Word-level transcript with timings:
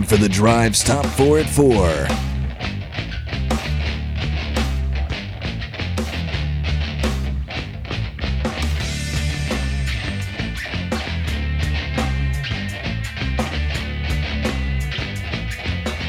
time 0.00 0.08
for 0.08 0.16
the 0.22 0.28
Drive's 0.28 0.82
Top 0.82 1.04
4 1.06 1.40
at 1.40 1.48
4. 1.48 2.06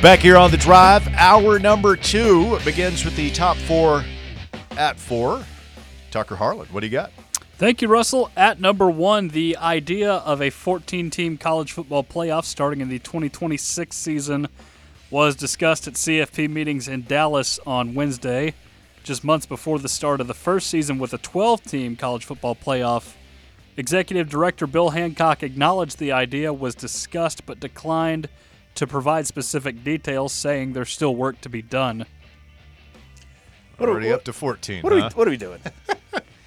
Back 0.02 0.20
here 0.20 0.36
on 0.36 0.50
the 0.50 0.58
drive, 0.58 1.08
hour 1.14 1.60
number 1.60 1.96
two 1.96 2.58
begins 2.66 3.06
with 3.06 3.16
the 3.16 3.30
top 3.30 3.56
four 3.56 4.04
at 4.72 4.98
four. 4.98 5.46
Tucker 6.10 6.36
Harlan, 6.36 6.66
what 6.72 6.80
do 6.80 6.88
you 6.88 6.92
got? 6.92 7.12
Thank 7.62 7.84
you, 7.84 7.90
Russell. 7.90 8.32
At 8.36 8.60
number 8.60 8.90
one, 8.90 9.28
the 9.28 9.56
idea 9.56 10.14
of 10.14 10.42
a 10.42 10.50
14 10.50 11.12
team 11.12 11.38
college 11.38 11.72
football 11.74 12.04
playoff 12.04 12.46
starting 12.46 12.82
in 12.82 12.90
the 12.90 12.98
2026 12.98 13.96
season 13.96 14.48
was 15.12 15.36
discussed 15.36 15.88
at 15.88 15.94
CFP 15.94 16.50
meetings 16.50 16.88
in 16.88 17.04
Dallas 17.04 17.60
on 17.68 17.94
Wednesday, 17.94 18.56
just 19.04 19.24
months 19.24 19.46
before 19.46 19.78
the 19.78 19.88
start 19.88 20.20
of 20.20 20.26
the 20.26 20.34
first 20.34 20.72
season 20.72 20.98
with 20.98 21.14
a 21.14 21.20
12 21.20 21.62
team 21.62 21.96
college 21.96 22.26
football 22.26 22.56
playoff. 22.56 23.14
Executive 23.78 24.28
Director 24.28 24.66
Bill 24.66 24.90
Hancock 24.90 25.44
acknowledged 25.44 26.00
the 26.00 26.12
idea 26.12 26.52
was 26.52 26.74
discussed 26.74 27.46
but 27.46 27.60
declined 27.60 28.28
to 28.74 28.88
provide 28.88 29.28
specific 29.28 29.84
details, 29.84 30.34
saying 30.34 30.74
there's 30.74 30.90
still 30.90 31.16
work 31.16 31.40
to 31.42 31.50
be 31.50 31.62
done. 31.62 32.08
What 33.78 33.88
are- 33.88 33.92
Already 33.92 34.08
what- 34.10 34.16
up 34.16 34.24
to 34.24 34.34
14. 34.34 34.82
What 34.82 34.94
are, 34.94 34.96
we, 34.96 35.02
what 35.04 35.28
are 35.28 35.30
we 35.30 35.38
doing? 35.38 35.62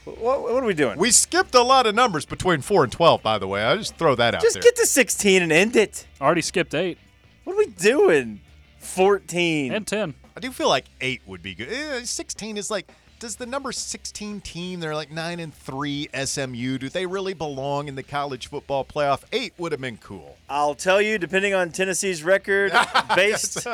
what, 0.04 0.42
what 0.42 0.62
are 0.62 0.66
we 0.66 0.74
doing? 0.74 0.98
We 0.98 1.10
skipped 1.10 1.54
a 1.54 1.62
lot 1.62 1.86
of 1.86 1.94
numbers 1.94 2.24
between 2.24 2.60
4 2.60 2.84
and 2.84 2.92
12, 2.92 3.22
by 3.22 3.38
the 3.38 3.46
way. 3.48 3.62
I 3.64 3.76
just 3.76 3.96
throw 3.96 4.14
that 4.16 4.34
out 4.34 4.42
Just 4.42 4.54
there. 4.54 4.62
get 4.62 4.76
to 4.76 4.86
16 4.86 5.42
and 5.42 5.50
end 5.52 5.76
it. 5.76 6.06
Already 6.20 6.42
skipped 6.42 6.74
eight 6.74 6.98
What 7.44 7.54
are 7.54 7.58
we 7.58 7.66
doing? 7.66 8.40
14. 8.78 9.72
and 9.72 9.86
10. 9.86 10.14
I 10.36 10.40
do 10.40 10.50
feel 10.50 10.68
like 10.68 10.84
8 11.00 11.22
would 11.26 11.42
be 11.42 11.54
good. 11.54 11.68
Eh, 11.72 12.04
16 12.04 12.56
is 12.56 12.70
like, 12.70 12.90
does 13.20 13.36
the 13.36 13.46
number 13.46 13.72
16 13.72 14.40
team, 14.42 14.80
they're 14.80 14.94
like 14.94 15.10
9 15.10 15.40
and 15.40 15.54
3 15.54 16.08
SMU, 16.24 16.76
do 16.78 16.88
they 16.90 17.06
really 17.06 17.32
belong 17.32 17.88
in 17.88 17.94
the 17.94 18.02
college 18.02 18.48
football 18.48 18.84
playoff? 18.84 19.22
8 19.32 19.54
would 19.56 19.72
have 19.72 19.80
been 19.80 19.96
cool. 19.96 20.36
I'll 20.50 20.74
tell 20.74 21.00
you, 21.00 21.16
depending 21.18 21.54
on 21.54 21.70
Tennessee's 21.70 22.22
record, 22.22 22.72
based 23.16 23.66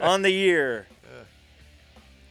on 0.00 0.22
the 0.22 0.30
year. 0.30 0.86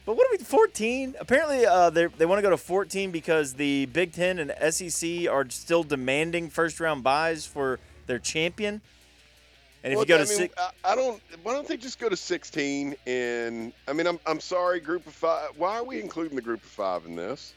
But 0.08 0.16
what 0.16 0.26
are 0.26 0.30
we, 0.30 0.38
14? 0.38 1.16
Apparently, 1.20 1.66
uh, 1.66 1.90
they 1.90 2.06
they 2.06 2.24
want 2.24 2.38
to 2.38 2.42
go 2.42 2.48
to 2.48 2.56
14 2.56 3.10
because 3.10 3.52
the 3.52 3.84
Big 3.84 4.14
Ten 4.14 4.38
and 4.38 4.72
SEC 4.72 5.28
are 5.28 5.50
still 5.50 5.82
demanding 5.82 6.48
first 6.48 6.80
round 6.80 7.04
byes 7.04 7.44
for 7.44 7.78
their 8.06 8.18
champion. 8.18 8.80
And 9.84 9.92
if 9.92 9.98
Well, 9.98 10.06
you 10.06 10.08
go 10.08 10.14
I 10.14 10.24
to 10.24 10.28
mean, 10.30 10.38
six, 10.38 10.54
I, 10.82 10.94
don't. 10.94 11.20
Why 11.42 11.52
don't 11.52 11.68
they 11.68 11.76
just 11.76 11.98
go 11.98 12.08
to 12.08 12.16
16? 12.16 12.96
And 13.06 13.74
I 13.86 13.92
mean, 13.92 14.06
I'm 14.06 14.18
I'm 14.26 14.40
sorry, 14.40 14.80
group 14.80 15.06
of 15.06 15.12
five. 15.12 15.50
Why 15.58 15.76
are 15.76 15.84
we 15.84 16.00
including 16.00 16.36
the 16.36 16.42
group 16.42 16.64
of 16.64 16.70
five 16.70 17.04
in 17.04 17.14
this? 17.14 17.52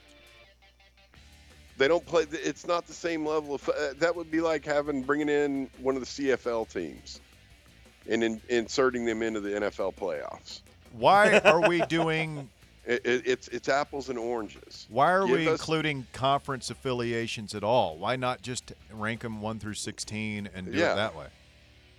They 1.77 1.87
don't 1.87 2.05
play. 2.05 2.25
It's 2.33 2.67
not 2.67 2.85
the 2.85 2.93
same 2.93 3.25
level 3.25 3.55
of. 3.55 3.69
Uh, 3.69 3.93
that 3.99 4.13
would 4.13 4.29
be 4.29 4.41
like 4.41 4.65
having 4.65 5.03
bringing 5.03 5.29
in 5.29 5.69
one 5.79 5.95
of 5.95 6.01
the 6.01 6.27
CFL 6.27 6.67
teams, 6.69 7.21
and 8.09 8.21
in, 8.21 8.41
inserting 8.49 9.05
them 9.05 9.21
into 9.21 9.39
the 9.39 9.51
NFL 9.51 9.95
playoffs. 9.95 10.59
Why 10.93 11.39
are 11.39 11.67
we 11.67 11.81
doing 11.81 12.49
It, 12.85 13.05
it, 13.05 13.27
it's 13.27 13.47
it's 13.49 13.69
apples 13.69 14.09
and 14.09 14.17
oranges. 14.17 14.87
Why 14.89 15.11
are 15.11 15.25
Give 15.27 15.37
we 15.37 15.47
us- 15.47 15.59
including 15.59 16.07
conference 16.13 16.69
affiliations 16.69 17.53
at 17.55 17.63
all? 17.63 17.97
Why 17.97 18.15
not 18.15 18.41
just 18.41 18.73
rank 18.91 19.21
them 19.21 19.41
1 19.41 19.59
through 19.59 19.75
16 19.75 20.49
and 20.53 20.71
do 20.71 20.77
Yeah. 20.77 20.93
it 20.93 20.95
that 20.95 21.15
way? 21.15 21.27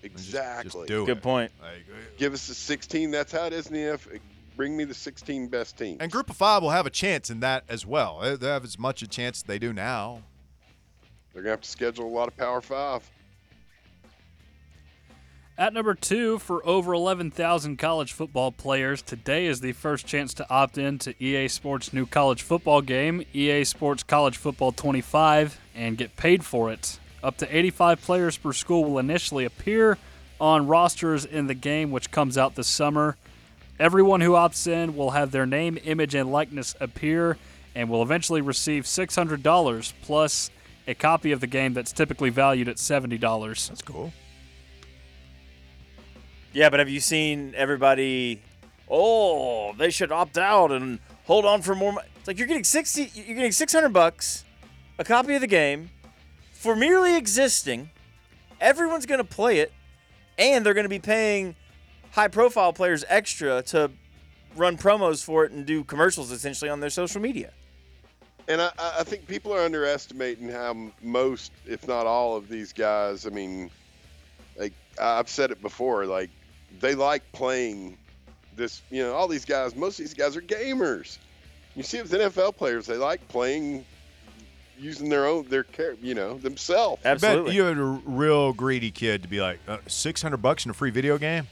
And 0.02 0.12
just- 0.12 0.26
Exactly. 0.28 0.70
Just, 0.82 0.88
do 0.88 1.06
good 1.06 1.18
it. 1.18 1.22
point. 1.22 1.52
Like, 1.62 1.84
uh, 1.88 1.94
Give 2.18 2.34
us 2.34 2.48
the 2.48 2.54
16. 2.54 3.10
That's 3.12 3.30
how 3.32 3.44
it 3.46 3.52
is 3.52 3.68
in 3.68 3.74
the 3.74 3.84
F. 3.92 4.08
Bring 4.56 4.76
me 4.76 4.84
the 4.84 4.92
16 4.94 5.46
best 5.48 5.78
teams. 5.78 5.98
and 6.00 6.10
Group 6.12 6.28
of 6.28 6.36
Five 6.36 6.62
will 6.62 6.70
have 6.70 6.84
a 6.84 6.90
chance 6.90 7.30
in 7.30 7.40
that 7.40 7.64
as 7.68 7.86
well. 7.86 8.18
They 8.20 8.36
they 8.36 8.48
have 8.48 8.64
as 8.64 8.78
much 8.78 9.00
a 9.02 9.06
chance 9.06 9.38
as 9.38 9.42
they 9.44 9.58
do 9.60 9.72
now. 9.72 10.22
They're 11.32 11.42
gonna 11.42 11.52
have 11.52 11.60
to 11.62 11.68
schedule 11.70 12.06
a 12.06 12.10
lot 12.14 12.28
of 12.28 12.36
Power 12.36 12.60
Five. 12.60 13.08
At 15.58 15.74
number 15.74 15.94
two, 15.94 16.38
for 16.38 16.66
over 16.66 16.94
11,000 16.94 17.76
college 17.76 18.12
football 18.12 18.52
players, 18.52 19.02
today 19.02 19.46
is 19.46 19.60
the 19.60 19.72
first 19.72 20.06
chance 20.06 20.32
to 20.34 20.48
opt 20.48 20.78
in 20.78 20.98
to 21.00 21.14
EA 21.22 21.46
Sports' 21.48 21.92
new 21.92 22.06
college 22.06 22.40
football 22.40 22.80
game, 22.80 23.22
EA 23.34 23.64
Sports 23.64 24.02
College 24.02 24.38
Football 24.38 24.72
25, 24.72 25.60
and 25.74 25.98
get 25.98 26.16
paid 26.16 26.42
for 26.42 26.72
it. 26.72 26.98
Up 27.22 27.36
to 27.36 27.56
85 27.56 28.00
players 28.00 28.38
per 28.38 28.54
school 28.54 28.84
will 28.84 28.98
initially 28.98 29.44
appear 29.44 29.98
on 30.40 30.66
rosters 30.68 31.26
in 31.26 31.48
the 31.48 31.54
game, 31.54 31.90
which 31.90 32.10
comes 32.10 32.38
out 32.38 32.54
this 32.54 32.66
summer. 32.66 33.18
Everyone 33.78 34.22
who 34.22 34.32
opts 34.32 34.66
in 34.66 34.96
will 34.96 35.10
have 35.10 35.32
their 35.32 35.46
name, 35.46 35.78
image, 35.84 36.14
and 36.14 36.32
likeness 36.32 36.74
appear 36.80 37.36
and 37.74 37.90
will 37.90 38.02
eventually 38.02 38.40
receive 38.40 38.84
$600 38.84 39.92
plus 40.00 40.50
a 40.86 40.94
copy 40.94 41.30
of 41.30 41.40
the 41.40 41.46
game 41.46 41.74
that's 41.74 41.92
typically 41.92 42.30
valued 42.30 42.68
at 42.68 42.76
$70. 42.76 43.68
That's 43.68 43.82
cool. 43.82 44.14
Yeah, 46.52 46.68
but 46.68 46.80
have 46.80 46.88
you 46.88 47.00
seen 47.00 47.54
everybody? 47.56 48.42
Oh, 48.90 49.72
they 49.74 49.90
should 49.90 50.12
opt 50.12 50.36
out 50.36 50.70
and 50.70 50.98
hold 51.24 51.46
on 51.46 51.62
for 51.62 51.74
more. 51.74 51.92
Mo-. 51.92 52.02
It's 52.16 52.26
like 52.26 52.38
you're 52.38 52.46
getting 52.46 52.64
sixty. 52.64 53.10
You're 53.14 53.36
getting 53.36 53.52
six 53.52 53.72
hundred 53.72 53.94
bucks, 53.94 54.44
a 54.98 55.04
copy 55.04 55.34
of 55.34 55.40
the 55.40 55.46
game, 55.46 55.90
for 56.52 56.76
merely 56.76 57.16
existing. 57.16 57.90
Everyone's 58.60 59.06
to 59.18 59.24
play 59.24 59.58
it, 59.58 59.72
and 60.38 60.64
they're 60.64 60.74
to 60.84 60.90
be 60.90 60.98
paying 60.98 61.56
high-profile 62.12 62.74
players 62.74 63.04
extra 63.08 63.62
to 63.62 63.90
run 64.54 64.76
promos 64.76 65.24
for 65.24 65.44
it 65.46 65.52
and 65.52 65.64
do 65.64 65.82
commercials 65.82 66.30
essentially 66.30 66.70
on 66.70 66.80
their 66.80 66.90
social 66.90 67.20
media. 67.20 67.50
And 68.46 68.60
I 68.60 68.70
I 68.78 69.04
think 69.04 69.26
people 69.26 69.54
are 69.54 69.64
underestimating 69.64 70.50
how 70.50 70.90
most, 71.02 71.50
if 71.66 71.88
not 71.88 72.06
all, 72.06 72.36
of 72.36 72.48
these 72.48 72.72
guys. 72.74 73.26
I 73.26 73.30
mean, 73.30 73.70
like 74.58 74.74
I've 75.00 75.30
said 75.30 75.50
it 75.50 75.62
before, 75.62 76.04
like 76.04 76.28
they 76.80 76.94
like 76.94 77.22
playing 77.32 77.96
this. 78.56 78.82
You 78.90 79.02
know, 79.04 79.12
all 79.14 79.28
these 79.28 79.44
guys. 79.44 79.74
Most 79.76 79.98
of 79.98 80.04
these 80.06 80.14
guys 80.14 80.36
are 80.36 80.42
gamers. 80.42 81.18
You 81.74 81.82
see 81.82 81.98
it 81.98 82.02
with 82.02 82.12
NFL 82.12 82.56
players; 82.56 82.86
they 82.86 82.96
like 82.96 83.26
playing, 83.28 83.84
using 84.78 85.08
their 85.08 85.26
own 85.26 85.48
their 85.48 85.64
care. 85.64 85.94
You 86.02 86.14
know, 86.14 86.38
themselves. 86.38 87.00
I 87.04 87.14
bet 87.14 87.24
Absolutely. 87.24 87.54
you 87.54 87.62
had 87.64 87.78
a 87.78 87.82
real 87.82 88.52
greedy 88.52 88.90
kid 88.90 89.22
to 89.22 89.28
be 89.28 89.40
like, 89.40 89.58
uh, 89.68 89.78
600 89.86 90.36
bucks 90.38 90.64
in 90.64 90.70
a 90.70 90.74
free 90.74 90.90
video 90.90 91.18
game? 91.18 91.46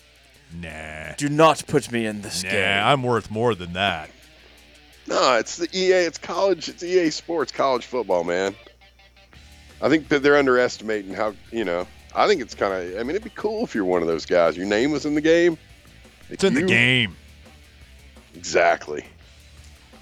Nah. 0.53 1.12
do 1.16 1.28
not 1.28 1.62
put 1.69 1.92
me 1.92 2.06
in 2.06 2.22
this 2.22 2.42
Nah, 2.42 2.50
game. 2.50 2.84
I'm 2.84 3.03
worth 3.04 3.30
more 3.30 3.54
than 3.54 3.72
that. 3.75 4.10
No, 5.06 5.36
it's 5.36 5.56
the 5.56 5.69
EA. 5.72 5.92
It's 6.06 6.19
college. 6.19 6.69
It's 6.69 6.82
EA 6.82 7.10
Sports, 7.10 7.53
college 7.53 7.86
football, 7.86 8.25
man. 8.25 8.54
I 9.80 9.88
think 9.88 10.09
that 10.09 10.22
they're 10.22 10.36
underestimating 10.36 11.14
how 11.14 11.34
you 11.53 11.64
know. 11.64 11.86
I 12.15 12.26
think 12.26 12.41
it's 12.41 12.54
kind 12.54 12.72
of. 12.72 12.98
I 12.98 13.03
mean, 13.03 13.10
it'd 13.10 13.25
be 13.25 13.31
cool 13.34 13.65
if 13.65 13.75
you're 13.75 13.84
one 13.84 14.03
of 14.03 14.09
those 14.09 14.26
guys. 14.26 14.56
Your 14.56 14.66
name 14.66 14.91
was 14.91 15.06
in 15.06 15.15
the 15.15 15.21
game. 15.21 15.56
It's 16.28 16.44
in 16.44 16.54
the 16.54 16.62
game. 16.62 17.16
Exactly. 18.34 19.04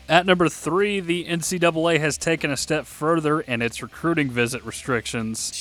At 0.08 0.24
number 0.24 0.48
three, 0.48 1.00
the 1.00 1.26
NCAA 1.26 2.00
has 2.00 2.16
taken 2.16 2.50
a 2.50 2.56
step 2.56 2.86
further 2.86 3.40
in 3.40 3.60
its 3.60 3.82
recruiting 3.82 4.30
visit 4.30 4.64
restrictions. 4.64 5.52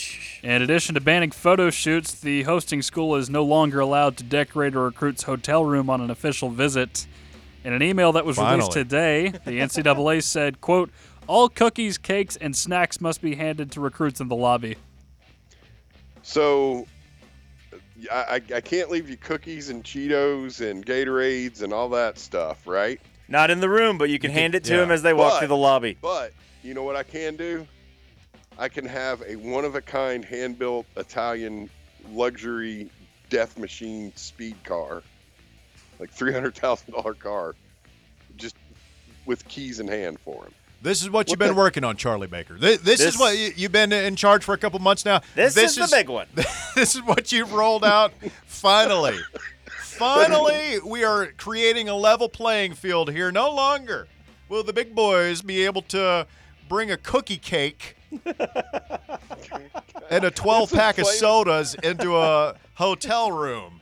In 0.41 0.61
addition 0.61 0.95
to 0.95 1.01
banning 1.01 1.31
photo 1.31 1.69
shoots, 1.69 2.13
the 2.13 2.43
hosting 2.43 2.81
school 2.81 3.17
is 3.17 3.29
no 3.29 3.43
longer 3.43 3.81
allowed 3.81 4.15
to 4.17 4.23
decorate 4.23 4.73
a 4.73 4.79
recruit's 4.79 5.23
hotel 5.23 5.65
room 5.65 5.89
on 5.89 5.99
an 5.99 6.09
official 6.09 6.49
visit. 6.49 7.07
In 7.65 7.73
an 7.73 7.83
email 7.83 8.13
that 8.13 8.25
was 8.25 8.37
released 8.37 8.71
today, 8.71 9.29
the 9.43 9.51
NCAA 9.59 10.23
said, 10.23 10.61
quote, 10.61 10.91
all 11.27 11.49
cookies, 11.49 11.97
cakes, 11.97 12.37
and 12.37 12.55
snacks 12.55 13.01
must 13.01 13.21
be 13.21 13.35
handed 13.35 13.69
to 13.73 13.81
recruits 13.81 14.21
in 14.21 14.29
the 14.29 14.35
lobby. 14.35 14.77
So, 16.27 16.85
I, 18.11 18.15
I, 18.15 18.55
I 18.55 18.61
can't 18.61 18.91
leave 18.91 19.09
you 19.09 19.15
cookies 19.15 19.69
and 19.69 19.81
Cheetos 19.81 20.59
and 20.59 20.85
Gatorades 20.85 21.61
and 21.61 21.71
all 21.71 21.87
that 21.91 22.19
stuff, 22.19 22.67
right? 22.67 22.99
Not 23.29 23.49
in 23.49 23.61
the 23.61 23.69
room, 23.69 23.97
but 23.97 24.09
you 24.09 24.19
can 24.19 24.31
You 24.31 24.33
can- 24.35 24.41
hand 24.41 24.55
it 24.55 24.65
to 24.65 24.73
yeah. 24.73 24.79
them 24.81 24.91
as 24.91 25.01
they 25.03 25.13
walk 25.13 25.31
But- 25.31 25.39
through 25.39 25.47
the 25.47 25.55
lobby. 25.55 25.97
But 26.01 26.33
you 26.63 26.73
know 26.73 26.83
what 26.83 26.97
I 26.97 27.03
can 27.03 27.37
do? 27.37 27.65
I 28.57 28.67
can 28.67 28.85
have 28.85 29.23
a 29.25 29.37
one-of-a-kind 29.37 30.25
hand-built 30.25 30.85
Italian 30.97 31.69
luxury 32.11 32.89
death 33.29 33.57
machine 33.57 34.11
speed 34.17 34.61
car, 34.65 35.03
like 35.97 36.09
three 36.11 36.33
hundred 36.33 36.55
thousand 36.55 36.91
dollar 36.93 37.13
car, 37.13 37.55
just 38.35 38.57
with 39.25 39.47
keys 39.47 39.79
in 39.79 39.87
hand 39.87 40.19
for 40.19 40.43
him. 40.43 40.53
This 40.81 41.01
is 41.01 41.09
what, 41.09 41.29
you've 41.29 41.39
been 41.39 41.49
the- 41.49 41.53
working 41.55 41.83
on, 41.83 41.97
Charlie 41.97 42.27
Baker. 42.27 42.57
This, 42.57 42.79
this, 42.81 42.99
This- 42.99 43.15
is 43.15 43.19
what 43.19 43.37
you, 43.37 43.51
you've 43.55 43.71
been 43.71 43.91
in 43.91 44.15
charge 44.15 44.43
for 44.43 44.53
a 44.53 44.57
couple 44.57 44.79
months 44.79 45.05
now. 45.05 45.21
This, 45.35 45.57
is, 45.57 45.75
the 45.75 45.87
big 45.91 46.09
one. 46.09 46.27
this 46.75 46.95
is 46.95 47.03
what 47.03 47.31
you've 47.31 47.51
rolled 47.53 47.83
out. 47.83 48.13
Finally, 48.45 49.17
finally, 49.67 50.79
we 50.85 51.03
are 51.03 51.27
creating 51.37 51.89
a 51.89 51.95
level 51.95 52.29
playing 52.29 52.73
field 52.73 53.11
here. 53.11 53.31
No 53.31 53.51
longer 53.51 54.07
will 54.49 54.63
the 54.63 54.73
big 54.73 54.93
boys 54.95 55.41
be 55.41 55.65
able 55.65 55.81
to 55.83 56.27
bring 56.69 56.91
a 56.91 56.97
cookie 56.97 57.37
cake 57.37 57.95
and 60.09 60.23
a 60.23 60.31
12 60.31 60.71
pack 60.71 60.97
of 60.97 61.07
sodas 61.07 61.75
into 61.75 62.15
a 62.17 62.55
hotel 62.75 63.31
room. 63.31 63.81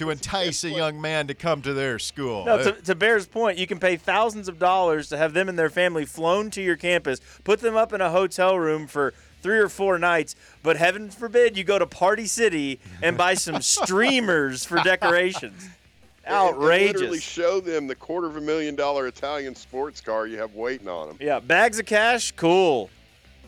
To 0.00 0.08
entice 0.08 0.64
a 0.64 0.70
young 0.70 0.98
man 0.98 1.26
to 1.26 1.34
come 1.34 1.60
to 1.60 1.74
their 1.74 1.98
school. 1.98 2.46
No, 2.46 2.54
Uh, 2.54 2.62
to, 2.64 2.72
to 2.82 2.94
Bear's 2.94 3.26
point, 3.26 3.58
you 3.58 3.66
can 3.66 3.78
pay 3.78 3.96
thousands 3.96 4.48
of 4.48 4.58
dollars 4.58 5.10
to 5.10 5.18
have 5.18 5.34
them 5.34 5.46
and 5.48 5.58
their 5.58 5.68
family 5.68 6.06
flown 6.06 6.50
to 6.52 6.62
your 6.62 6.76
campus, 6.76 7.20
put 7.44 7.60
them 7.60 7.76
up 7.76 7.92
in 7.92 8.00
a 8.00 8.10
hotel 8.10 8.58
room 8.58 8.86
for 8.86 9.12
three 9.42 9.58
or 9.58 9.68
four 9.68 9.98
nights, 9.98 10.36
but 10.62 10.78
heaven 10.78 11.10
forbid 11.10 11.54
you 11.54 11.64
go 11.64 11.78
to 11.78 11.86
Party 11.86 12.24
City 12.26 12.80
and 13.02 13.18
buy 13.18 13.34
some 13.34 13.60
streamers 13.62 14.64
for 14.64 14.82
decorations. 14.82 15.68
And- 16.22 16.50
and 16.50 16.58
literally 16.58 16.88
Outrageous. 16.88 17.22
show 17.22 17.60
them 17.60 17.86
the 17.86 17.94
quarter 17.94 18.26
of 18.26 18.36
a 18.36 18.40
million 18.42 18.76
dollar 18.76 19.06
Italian 19.06 19.54
sports 19.54 20.00
car 20.02 20.26
you 20.26 20.36
have 20.38 20.54
waiting 20.54 20.86
on 20.86 21.08
them. 21.08 21.16
Yeah, 21.18 21.40
bags 21.40 21.78
of 21.78 21.86
cash, 21.86 22.32
cool. 22.32 22.88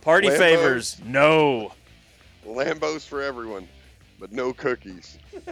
Party 0.00 0.28
Lambos. 0.28 0.38
favors, 0.38 1.00
no. 1.04 1.72
Lambos 2.46 3.06
for 3.06 3.22
everyone, 3.22 3.68
but 4.18 4.32
no 4.32 4.52
cookies. 4.54 5.18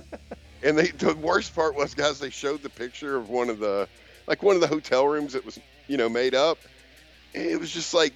and 0.63 0.79
they, 0.79 0.89
the 0.89 1.15
worst 1.15 1.55
part 1.55 1.75
was, 1.75 1.95
guys, 1.95 2.19
they 2.19 2.31
showed 2.31 2.63
the 2.63 2.71
picture 2.71 3.17
of 3.17 3.29
one 3.29 3.51
of 3.51 3.59
the, 3.59 3.89
like 4.27 4.43
one 4.43 4.55
of 4.55 4.61
the 4.61 4.67
hotel 4.67 5.07
rooms 5.07 5.33
that 5.33 5.45
was, 5.45 5.59
you 5.87 5.97
know, 5.97 6.09
made 6.09 6.35
up. 6.35 6.59
And 7.35 7.45
it 7.45 7.59
was 7.59 7.71
just 7.71 7.95
like 7.95 8.13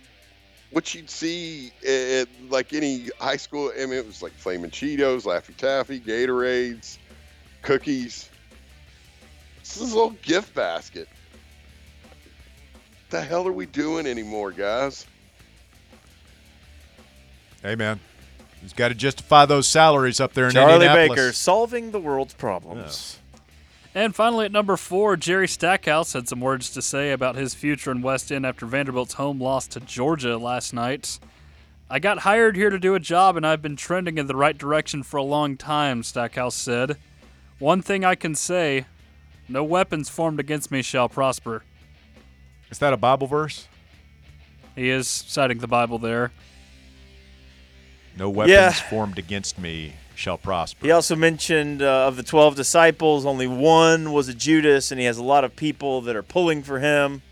what 0.71 0.93
you'd 0.95 1.09
see 1.09 1.71
at 1.87 2.29
like 2.51 2.73
any 2.73 3.09
high 3.21 3.37
school. 3.37 3.73
I 3.75 3.87
mean, 3.87 3.95
it 3.95 4.07
was 4.07 4.23
like 4.23 4.33
flaming 4.33 4.71
Cheetos, 4.71 5.25
Laffy 5.25 5.57
Taffy, 5.57 6.01
Gatorades, 6.01 6.99
cookies. 7.63 8.29
It's 9.61 9.77
this 9.77 9.93
little 9.93 10.11
gift 10.11 10.55
basket. 10.55 11.09
What 12.03 13.11
the 13.11 13.23
hell 13.23 13.47
are 13.47 13.53
we 13.53 13.67
doing 13.67 14.07
anymore, 14.07 14.51
guys? 14.51 15.07
hey, 17.63 17.77
man. 17.77 17.99
He's 18.65 18.73
got 18.73 18.89
to 18.89 18.95
justify 18.95 19.45
those 19.45 19.69
salaries 19.69 20.21
up 20.21 20.33
there 20.33 20.45
in 20.45 20.49
Indianapolis. 20.49 20.79
Charlie 20.79 20.87
Indianapolis. 20.87 21.21
Baker 21.21 21.33
solving 21.35 21.91
the 21.91 22.01
world's 22.01 22.33
problems. 22.33 23.19
And 23.95 24.15
finally, 24.15 24.47
at 24.47 24.53
number 24.53 24.79
four, 24.79 25.19
Jerry 25.19 25.47
Stackhouse 25.47 26.15
had 26.15 26.29
some 26.29 26.41
words 26.41 26.71
to 26.71 26.81
say 26.81 27.13
about 27.13 27.37
his 27.37 27.55
future 27.55 27.91
in 27.91 28.01
West 28.01 28.33
End 28.33 28.47
after 28.47 28.65
Vanderbilt's 28.65 29.15
home 29.15 29.39
loss 29.39 29.67
to 29.69 29.81
Georgia 29.81 30.39
last 30.39 30.73
night. 30.73 31.19
I 31.91 31.99
got 31.99 32.21
hired 32.21 32.57
here 32.57 32.71
to 32.71 32.79
do 32.79 32.95
a 32.95 33.01
job, 33.01 33.37
and 33.37 33.47
I've 33.47 33.61
been 33.61 33.77
trending 33.77 34.17
in 34.17 34.29
the 34.29 34.35
right 34.35 34.57
direction 34.57 35.03
for 35.03 35.19
a 35.19 35.23
long 35.23 35.59
time, 35.59 36.03
Stackhouse 36.03 36.55
said. 36.55 36.97
One 37.59 37.83
thing 37.83 38.03
I 38.03 38.15
can 38.15 38.35
say 38.35 38.87
no 39.47 39.63
weapons 39.63 40.09
formed 40.09 40.41
against 40.41 40.71
me 40.71 40.81
shall 40.81 41.11
prosper. 41.11 41.65
Is 42.71 42.79
that 42.79 42.95
a 42.95 42.97
Bible 42.97 43.27
verse? 43.27 43.69
He 44.75 44.89
is 44.89 45.07
citing 45.07 45.59
the 45.59 45.69
Bible 45.69 45.99
there. 45.99 46.33
No 48.17 48.31
weapons 48.31 48.51
Yeah. 48.53 48.71
formed 48.73 49.19
against 49.19 49.59
me 49.59 49.95
shall 50.15 50.39
prosper. 50.39 50.87
He 50.87 50.93
also 50.93 51.17
mentioned 51.17 51.83
uh, 51.83 52.07
of 52.07 52.17
the 52.17 52.23
12 52.23 52.55
disciples, 52.55 53.27
only 53.27 53.47
one 53.49 54.13
was 54.13 54.29
a 54.29 54.35
Judas, 54.35 54.91
and 54.93 55.01
he 55.01 55.07
has 55.07 55.19
a 55.19 55.23
lot 55.25 55.43
of 55.45 55.57
people 55.57 56.01
that 56.03 56.15
are 56.15 56.23
pulling 56.23 56.63
for 56.63 56.79
him. 56.79 57.23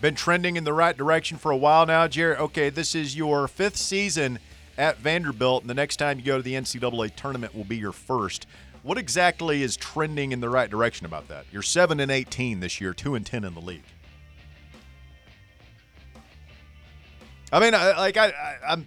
Been 0.00 0.14
trending 0.14 0.56
in 0.56 0.64
the 0.64 0.72
right 0.72 0.96
direction 0.96 1.36
for 1.36 1.50
a 1.50 1.56
while 1.56 1.84
now, 1.86 2.06
Jared. 2.08 2.38
Okay, 2.38 2.70
this 2.70 2.94
is 2.94 3.16
your 3.16 3.46
fifth 3.48 3.76
season 3.76 4.38
at 4.78 4.96
Vanderbilt, 4.98 5.62
and 5.62 5.68
the 5.68 5.74
next 5.74 5.96
time 5.96 6.18
you 6.18 6.24
go 6.24 6.38
to 6.38 6.42
the 6.42 6.54
NCAA 6.54 7.14
tournament 7.14 7.54
will 7.54 7.64
be 7.64 7.76
your 7.76 7.92
first. 7.92 8.46
What 8.82 8.96
exactly 8.96 9.62
is 9.62 9.76
trending 9.76 10.32
in 10.32 10.40
the 10.40 10.48
right 10.48 10.70
direction 10.70 11.04
about 11.04 11.28
that? 11.28 11.44
You're 11.52 11.60
seven 11.60 12.00
and 12.00 12.10
eighteen 12.10 12.60
this 12.60 12.80
year, 12.80 12.94
two 12.94 13.14
and 13.14 13.26
ten 13.26 13.44
in 13.44 13.52
the 13.54 13.60
league. 13.60 13.82
I 17.52 17.60
mean, 17.60 17.74
I, 17.74 17.96
like 17.98 18.16
I, 18.16 18.28
I, 18.28 18.56
I'm, 18.68 18.86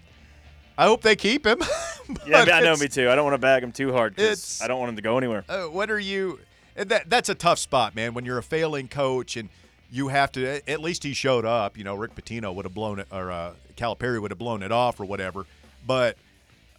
I 0.77 0.85
hope 0.85 1.01
they 1.01 1.15
keep 1.15 1.45
him. 1.45 1.59
Yeah, 2.27 2.43
but 2.43 2.53
I 2.53 2.59
know 2.59 2.75
me 2.75 2.89
too. 2.89 3.09
I 3.09 3.15
don't 3.15 3.23
want 3.23 3.33
to 3.35 3.39
bag 3.39 3.63
him 3.63 3.71
too 3.71 3.93
hard 3.93 4.15
because 4.15 4.61
I 4.61 4.67
don't 4.67 4.77
want 4.79 4.89
him 4.89 4.97
to 4.97 5.01
go 5.01 5.17
anywhere. 5.17 5.45
uh, 5.47 5.63
what 5.63 5.89
are 5.89 5.99
you? 5.99 6.39
That 6.75 7.09
that's 7.09 7.29
a 7.29 7.35
tough 7.35 7.59
spot, 7.59 7.95
man. 7.95 8.13
When 8.13 8.25
you're 8.25 8.37
a 8.37 8.43
failing 8.43 8.89
coach 8.89 9.37
and 9.37 9.47
you 9.89 10.09
have 10.09 10.31
to. 10.33 10.69
At 10.69 10.81
least 10.81 11.03
he 11.03 11.13
showed 11.13 11.45
up. 11.45 11.77
You 11.77 11.83
know, 11.85 11.95
Rick 11.95 12.15
Pitino 12.15 12.53
would 12.53 12.65
have 12.65 12.73
blown 12.73 12.99
it, 12.99 13.07
or 13.11 13.31
uh, 13.31 13.53
Calipari 13.77 14.21
would 14.21 14.31
have 14.31 14.37
blown 14.37 14.63
it 14.63 14.71
off, 14.71 14.99
or 14.99 15.05
whatever. 15.05 15.45
But 15.87 16.17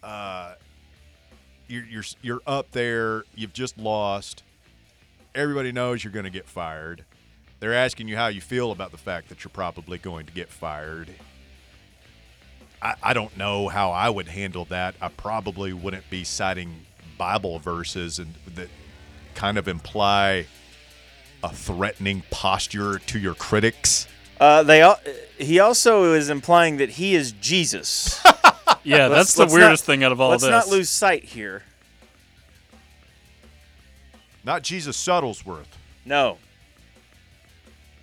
uh, 0.02 0.54
you're 1.69 1.84
you're 1.84 2.04
you're 2.20 2.42
up 2.46 2.72
there. 2.72 3.25
You've 3.34 3.52
just 3.54 3.78
lost. 3.78 4.42
Everybody 5.34 5.72
knows 5.72 6.04
you're 6.04 6.12
going 6.12 6.25
to 6.25 6.31
get 6.31 6.46
fired. 6.46 7.04
They're 7.60 7.75
asking 7.75 8.08
you 8.08 8.16
how 8.16 8.26
you 8.26 8.40
feel 8.42 8.72
about 8.72 8.90
the 8.90 8.98
fact 8.98 9.31
that 9.31 9.42
you're 9.42 9.50
probably 9.50 9.96
going 9.96 10.26
to 10.26 10.32
get 10.32 10.48
fired. 10.50 11.08
I, 12.84 12.94
I 13.02 13.12
don't 13.14 13.36
know 13.36 13.66
how 13.69 13.90
I 13.90 14.08
would 14.10 14.28
handle 14.28 14.66
that. 14.66 14.94
I 15.00 15.08
probably 15.08 15.72
wouldn't 15.72 16.08
be 16.10 16.22
citing 16.22 16.84
Bible 17.19 17.58
verses 17.58 18.19
and 18.19 18.34
that 18.54 18.69
kind 19.34 19.56
of 19.58 19.66
imply 19.66 20.46
a 21.42 21.52
threatening 21.52 22.22
posture 22.31 22.98
to 22.98 23.19
your 23.19 23.34
critics. 23.34 24.06
Uh, 24.38 24.62
they 24.62 24.82
al- 24.82 25.00
he 25.38 25.58
also 25.60 26.12
is 26.12 26.28
implying 26.28 26.76
that 26.76 26.90
he 26.90 27.14
is 27.14 27.32
Jesus. 27.32 28.22
Yeah, 28.86 29.06
Let's- 29.06 29.32
that's 29.32 29.34
the 29.34 29.40
let's 29.42 29.52
not- 29.54 29.58
weirdest 29.60 29.84
thing 29.86 30.04
out 30.04 30.12
of 30.12 30.20
all 30.20 30.31
this. 30.32 30.42
Let's 30.42 30.66
not 30.66 30.70
lose 30.70 30.90
sight 30.90 31.25
here. 31.25 31.62
Not 34.44 34.62
Jesus 34.62 35.02
Shuttlesworth. 35.02 35.64
No. 36.04 36.36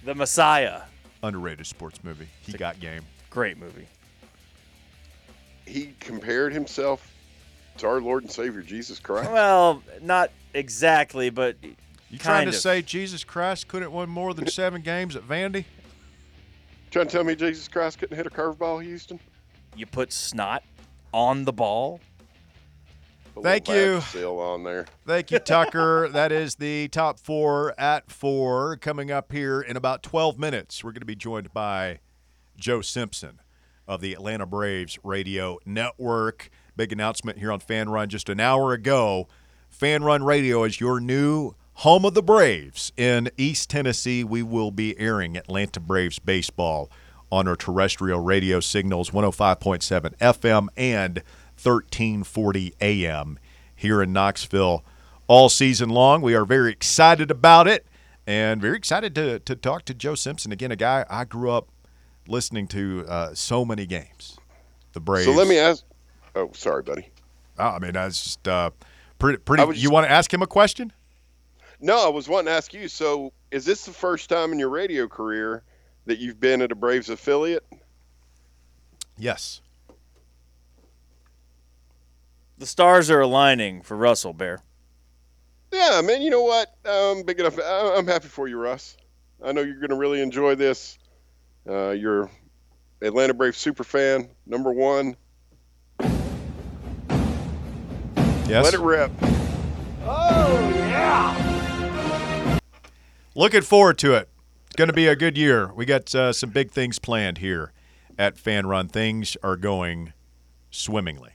The 0.04 0.16
Messiah. 0.16 0.82
Underrated 1.22 1.68
sports 1.68 2.04
movie. 2.04 2.28
He 2.42 2.54
got 2.54 2.80
game. 2.80 3.04
Great 3.30 3.58
movie. 3.60 3.86
He 5.72 5.94
compared 6.02 6.52
himself 6.54 7.14
to 7.78 7.88
our 7.88 8.02
Lord 8.02 8.24
and 8.24 8.32
Savior 8.32 8.62
Jesus 8.62 9.00
Christ. 9.00 9.32
Well, 9.32 9.82
not 10.02 10.30
exactly, 10.54 11.30
but 11.30 11.56
You 12.10 12.18
trying 12.18 12.44
to 12.44 12.50
of. 12.50 12.56
say 12.56 12.82
Jesus 12.82 13.24
Christ 13.24 13.70
couldn't 13.70 13.94
win 13.94 14.10
more 14.10 14.34
than 14.34 14.48
seven 14.48 14.82
games 14.82 15.16
at 15.16 15.24
Vandy? 15.24 15.64
Trying 16.90 17.06
to 17.08 17.12
tell 17.12 17.24
me 17.24 17.36
Jesus 17.36 17.70
Christ 17.70 18.00
couldn't 18.00 18.18
hit 18.18 18.28
a 18.28 18.30
curveball, 18.30 18.84
Houston? 18.84 19.18
you 19.74 19.86
put 19.86 20.12
snot 20.12 20.64
on 21.14 21.46
the 21.46 21.54
ball. 21.54 22.02
A 23.38 23.42
Thank 23.42 23.70
you. 23.70 24.02
Seal 24.02 24.40
on 24.40 24.66
there. 24.66 24.86
Thank 25.08 25.32
you, 25.32 25.40
Tucker. 25.40 26.10
that 26.12 26.34
is 26.34 26.56
the 26.56 26.90
top 26.90 27.18
four 27.18 27.74
at 27.80 28.12
four. 28.12 28.76
Coming 28.76 29.10
up 29.10 29.32
here 29.32 29.62
in 29.62 29.78
about 29.78 30.04
12 30.04 30.38
minutes, 30.38 30.84
we're 30.84 30.92
going 30.92 31.00
to 31.00 31.06
be 31.06 31.16
joined 31.16 31.54
by 31.54 32.00
Joe 32.58 32.82
Simpson 32.82 33.40
of 33.88 34.02
the 34.02 34.14
Atlanta 34.14 34.46
Braves 34.46 34.98
Radio 35.04 35.60
Network. 35.66 36.50
Big 36.76 36.92
announcement 36.92 37.40
here 37.40 37.52
on 37.52 37.60
Fanrun 37.60 38.08
just 38.08 38.30
an 38.30 38.40
hour 38.40 38.74
ago. 38.74 39.28
Fanrun 39.72 40.26
Radio 40.26 40.64
is 40.64 40.80
your 40.80 41.00
new 41.00 41.54
home 41.76 42.06
of 42.06 42.14
the 42.14 42.24
Braves 42.24 42.92
in 42.98 43.30
East 43.38 43.70
Tennessee. 43.70 44.24
We 44.24 44.44
will 44.44 44.72
be 44.72 44.98
airing 45.00 45.36
Atlanta 45.36 45.80
Braves 45.80 46.20
baseball 46.20 46.90
on 47.32 47.48
our 47.48 47.56
terrestrial 47.56 48.20
radio 48.20 48.60
signals 48.60 49.12
105.7 49.12 50.18
FM 50.18 50.68
and 50.76 51.18
1340 51.62 52.74
AM 52.82 53.40
here 53.76 54.02
in 54.02 54.14
Knoxville 54.14 54.84
all 55.28 55.50
season 55.50 55.90
long. 55.90 56.22
We 56.22 56.36
are 56.36 56.46
very 56.46 56.72
excited 56.72 57.32
about 57.32 57.68
it 57.68 57.86
and 58.28 58.62
very 58.62 58.78
excited 58.78 59.16
to, 59.16 59.40
to 59.40 59.56
talk 59.56 59.86
to 59.86 59.94
Joe 59.94 60.16
Simpson. 60.16 60.52
Again, 60.52 60.72
a 60.72 60.76
guy 60.76 61.06
I 61.10 61.24
grew 61.26 61.52
up 61.52 61.70
listening 62.28 62.68
to 62.70 63.06
uh, 63.08 63.34
so 63.34 63.66
many 63.66 63.86
games. 63.86 64.38
The 64.94 65.00
Braves. 65.00 65.26
So 65.26 65.32
let 65.32 65.48
me 65.48 65.58
ask. 65.58 65.84
Oh, 66.36 66.50
sorry, 66.54 66.84
buddy. 66.84 67.10
Oh, 67.60 67.68
I 67.68 67.80
mean, 67.80 67.94
that's 67.94 68.24
just 68.24 68.48
uh, 68.48 68.72
pretty. 69.20 69.38
pretty 69.38 69.64
I 69.64 69.68
you 69.68 69.74
just- 69.74 69.92
want 69.92 70.06
to 70.06 70.12
ask 70.12 70.34
him 70.34 70.42
a 70.42 70.48
question? 70.48 70.92
No, 71.80 72.06
I 72.06 72.10
was 72.10 72.30
wanting 72.30 72.46
to 72.48 72.52
ask 72.52 72.74
you. 72.74 72.88
So, 72.88 73.34
is 73.50 73.66
this 73.66 73.86
the 73.86 73.92
first 73.92 74.30
time 74.30 74.52
in 74.52 74.60
your 74.60 74.70
radio 74.70 75.08
career 75.08 75.64
that 76.06 76.20
you've 76.20 76.40
been 76.40 76.62
at 76.62 76.72
a 76.72 76.76
Braves 76.76 77.10
affiliate? 77.10 77.66
Yes. 79.18 79.62
The 82.58 82.68
stars 82.68 83.10
are 83.10 83.20
aligning 83.22 83.82
for 83.82 83.98
Russell 83.98 84.34
Bear. 84.34 84.62
Yeah, 85.72 86.02
man. 86.04 86.22
You 86.22 86.30
know 86.30 86.44
what? 86.44 86.76
I'm 86.86 87.24
big 87.24 87.40
enough. 87.40 87.58
I'm 87.64 88.06
happy 88.06 88.28
for 88.28 88.48
you, 88.48 88.58
Russ. 88.60 88.96
I 89.44 89.52
know 89.52 89.62
you're 89.62 89.76
going 89.80 89.90
to 89.90 89.96
really 89.96 90.22
enjoy 90.22 90.54
this. 90.56 91.00
Uh, 91.68 91.92
you're 91.92 92.30
Atlanta 93.02 93.34
Braves 93.34 93.58
super 93.58 93.84
fan, 93.84 94.30
number 94.46 94.72
one. 94.72 95.16
Yes. 98.48 98.66
Let 98.66 98.74
it 98.74 98.80
rip. 98.80 99.12
Oh 100.04 100.72
yeah. 100.76 102.60
Looking 103.36 103.62
forward 103.62 103.98
to 104.00 104.14
it. 104.16 104.28
It's 104.66 104.76
going 104.76 104.90
to 104.90 104.94
be 104.94 105.08
a 105.08 105.16
good 105.16 105.38
year. 105.38 105.72
We 105.74 105.86
got 105.86 106.14
uh, 106.14 106.34
some 106.34 106.50
big 106.50 106.72
things 106.72 107.00
planned 107.00 107.38
here 107.38 107.72
at 108.18 108.36
Fanrun. 108.36 108.92
Things 108.92 109.38
are 109.44 109.56
going 109.56 110.14
swimmingly. 110.70 111.32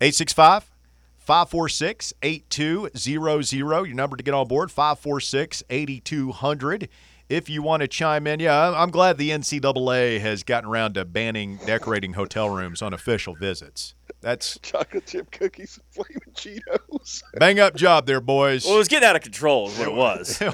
865 0.00 0.70
546 1.18 2.12
8200. 2.22 3.52
Your 3.52 3.94
number 3.94 4.16
to 4.16 4.22
get 4.22 4.34
on 4.34 4.46
board 4.48 4.70
546 4.70 5.62
8200. 5.70 6.88
If 7.28 7.48
you 7.48 7.62
want 7.62 7.80
to 7.80 7.88
chime 7.88 8.26
in, 8.26 8.38
yeah, 8.40 8.54
I'm- 8.64 8.74
I'm 8.74 8.90
glad 8.90 9.16
the 9.16 9.30
NCAA 9.30 10.20
has 10.20 10.42
gotten 10.42 10.68
around 10.68 10.94
to 10.94 11.04
banning 11.06 11.58
decorating 11.64 12.12
hotel 12.12 12.50
rooms 12.50 12.82
on 12.82 12.92
official 12.92 13.34
visits. 13.34 13.94
That's 14.20 14.58
Chocolate 14.62 15.06
chip 15.06 15.30
cookies 15.30 15.78
and 15.78 15.86
flaming 16.06 16.34
Cheetos. 16.34 17.22
bang 17.38 17.58
up 17.60 17.74
job 17.74 18.06
there, 18.06 18.20
boys. 18.20 18.64
Well, 18.66 18.74
it 18.74 18.78
was 18.78 18.88
getting 18.88 19.08
out 19.08 19.16
of 19.16 19.22
control, 19.22 19.68
is 19.68 19.78
what 19.78 19.88
it 19.88 19.94
was. 19.94 20.42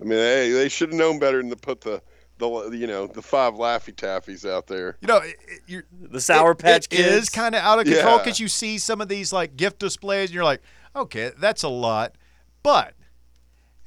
I 0.00 0.04
mean, 0.04 0.18
hey, 0.18 0.50
they 0.52 0.68
should 0.68 0.90
have 0.90 0.98
known 0.98 1.18
better 1.18 1.38
than 1.38 1.50
to 1.50 1.56
put 1.56 1.80
the 1.80 2.00
the 2.38 2.70
you 2.72 2.86
know 2.86 3.08
the 3.08 3.22
five 3.22 3.54
Laffy 3.54 3.92
Taffies 3.92 4.48
out 4.48 4.68
there. 4.68 4.96
you 5.00 5.08
know, 5.08 5.16
it, 5.18 5.36
it, 5.48 5.60
you're, 5.66 5.84
The 6.00 6.20
Sour 6.20 6.52
it- 6.52 6.58
Patch 6.58 6.84
it 6.86 6.90
Kids 6.90 7.14
is 7.24 7.28
kind 7.30 7.54
of 7.56 7.62
out 7.62 7.80
of 7.80 7.84
control 7.86 8.16
Yeah. 8.16 8.22
because 8.22 8.38
you 8.38 8.46
see 8.48 8.78
some 8.78 9.00
of 9.00 9.08
these 9.08 9.32
like 9.32 9.56
gift 9.56 9.80
displays 9.80 10.28
and 10.30 10.34
you're 10.34 10.44
like, 10.44 10.62
okay, 10.94 11.32
that's 11.38 11.64
a 11.64 11.68
lot. 11.68 12.14
But 12.62 12.94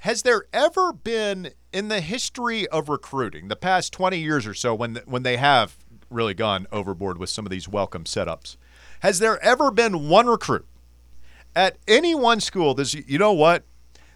has 0.01 0.23
there 0.23 0.45
ever 0.51 0.91
been 0.91 1.51
in 1.71 1.87
the 1.87 2.01
history 2.01 2.67
of 2.69 2.89
recruiting, 2.89 3.49
the 3.49 3.55
past 3.55 3.93
20 3.93 4.17
years 4.17 4.47
or 4.47 4.53
so, 4.55 4.73
when 4.73 4.95
when 5.05 5.21
they 5.21 5.37
have 5.37 5.77
really 6.09 6.33
gone 6.33 6.65
overboard 6.71 7.19
with 7.19 7.29
some 7.29 7.45
of 7.45 7.51
these 7.51 7.67
welcome 7.67 8.03
setups, 8.05 8.57
has 9.01 9.19
there 9.19 9.43
ever 9.43 9.69
been 9.69 10.09
one 10.09 10.25
recruit 10.25 10.65
at 11.55 11.77
any 11.87 12.15
one 12.15 12.39
school 12.39 12.73
that's 12.73 12.95
you 12.95 13.19
know 13.19 13.31
what? 13.31 13.63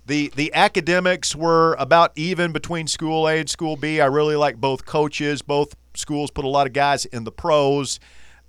The 0.08 0.32
the 0.36 0.52
academics 0.56 1.36
were 1.36 1.76
about 1.76 2.12
even 2.16 2.52
between 2.52 2.88
school 2.88 3.28
A 3.28 3.40
and 3.40 3.50
school 3.50 3.76
B. 3.76 4.02
I 4.02 4.08
really 4.08 4.36
like 4.36 4.58
both 4.58 4.86
coaches. 4.86 5.44
Both 5.44 5.76
schools 5.94 6.32
put 6.32 6.46
a 6.46 6.50
lot 6.50 6.66
of 6.66 6.74
guys 6.74 7.06
in 7.06 7.26
the 7.26 7.32
pros. 7.32 8.00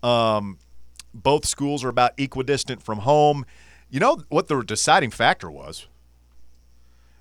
Um, 0.02 0.59
both 1.12 1.45
schools 1.45 1.85
are 1.85 1.90
about 1.90 2.12
equidistant 2.16 2.83
from 2.83 3.00
home. 3.00 3.45
You 3.90 4.00
know 4.00 4.23
what 4.31 4.49
the 4.49 4.62
deciding 4.62 5.11
factor 5.11 5.50
was? 5.50 5.87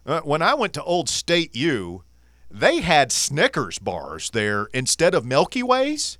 Uh, 0.06 0.22
when 0.22 0.42
I 0.42 0.54
went 0.54 0.74
to 0.74 0.84
Old 0.84 1.10
State 1.10 1.56
U, 1.56 2.04
they 2.52 2.82
had 2.82 3.12
Snickers 3.12 3.80
bars 3.80 4.30
there 4.30 4.68
instead 4.74 5.14
of 5.16 5.26
Milky 5.26 5.64
Ways, 5.64 6.18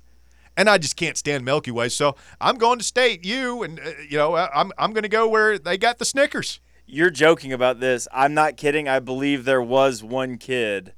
and 0.56 0.68
I 0.68 0.78
just 0.78 0.96
can't 0.96 1.16
stand 1.16 1.44
Milky 1.44 1.70
Ways. 1.70 1.94
So 1.94 2.16
I'm 2.40 2.56
going 2.56 2.78
to 2.78 2.84
State 2.84 3.24
U, 3.24 3.62
and 3.62 3.78
uh, 3.78 3.90
you 4.08 4.18
know 4.18 4.34
I- 4.34 4.50
I'm 4.58 4.72
I'm 4.78 4.92
going 4.92 5.02
to 5.04 5.08
go 5.08 5.28
where 5.28 5.58
they 5.58 5.78
got 5.78 5.98
the 5.98 6.04
Snickers. 6.04 6.60
You're 6.88 7.10
joking 7.10 7.52
about 7.52 7.80
this. 7.80 8.06
I'm 8.12 8.34
not 8.34 8.56
kidding. 8.56 8.88
I 8.88 9.00
believe 9.00 9.44
there 9.44 9.62
was 9.62 10.02
one 10.04 10.36
kid. 10.38 10.94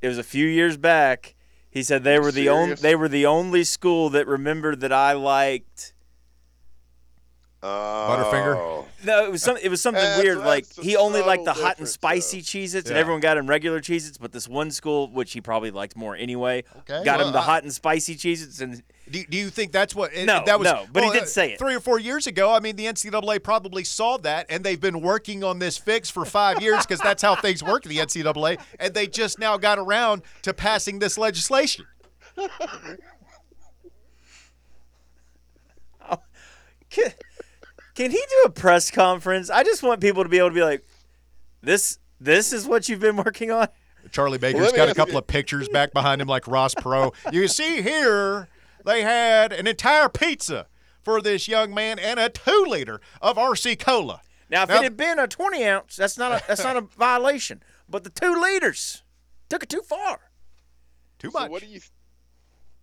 It 0.00 0.08
was 0.08 0.18
a 0.18 0.22
few 0.22 0.46
years 0.46 0.76
back. 0.76 1.34
He 1.70 1.82
said 1.82 2.04
they 2.04 2.18
were 2.18 2.32
the 2.32 2.48
only 2.48 2.74
they 2.82 2.96
were 2.96 3.08
the 3.08 3.26
only 3.26 3.62
school 3.64 4.10
that 4.10 4.26
remembered 4.26 4.80
that 4.80 4.92
I 4.92 5.12
liked. 5.12 5.92
Butterfinger? 7.62 8.54
Oh. 8.56 8.84
No, 9.04 9.24
it 9.24 9.32
was 9.32 9.42
some. 9.42 9.56
It 9.56 9.68
was 9.70 9.80
something 9.80 10.02
That's- 10.02 10.22
weird. 10.22 10.38
Like 10.38 10.66
that's 10.68 10.86
he 10.86 10.94
only 10.96 11.20
liked 11.20 11.44
the 11.44 11.52
subtle 11.54 11.62
hot 11.62 11.70
and 11.78 11.86
difference, 11.86 11.92
spicy 11.92 12.38
though. 12.38 12.42
Cheez-Its, 12.44 12.88
and 12.88 12.96
Yeah. 12.96 13.00
everyone 13.00 13.20
got 13.20 13.36
him 13.38 13.46
regular 13.48 13.80
Cheez-Its. 13.80 14.18
But 14.18 14.32
this 14.32 14.46
one 14.46 14.70
school, 14.70 15.08
which 15.10 15.32
he 15.32 15.40
probably 15.40 15.70
liked 15.70 15.96
more 15.96 16.14
anyway, 16.14 16.64
Okay. 16.80 17.02
got 17.04 17.18
Well, 17.18 17.28
him 17.28 17.32
the 17.32 17.40
I- 17.40 17.42
hot 17.42 17.62
and 17.64 17.72
spicy 17.72 18.14
Cheez-Its, 18.14 18.60
and 18.60 18.82
Do, 19.10 19.24
do 19.24 19.36
you 19.38 19.50
think 19.50 19.72
that's 19.72 19.94
what? 19.94 20.14
No, 20.14 20.42
that 20.44 20.58
was, 20.58 20.66
no, 20.66 20.86
but 20.92 21.02
he 21.04 21.10
did 21.12 21.22
uh, 21.22 21.26
say 21.26 21.52
it. 21.52 21.58
three 21.58 21.74
or 21.74 21.80
four 21.80 21.98
years 21.98 22.26
ago. 22.26 22.52
I 22.52 22.60
mean, 22.60 22.76
the 22.76 22.86
NCAA 22.86 23.38
probably 23.42 23.84
saw 23.84 24.16
that, 24.18 24.46
and 24.48 24.62
they've 24.64 24.80
been 24.80 25.00
working 25.00 25.42
on 25.44 25.58
this 25.58 25.78
fix 25.78 26.10
for 26.10 26.24
five 26.24 26.60
years 26.62 26.84
because 26.84 27.00
that's 27.00 27.22
how 27.22 27.34
things 27.36 27.62
work 27.62 27.84
in 27.86 27.90
the 27.90 27.98
NCAA, 27.98 28.58
and 28.78 28.94
they 28.94 29.06
just 29.06 29.38
now 29.38 29.56
got 29.56 29.78
around 29.78 30.22
to 30.42 30.52
passing 30.52 30.98
this 30.98 31.16
legislation. 31.18 31.86
Can, 36.88 37.12
can 37.96 38.10
he 38.12 38.16
do 38.18 38.42
a 38.46 38.50
press 38.50 38.90
conference? 38.90 39.50
I 39.50 39.64
just 39.64 39.82
want 39.82 40.00
people 40.00 40.22
to 40.22 40.28
be 40.28 40.38
able 40.38 40.50
to 40.50 40.54
be 40.54 40.62
like, 40.62 40.86
this 41.62 41.98
this 42.20 42.52
is 42.52 42.66
what 42.66 42.88
you've 42.88 43.00
been 43.00 43.16
working 43.16 43.50
on. 43.50 43.68
Charlie 44.12 44.38
Baker's 44.38 44.62
let 44.62 44.72
me 44.72 44.76
got 44.76 44.88
a 44.88 44.94
couple 44.94 45.14
you- 45.14 45.18
of 45.18 45.26
pictures 45.26 45.68
back 45.68 45.92
behind 45.92 46.20
him, 46.22 46.28
like 46.28 46.46
Ross 46.46 46.74
Perot. 46.74 47.12
You 47.32 47.48
see 47.48 47.82
here, 47.82 48.48
they 48.84 49.02
had 49.02 49.52
an 49.52 49.66
entire 49.66 50.08
pizza 50.08 50.66
for 51.02 51.20
this 51.20 51.48
young 51.48 51.74
man 51.74 51.98
and 51.98 52.20
a 52.20 52.28
two 52.28 52.66
liter 52.68 53.00
of 53.20 53.36
RC 53.36 53.78
Cola. 53.80 54.20
Now, 54.48 54.62
if 54.62 54.68
Now- 54.68 54.76
it 54.76 54.82
had 54.84 54.96
been 54.96 55.18
a 55.18 55.26
twenty 55.26 55.64
ounce, 55.64 55.96
that's 55.96 56.16
not 56.16 56.30
a 56.32 56.44
that's 56.46 56.62
not 56.62 56.76
a 56.76 56.82
violation. 56.82 57.62
But 57.88 58.04
the 58.04 58.10
two 58.10 58.40
liters 58.40 59.02
took 59.48 59.62
it 59.64 59.68
too 59.68 59.82
far. 59.82 60.20
Too 61.18 61.30
So 61.30 61.40
much. 61.40 61.50
what 61.50 61.62
do 61.62 61.68
you 61.68 61.80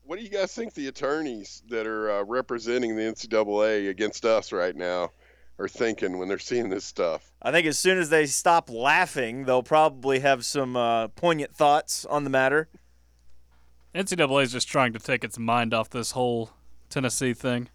what 0.05 0.17
do 0.17 0.23
you 0.23 0.29
guys 0.29 0.53
think 0.53 0.73
the 0.73 0.87
attorneys 0.87 1.63
that 1.69 1.87
are 1.87 2.11
uh, 2.11 2.23
representing 2.23 2.95
the 2.95 3.03
NCAA 3.03 3.89
against 3.89 4.25
us 4.25 4.51
right 4.51 4.75
now 4.75 5.11
are 5.59 5.67
thinking 5.67 6.17
when 6.17 6.27
they're 6.27 6.39
seeing 6.39 6.69
this 6.69 6.85
stuff? 6.85 7.31
I 7.41 7.51
think 7.51 7.67
as 7.67 7.79
soon 7.79 7.97
as 7.97 8.09
they 8.09 8.25
stop 8.25 8.69
laughing, 8.69 9.45
they'll 9.45 9.63
probably 9.63 10.19
have 10.19 10.45
some 10.45 10.75
uh, 10.75 11.07
poignant 11.09 11.55
thoughts 11.55 12.05
on 12.05 12.23
the 12.23 12.29
matter. 12.29 12.67
NCAA 13.95 14.43
is 14.43 14.51
just 14.51 14.67
trying 14.67 14.93
to 14.93 14.99
take 14.99 15.23
its 15.23 15.37
mind 15.37 15.73
off 15.73 15.89
this 15.89 16.11
whole 16.11 16.51
Tennessee 16.89 17.33
thing. 17.33 17.69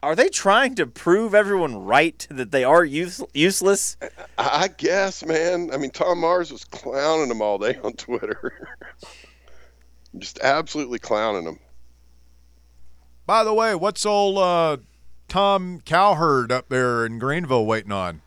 Are 0.00 0.14
they 0.14 0.28
trying 0.28 0.76
to 0.76 0.86
prove 0.86 1.34
everyone 1.34 1.76
right 1.84 2.24
that 2.30 2.52
they 2.52 2.62
are 2.62 2.84
use- 2.84 3.22
useless? 3.34 3.96
I 4.00 4.08
I 4.38 4.68
guess, 4.68 5.24
man. 5.24 5.70
I 5.72 5.76
mean, 5.76 5.90
Tom 5.90 6.20
Mars 6.20 6.52
was 6.52 6.64
clowning 6.64 7.28
them 7.28 7.42
all 7.42 7.58
day 7.58 7.78
on 7.82 7.94
Twitter. 7.94 8.68
Just 10.18 10.40
absolutely 10.40 10.98
clowning 10.98 11.44
them. 11.44 11.58
By 13.26 13.44
the 13.44 13.52
way, 13.52 13.74
what's 13.74 14.06
old 14.06 14.38
uh, 14.38 14.78
Tom 15.28 15.80
Cowherd 15.84 16.50
up 16.50 16.68
there 16.68 17.04
in 17.04 17.18
Greenville 17.18 17.66
waiting 17.66 17.92
on? 17.92 18.22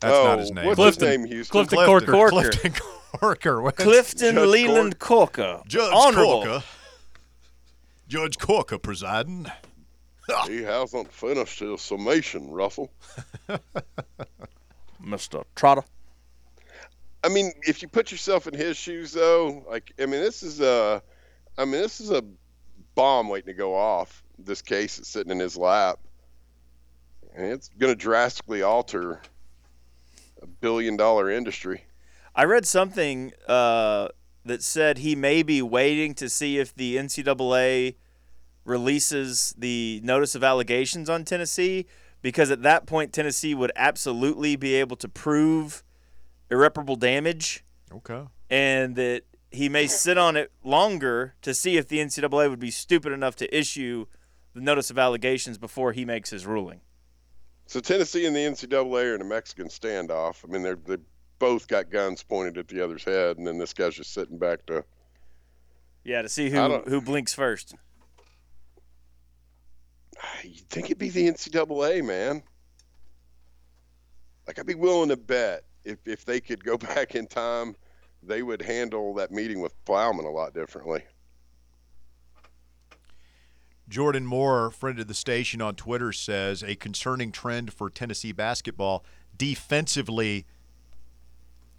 That's 0.00 0.14
oh, 0.14 0.24
not 0.24 0.38
his 0.40 0.50
name. 0.50 0.66
What's 0.66 0.76
Clifton. 0.76 1.08
his 1.08 1.18
name, 1.18 1.26
Houston? 1.28 1.52
Clifton. 1.52 1.78
Clifton 1.84 2.12
Corker. 2.12 2.50
Clifton 2.50 2.72
Corker. 3.18 3.62
What's- 3.62 3.82
Clifton 3.82 4.34
Judge 4.34 4.48
Leland 4.48 4.98
Corker. 4.98 5.62
Judge 5.66 5.92
Honorable. 5.94 6.42
Corker. 6.42 6.64
Judge 8.08 8.38
Corker 8.38 8.78
presiding. 8.78 9.46
He 10.46 10.62
hasn't 10.62 11.12
finished 11.12 11.58
his 11.58 11.82
summation, 11.82 12.50
Russell. 12.50 12.90
Mr. 15.04 15.44
Trotter. 15.54 15.82
I 17.24 17.28
mean, 17.28 17.52
if 17.62 17.82
you 17.82 17.88
put 17.88 18.10
yourself 18.10 18.46
in 18.46 18.54
his 18.54 18.76
shoes, 18.76 19.12
though, 19.12 19.64
like, 19.68 19.92
I 19.98 20.06
mean, 20.06 20.20
this 20.20 20.42
is 20.42 20.60
a, 20.60 21.02
I 21.56 21.64
mean, 21.64 21.80
this 21.80 22.00
is 22.00 22.10
a 22.10 22.24
bomb 22.94 23.28
waiting 23.28 23.46
to 23.46 23.54
go 23.54 23.74
off. 23.74 24.24
This 24.38 24.60
case 24.60 24.98
is 24.98 25.06
sitting 25.06 25.30
in 25.30 25.38
his 25.38 25.56
lap, 25.56 26.00
and 27.34 27.46
it's 27.46 27.68
going 27.68 27.92
to 27.92 27.96
drastically 27.96 28.62
alter 28.62 29.20
a 30.40 30.46
billion-dollar 30.46 31.30
industry. 31.30 31.84
I 32.34 32.44
read 32.44 32.66
something 32.66 33.32
uh, 33.46 34.08
that 34.44 34.62
said 34.62 34.98
he 34.98 35.14
may 35.14 35.44
be 35.44 35.62
waiting 35.62 36.14
to 36.14 36.28
see 36.28 36.58
if 36.58 36.74
the 36.74 36.96
NCAA 36.96 37.94
releases 38.64 39.54
the 39.56 40.00
notice 40.02 40.34
of 40.34 40.42
allegations 40.42 41.08
on 41.08 41.24
Tennessee, 41.24 41.86
because 42.20 42.50
at 42.50 42.62
that 42.62 42.86
point, 42.86 43.12
Tennessee 43.12 43.54
would 43.54 43.72
absolutely 43.76 44.56
be 44.56 44.74
able 44.74 44.96
to 44.96 45.08
prove 45.08 45.84
irreparable 46.52 46.96
damage, 46.96 47.64
Okay. 47.92 48.24
and 48.50 48.94
that 48.96 49.22
he 49.50 49.68
may 49.68 49.86
sit 49.86 50.16
on 50.18 50.36
it 50.36 50.52
longer 50.62 51.34
to 51.42 51.52
see 51.54 51.76
if 51.76 51.88
the 51.88 51.98
NCAA 51.98 52.48
would 52.48 52.60
be 52.60 52.70
stupid 52.70 53.12
enough 53.12 53.34
to 53.36 53.56
issue 53.56 54.06
the 54.54 54.60
notice 54.60 54.90
of 54.90 54.98
allegations 54.98 55.58
before 55.58 55.92
he 55.92 56.04
makes 56.04 56.30
his 56.30 56.46
ruling. 56.46 56.80
So 57.66 57.80
Tennessee 57.80 58.26
and 58.26 58.36
the 58.36 58.40
NCAA 58.40 59.12
are 59.12 59.14
in 59.14 59.20
a 59.22 59.24
Mexican 59.24 59.68
standoff. 59.68 60.44
I 60.44 60.48
mean, 60.52 60.62
they're 60.62 60.76
they 60.76 60.96
both 61.38 61.66
got 61.68 61.90
guns 61.90 62.22
pointed 62.22 62.58
at 62.58 62.68
the 62.68 62.82
other's 62.84 63.02
head, 63.04 63.38
and 63.38 63.46
then 63.46 63.58
this 63.58 63.72
guy's 63.72 63.94
just 63.94 64.12
sitting 64.12 64.38
back 64.38 64.64
to. 64.66 64.84
Yeah, 66.04 66.22
to 66.22 66.28
see 66.28 66.50
who 66.50 66.80
who 66.80 67.00
blinks 67.00 67.32
first. 67.34 67.74
You 70.44 70.60
think 70.70 70.86
it'd 70.86 70.98
be 70.98 71.08
the 71.10 71.28
NCAA, 71.28 72.04
man? 72.04 72.42
Like 74.46 74.58
I'd 74.58 74.66
be 74.66 74.74
willing 74.74 75.08
to 75.08 75.16
bet 75.16 75.64
if 75.84 75.98
if 76.06 76.24
they 76.24 76.40
could 76.40 76.64
go 76.64 76.78
back 76.94 77.14
in 77.14 77.26
time, 77.26 77.76
they 78.22 78.42
would 78.42 78.62
handle 78.62 79.14
that 79.14 79.30
meeting 79.30 79.60
with 79.60 79.72
Plowman 79.84 80.24
a 80.24 80.30
lot 80.30 80.54
differently. 80.54 81.02
Jordan 83.88 84.24
Moore, 84.24 84.70
friend 84.70 84.98
of 85.00 85.08
the 85.08 85.14
station 85.14 85.60
on 85.60 85.74
Twitter, 85.74 86.12
says 86.12 86.62
a 86.62 86.76
concerning 86.76 87.30
trend 87.30 87.74
for 87.74 87.90
Tennessee 87.90 88.32
basketball 88.32 89.04
defensively. 89.36 90.46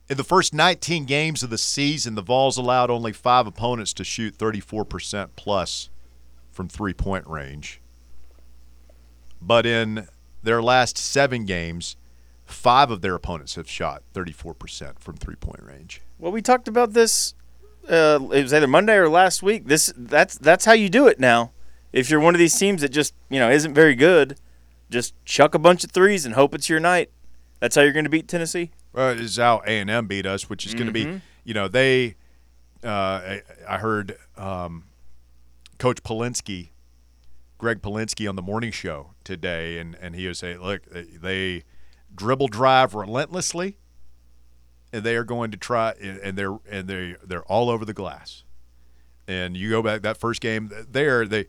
In 0.09 0.17
the 0.17 0.23
first 0.23 0.53
19 0.53 1.05
games 1.05 1.41
of 1.41 1.49
the 1.49 1.57
season, 1.57 2.13
the 2.13 2.21
Vols 2.21 2.57
allowed 2.57 2.91
only 2.91 3.13
five 3.13 3.47
opponents 3.47 3.93
to 3.93 4.03
shoot 4.03 4.37
34% 4.37 5.29
plus 5.35 5.89
from 6.51 6.67
three 6.67 6.93
point 6.93 7.25
range. 7.25 7.81
But 9.41 9.65
in 9.65 10.07
their 10.43 10.61
last 10.61 10.97
seven 10.97 11.45
games, 11.45 11.95
five 12.53 12.91
of 12.91 13.01
their 13.01 13.15
opponents 13.15 13.55
have 13.55 13.69
shot 13.69 14.03
34% 14.13 14.99
from 14.99 15.15
three 15.15 15.35
point 15.35 15.61
range. 15.63 16.01
Well, 16.19 16.31
we 16.31 16.41
talked 16.41 16.67
about 16.67 16.93
this. 16.93 17.33
Uh, 17.89 18.19
it 18.31 18.43
was 18.43 18.53
either 18.53 18.67
Monday 18.67 18.95
or 18.95 19.09
last 19.09 19.43
week. 19.43 19.67
This 19.67 19.93
that's 19.97 20.37
that's 20.37 20.65
how 20.65 20.73
you 20.73 20.89
do 20.89 21.07
it 21.07 21.19
now. 21.19 21.51
If 21.91 22.09
you're 22.09 22.19
one 22.19 22.33
of 22.33 22.39
these 22.39 22.57
teams 22.57 22.81
that 22.81 22.89
just 22.89 23.13
you 23.29 23.39
know 23.39 23.49
isn't 23.49 23.73
very 23.73 23.95
good, 23.95 24.37
just 24.89 25.13
chuck 25.25 25.53
a 25.53 25.59
bunch 25.59 25.83
of 25.83 25.91
threes 25.91 26.25
and 26.25 26.35
hope 26.35 26.55
it's 26.55 26.69
your 26.69 26.79
night. 26.79 27.09
That's 27.59 27.75
how 27.75 27.81
you're 27.81 27.93
going 27.93 28.05
to 28.05 28.09
beat 28.09 28.27
Tennessee. 28.27 28.71
Well, 28.93 29.11
it 29.11 29.19
is 29.19 29.37
how 29.37 29.61
A 29.65 29.79
and 29.79 29.89
M 29.89 30.07
beat 30.07 30.25
us, 30.25 30.49
which 30.49 30.65
is 30.65 30.73
going 30.73 30.87
to 30.87 30.93
be, 30.93 31.21
you 31.43 31.53
know, 31.53 31.67
they. 31.67 32.15
Uh, 32.83 32.89
I, 32.89 33.41
I 33.67 33.77
heard 33.77 34.17
um, 34.35 34.83
Coach 35.77 36.03
Polinsky, 36.03 36.69
Greg 37.57 37.81
Polinsky 37.81 38.27
on 38.27 38.35
the 38.35 38.41
morning 38.41 38.71
show 38.71 39.11
today, 39.23 39.79
and, 39.79 39.95
and 40.01 40.15
he 40.15 40.27
was 40.27 40.39
saying, 40.39 40.61
look, 40.61 40.81
they 40.91 41.63
dribble 42.15 42.47
drive 42.49 42.93
relentlessly, 42.93 43.77
and 44.91 45.03
they 45.03 45.15
are 45.15 45.23
going 45.23 45.51
to 45.51 45.57
try, 45.57 45.93
and 46.01 46.37
they're 46.37 46.57
and 46.69 46.87
they 46.87 47.15
they're 47.23 47.43
all 47.43 47.69
over 47.69 47.85
the 47.85 47.93
glass. 47.93 48.43
And 49.27 49.55
you 49.55 49.69
go 49.69 49.81
back 49.81 50.01
that 50.01 50.17
first 50.17 50.41
game 50.41 50.69
there, 50.89 51.25
they 51.25 51.47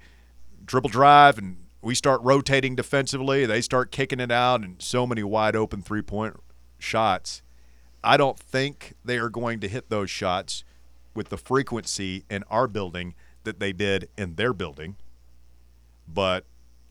dribble 0.65 0.91
drive, 0.91 1.39
and 1.39 1.57
we 1.83 1.95
start 1.95 2.21
rotating 2.23 2.75
defensively. 2.75 3.47
They 3.47 3.61
start 3.61 3.91
kicking 3.91 4.21
it 4.21 4.31
out, 4.31 4.63
and 4.63 4.81
so 4.81 5.07
many 5.07 5.23
wide 5.23 5.57
open 5.57 5.83
three 5.83 6.03
point 6.03 6.37
shots. 6.79 7.43
I 8.03 8.17
don't 8.17 8.39
think 8.39 8.95
they 9.05 9.17
are 9.17 9.31
going 9.31 9.61
to 9.61 9.69
hit 9.69 9.89
those 9.89 10.11
shots 10.11 10.65
with 11.15 11.29
the 11.29 11.39
frequency 11.39 12.25
in 12.29 12.45
our 12.51 12.67
building 12.67 13.15
that 13.45 13.61
they 13.61 13.73
did 13.73 14.09
in 14.17 14.35
their 14.35 14.53
building. 14.53 14.97
But 16.07 16.45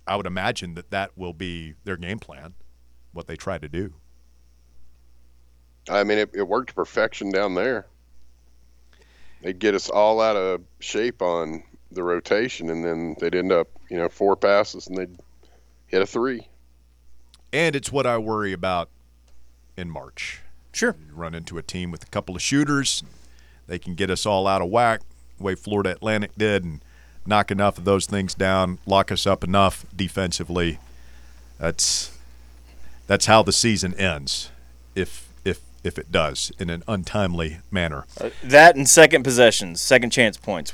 I 0.07 0.15
would 0.15 0.25
imagine 0.25 0.73
that 0.75 0.89
that 0.91 1.17
will 1.17 1.33
be 1.33 1.75
their 1.83 1.97
game 1.97 2.19
plan, 2.19 2.55
what 3.13 3.27
they 3.27 3.35
try 3.35 3.57
to 3.57 3.69
do. 3.69 3.93
I 5.89 6.03
mean, 6.03 6.17
it, 6.17 6.31
it 6.33 6.47
worked 6.47 6.69
to 6.69 6.75
perfection 6.75 7.31
down 7.31 7.55
there. 7.55 7.87
They'd 9.41 9.59
get 9.59 9.75
us 9.75 9.89
all 9.89 10.21
out 10.21 10.35
of 10.35 10.61
shape 10.79 11.21
on 11.21 11.63
the 11.91 12.03
rotation, 12.03 12.69
and 12.69 12.83
then 12.83 13.15
they'd 13.19 13.35
end 13.35 13.51
up, 13.51 13.67
you 13.89 13.97
know, 13.97 14.09
four 14.09 14.35
passes 14.35 14.87
and 14.87 14.97
they'd 14.97 15.17
hit 15.87 16.01
a 16.01 16.05
three. 16.05 16.47
And 17.51 17.75
it's 17.75 17.91
what 17.91 18.07
I 18.07 18.17
worry 18.17 18.53
about 18.53 18.89
in 19.77 19.89
March. 19.89 20.41
Sure. 20.71 20.95
You 21.07 21.13
run 21.13 21.35
into 21.35 21.57
a 21.57 21.61
team 21.61 21.91
with 21.91 22.03
a 22.03 22.07
couple 22.07 22.35
of 22.35 22.41
shooters, 22.41 23.03
they 23.67 23.79
can 23.79 23.95
get 23.95 24.09
us 24.09 24.25
all 24.25 24.47
out 24.47 24.61
of 24.61 24.69
whack, 24.69 25.01
the 25.37 25.43
way 25.43 25.55
Florida 25.55 25.91
Atlantic 25.91 26.31
did, 26.37 26.63
and 26.63 26.83
knock 27.25 27.51
enough 27.51 27.77
of 27.77 27.85
those 27.85 28.05
things 28.05 28.33
down, 28.33 28.79
lock 28.85 29.11
us 29.11 29.27
up 29.27 29.43
enough 29.43 29.85
defensively. 29.95 30.79
That's 31.59 32.12
that's 33.07 33.25
how 33.25 33.43
the 33.43 33.51
season 33.51 33.93
ends, 33.95 34.49
if 34.95 35.29
if 35.43 35.61
if 35.83 35.97
it 35.97 36.11
does 36.11 36.51
in 36.59 36.69
an 36.69 36.83
untimely 36.87 37.59
manner. 37.71 38.05
Uh, 38.19 38.29
that 38.43 38.75
and 38.75 38.87
second 38.87 39.23
possessions, 39.23 39.81
second 39.81 40.11
chance 40.11 40.37
points. 40.37 40.73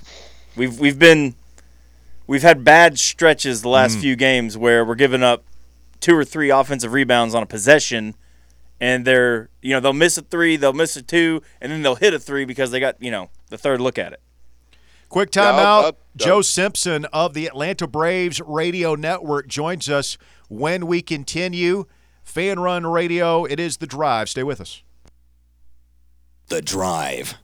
We've 0.55 0.79
we've 0.79 1.00
been 1.00 1.36
we've 2.27 2.43
had 2.43 2.63
bad 2.63 3.00
stretches 3.00 3.62
the 3.62 3.69
last 3.69 3.98
mm. 3.98 4.01
few 4.01 4.15
games 4.15 4.57
where 4.57 4.83
we're 4.86 4.95
giving 4.95 5.24
up 5.24 5.43
two 6.00 6.15
or 6.15 6.24
three 6.24 6.50
offensive 6.50 6.93
rebounds 6.93 7.36
on 7.36 7.43
a 7.43 7.45
possession 7.45 8.15
and 8.79 9.05
they're 9.05 9.50
you 9.62 9.74
know 9.74 9.79
they'll 9.79 9.93
miss 9.93 10.17
a 10.17 10.21
three, 10.21 10.55
they'll 10.55 10.74
miss 10.74 10.95
a 10.95 11.01
two, 11.01 11.41
and 11.62 11.71
then 11.71 11.81
they'll 11.81 11.95
hit 11.95 12.13
a 12.13 12.19
three 12.19 12.45
because 12.45 12.71
they 12.71 12.79
got 12.79 13.01
you 13.01 13.12
know 13.12 13.29
the 13.50 13.57
third 13.57 13.81
look 13.81 13.98
at 13.98 14.13
it. 14.13 14.21
Quick 15.09 15.31
timeout. 15.31 15.83
Yeah, 15.83 15.91
Joe 16.25 16.41
Simpson 16.41 17.05
of 17.05 17.33
the 17.33 17.48
Atlanta 17.48 17.88
Braves 17.88 18.39
Radio 18.41 18.95
Network 18.95 19.48
joins 19.48 19.89
us 19.89 20.17
when 20.48 20.88
we 20.88 21.01
continue. 21.01 21.86
Fanrun 22.33 22.91
Radio. 22.91 23.45
It 23.45 23.59
is 23.59 23.77
the 23.77 23.88
drive. 23.88 24.29
Stay 24.29 24.43
with 24.43 24.62
us. 24.62 24.83
The 26.48 26.62
drive. 26.62 27.36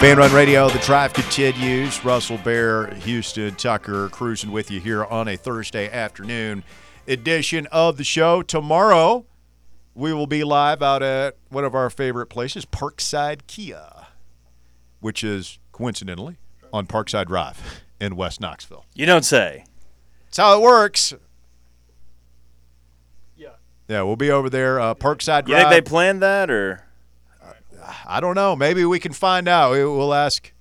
Fanrun 0.00 0.32
Radio, 0.32 0.70
the 0.70 0.78
drive 0.78 1.12
continues. 1.12 2.02
Russell 2.02 2.38
Bear, 2.38 2.86
Houston, 2.94 3.54
Tucker 3.56 4.08
cruising 4.08 4.50
with 4.50 4.70
you 4.70 4.80
here 4.80 5.04
on 5.04 5.28
a 5.28 5.36
Thursday 5.36 5.90
afternoon 5.90 6.64
edition 7.06 7.66
of 7.66 7.98
the 7.98 8.04
show. 8.04 8.40
Tomorrow, 8.40 9.26
we 9.94 10.14
will 10.14 10.26
be 10.26 10.42
live 10.42 10.82
out 10.82 11.02
at 11.02 11.36
one 11.50 11.64
of 11.64 11.74
our 11.74 11.90
favorite 11.90 12.28
places, 12.28 12.64
Parkside 12.64 13.46
Kia, 13.46 14.06
which 15.00 15.22
is 15.22 15.58
coincidentally 15.72 16.38
on 16.72 16.86
Parkside 16.86 17.26
Drive 17.26 17.82
in 18.00 18.16
West 18.16 18.40
Knoxville. 18.40 18.84
You 18.94 19.06
don't 19.06 19.24
say. 19.24 19.64
That's 20.26 20.38
how 20.38 20.58
it 20.58 20.62
works. 20.62 21.12
Yeah. 23.36 23.50
Yeah, 23.88 24.02
we'll 24.02 24.16
be 24.16 24.30
over 24.30 24.48
there, 24.48 24.80
uh, 24.80 24.94
Parkside 24.94 25.44
Drive. 25.44 25.48
You 25.48 25.56
think 25.56 25.70
they 25.70 25.80
planned 25.80 26.22
that 26.22 26.50
or? 26.50 26.84
I 28.06 28.20
don't 28.20 28.34
know. 28.34 28.54
Maybe 28.54 28.84
we 28.84 29.00
can 29.00 29.12
find 29.12 29.48
out. 29.48 29.72
We'll 29.72 30.14
ask 30.14 30.52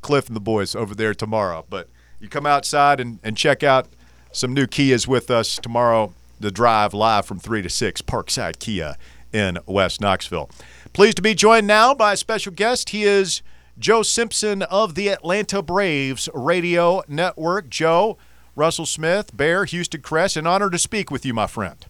Cliff 0.00 0.26
and 0.26 0.34
the 0.36 0.40
boys 0.40 0.74
over 0.74 0.94
there 0.94 1.14
tomorrow. 1.14 1.64
But 1.68 1.88
you 2.20 2.28
come 2.28 2.46
outside 2.46 3.00
and, 3.00 3.18
and 3.22 3.36
check 3.36 3.62
out 3.62 3.88
some 4.32 4.52
new 4.54 4.66
Kias 4.66 5.06
with 5.06 5.30
us 5.30 5.56
tomorrow. 5.56 6.14
The 6.40 6.50
drive 6.50 6.92
live 6.92 7.24
from 7.26 7.38
3 7.38 7.62
to 7.62 7.68
6, 7.68 8.02
Parkside 8.02 8.58
Kia 8.58 8.96
in 9.32 9.58
West 9.66 10.00
Knoxville. 10.00 10.50
Pleased 10.92 11.16
to 11.16 11.22
be 11.22 11.34
joined 11.34 11.66
now 11.66 11.94
by 11.94 12.14
a 12.14 12.16
special 12.16 12.52
guest. 12.52 12.90
He 12.90 13.04
is 13.04 13.42
Joe 13.82 14.04
Simpson 14.04 14.62
of 14.62 14.94
the 14.94 15.08
Atlanta 15.08 15.60
Braves 15.60 16.28
Radio 16.32 17.02
Network. 17.08 17.68
Joe, 17.68 18.16
Russell 18.54 18.86
Smith, 18.86 19.36
Bear, 19.36 19.64
Houston 19.64 20.00
Crest, 20.00 20.36
an 20.36 20.46
honor 20.46 20.70
to 20.70 20.78
speak 20.78 21.10
with 21.10 21.26
you, 21.26 21.34
my 21.34 21.48
friend. 21.48 21.84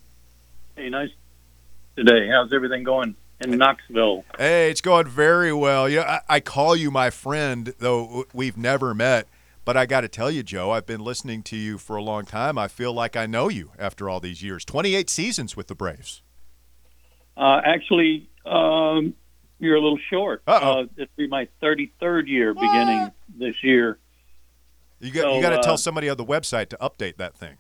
Hey, 0.75 0.89
nice 0.89 1.11
today. 1.95 2.29
How's 2.29 2.51
everything 2.55 2.83
going? 2.83 3.15
in 3.41 3.59
Knoxville. 3.59 4.25
Hey, 4.39 4.71
it's 4.71 4.81
going 4.81 5.07
very 5.09 5.53
well. 5.53 5.87
You 5.89 5.97
know, 5.97 6.05
I, 6.05 6.21
I 6.29 6.41
call 6.41 6.77
you 6.77 6.91
my 6.91 7.11
friend, 7.11 7.75
though 7.79 8.25
we've 8.33 8.57
never 8.57 8.95
met. 8.95 9.27
But 9.67 9.77
I 9.77 9.85
got 9.85 10.01
to 10.01 10.09
tell 10.09 10.31
you, 10.31 10.43
Joe, 10.43 10.71
I've 10.71 10.87
been 10.87 11.01
listening 11.03 11.43
to 11.45 11.57
you 11.57 11.77
for 11.77 11.97
a 11.97 12.03
long 12.03 12.25
time. 12.25 12.57
I 12.57 12.69
feel 12.69 12.95
like 12.95 13.17
I 13.17 13.27
know 13.27 13.51
you 13.51 13.73
after 13.79 14.09
all 14.09 14.19
these 14.19 14.43
years. 14.43 14.65
28 14.65 15.11
seasons 15.11 15.57
with 15.57 15.67
the 15.67 15.75
Braves. 15.75 16.23
Uh, 17.37 17.61
actually, 17.65 18.31
um, 18.47 19.15
you're 19.63 19.77
a 19.77 19.81
little 19.81 19.99
short. 20.11 20.43
Uh-oh. 20.47 20.81
Uh, 20.81 20.87
it'll 20.97 21.13
be 21.17 21.29
my 21.29 21.49
33rd 21.63 22.27
year 22.27 22.53
what? 22.53 22.63
beginning 22.63 23.13
this 23.39 23.63
year. 23.63 23.99
You 24.99 25.13
got, 25.13 25.23
so, 25.23 25.37
you 25.37 25.43
got 25.43 25.51
to 25.51 25.59
uh, 25.59 25.63
tell 25.63 25.79
somebody 25.79 26.09
on 26.09 26.17
the 26.17 26.25
website 26.25 26.69
to 26.71 26.77
update 26.79 27.17
that 27.17 27.37
thing. 27.37 27.59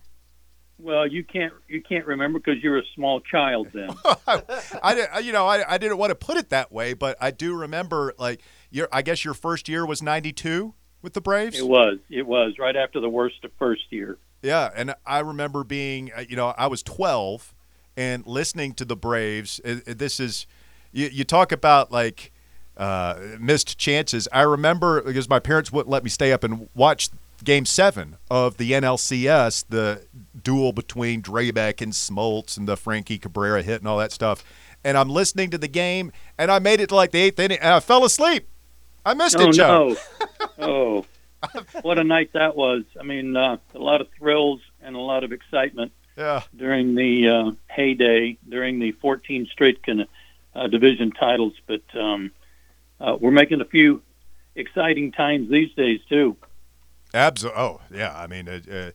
Well, 0.78 1.06
you 1.06 1.22
can't 1.22 1.52
you 1.68 1.80
can't 1.80 2.06
remember 2.06 2.40
because 2.40 2.60
you're 2.60 2.78
a 2.78 2.84
small 2.96 3.20
child 3.20 3.68
then. 3.72 3.90
I, 4.26 5.20
you 5.22 5.30
know 5.30 5.46
I, 5.46 5.74
I 5.74 5.78
didn't 5.78 5.98
want 5.98 6.10
to 6.10 6.16
put 6.16 6.36
it 6.36 6.48
that 6.48 6.72
way, 6.72 6.92
but 6.92 7.16
I 7.20 7.30
do 7.30 7.54
remember 7.54 8.14
like 8.18 8.40
your 8.70 8.88
I 8.90 9.02
guess 9.02 9.24
your 9.24 9.34
first 9.34 9.68
year 9.68 9.86
was 9.86 10.02
'92 10.02 10.74
with 11.00 11.12
the 11.12 11.20
Braves. 11.20 11.56
It 11.56 11.68
was 11.68 11.98
it 12.10 12.26
was 12.26 12.54
right 12.58 12.74
after 12.74 12.98
the 12.98 13.08
worst 13.08 13.44
of 13.44 13.52
first 13.60 13.82
year. 13.90 14.18
Yeah, 14.42 14.70
and 14.74 14.94
I 15.06 15.20
remember 15.20 15.62
being 15.62 16.10
uh, 16.16 16.24
you 16.28 16.34
know 16.34 16.52
I 16.58 16.66
was 16.66 16.82
12 16.82 17.54
and 17.96 18.26
listening 18.26 18.72
to 18.74 18.84
the 18.84 18.96
Braves. 18.96 19.60
This 19.64 20.18
is 20.18 20.48
you, 20.92 21.08
you 21.08 21.24
talk 21.24 21.52
about 21.52 21.90
like 21.90 22.32
uh, 22.76 23.18
missed 23.38 23.78
chances. 23.78 24.28
I 24.32 24.42
remember 24.42 25.02
because 25.02 25.28
my 25.28 25.38
parents 25.38 25.72
wouldn't 25.72 25.90
let 25.90 26.04
me 26.04 26.10
stay 26.10 26.32
up 26.32 26.44
and 26.44 26.68
watch 26.74 27.10
Game 27.44 27.66
Seven 27.66 28.16
of 28.30 28.56
the 28.56 28.72
NLCS, 28.72 29.64
the 29.68 30.02
duel 30.40 30.72
between 30.72 31.22
Drabek 31.22 31.80
and 31.80 31.92
Smoltz 31.92 32.56
and 32.56 32.68
the 32.68 32.76
Frankie 32.76 33.18
Cabrera 33.18 33.62
hit 33.62 33.80
and 33.80 33.88
all 33.88 33.98
that 33.98 34.12
stuff. 34.12 34.44
And 34.84 34.96
I'm 34.96 35.08
listening 35.08 35.50
to 35.50 35.58
the 35.58 35.68
game, 35.68 36.12
and 36.38 36.50
I 36.50 36.58
made 36.58 36.80
it 36.80 36.88
to 36.88 36.96
like 36.96 37.12
the 37.12 37.20
eighth 37.20 37.38
inning, 37.38 37.58
and 37.60 37.74
I 37.74 37.80
fell 37.80 38.04
asleep. 38.04 38.48
I 39.04 39.14
missed 39.14 39.36
oh, 39.38 39.48
it, 39.48 39.52
Joe. 39.52 39.96
No. 40.58 40.58
oh, 40.58 41.06
what 41.82 41.98
a 41.98 42.04
night 42.04 42.30
that 42.34 42.56
was! 42.56 42.84
I 42.98 43.02
mean, 43.02 43.36
uh, 43.36 43.58
a 43.74 43.78
lot 43.78 44.00
of 44.00 44.08
thrills 44.18 44.60
and 44.80 44.96
a 44.96 45.00
lot 45.00 45.24
of 45.24 45.32
excitement. 45.32 45.92
Yeah. 46.16 46.42
During 46.54 46.94
the 46.94 47.28
uh, 47.28 47.50
heyday, 47.68 48.38
during 48.48 48.78
the 48.78 48.92
14 48.92 49.48
straight 49.50 49.82
con- 49.82 50.06
uh, 50.54 50.66
division 50.66 51.10
titles, 51.12 51.54
but 51.66 51.82
um, 51.98 52.30
uh, 53.00 53.16
we're 53.20 53.30
making 53.30 53.60
a 53.60 53.64
few 53.64 54.02
exciting 54.54 55.12
times 55.12 55.50
these 55.50 55.72
days 55.74 56.00
too. 56.08 56.36
Absolutely. 57.14 57.60
Oh, 57.60 57.80
yeah. 57.92 58.14
I 58.16 58.26
mean, 58.26 58.48
a, 58.48 58.92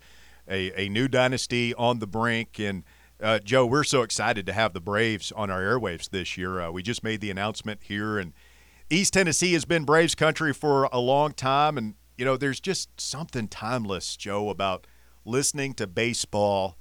a, 0.49 0.81
a 0.81 0.89
new 0.89 1.07
dynasty 1.07 1.73
on 1.75 1.99
the 1.99 2.07
brink. 2.07 2.59
And, 2.59 2.83
uh, 3.21 3.39
Joe, 3.39 3.65
we're 3.65 3.83
so 3.83 4.01
excited 4.01 4.45
to 4.45 4.53
have 4.53 4.73
the 4.73 4.81
Braves 4.81 5.31
on 5.31 5.49
our 5.49 5.61
airwaves 5.61 6.09
this 6.09 6.37
year. 6.37 6.61
Uh, 6.61 6.71
we 6.71 6.81
just 6.83 7.03
made 7.03 7.21
the 7.21 7.31
announcement 7.31 7.81
here, 7.83 8.17
and 8.17 8.33
East 8.89 9.13
Tennessee 9.13 9.53
has 9.53 9.65
been 9.65 9.83
Braves 9.83 10.15
country 10.15 10.53
for 10.53 10.85
a 10.91 10.99
long 10.99 11.31
time. 11.31 11.77
And, 11.77 11.95
you 12.17 12.25
know, 12.25 12.37
there's 12.37 12.59
just 12.59 12.89
something 12.99 13.47
timeless, 13.47 14.15
Joe, 14.15 14.49
about 14.49 14.87
listening 15.25 15.73
to 15.75 15.87
baseball 15.87 16.77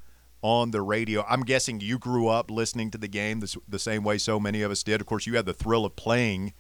on 0.47 0.71
the 0.71 0.81
radio. 0.81 1.25
I'm 1.29 1.43
guessing 1.43 1.81
you 1.81 1.99
grew 1.99 2.29
up 2.29 2.51
listening 2.51 2.91
to 2.93 2.99
the 2.99 3.09
game 3.09 3.41
the, 3.41 3.57
the 3.69 3.79
same 3.79 4.05
way 4.05 4.19
so 4.19 4.39
many 4.39 4.63
of 4.63 4.71
us 4.71 4.83
did. 4.83 5.01
Of 5.01 5.07
course, 5.07 5.27
you 5.27 5.37
had 5.37 5.47
the 5.47 5.55
thrill 5.55 5.85
of 5.85 5.97
playing 5.97 6.53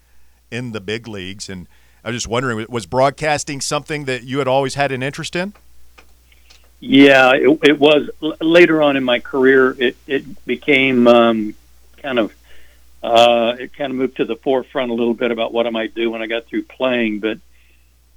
in 0.50 0.72
the 0.72 0.80
big 0.80 1.06
leagues. 1.06 1.48
And, 1.48 1.68
I 2.06 2.10
was 2.10 2.18
just 2.18 2.28
wondering, 2.28 2.64
was 2.68 2.86
broadcasting 2.86 3.60
something 3.60 4.04
that 4.04 4.22
you 4.22 4.38
had 4.38 4.46
always 4.46 4.74
had 4.74 4.92
an 4.92 5.02
interest 5.02 5.34
in? 5.34 5.54
Yeah, 6.78 7.32
it, 7.34 7.58
it 7.64 7.80
was. 7.80 8.08
Later 8.40 8.80
on 8.80 8.96
in 8.96 9.02
my 9.02 9.18
career, 9.18 9.74
it, 9.76 9.96
it 10.06 10.46
became 10.46 11.08
um, 11.08 11.56
kind 11.96 12.20
of 12.20 12.32
uh, 13.02 13.56
it 13.58 13.72
kind 13.74 13.90
of 13.90 13.96
moved 13.96 14.18
to 14.18 14.24
the 14.24 14.36
forefront 14.36 14.92
a 14.92 14.94
little 14.94 15.14
bit 15.14 15.32
about 15.32 15.52
what 15.52 15.66
I 15.66 15.70
might 15.70 15.96
do 15.96 16.08
when 16.08 16.22
I 16.22 16.28
got 16.28 16.46
through 16.46 16.62
playing. 16.64 17.18
But 17.18 17.40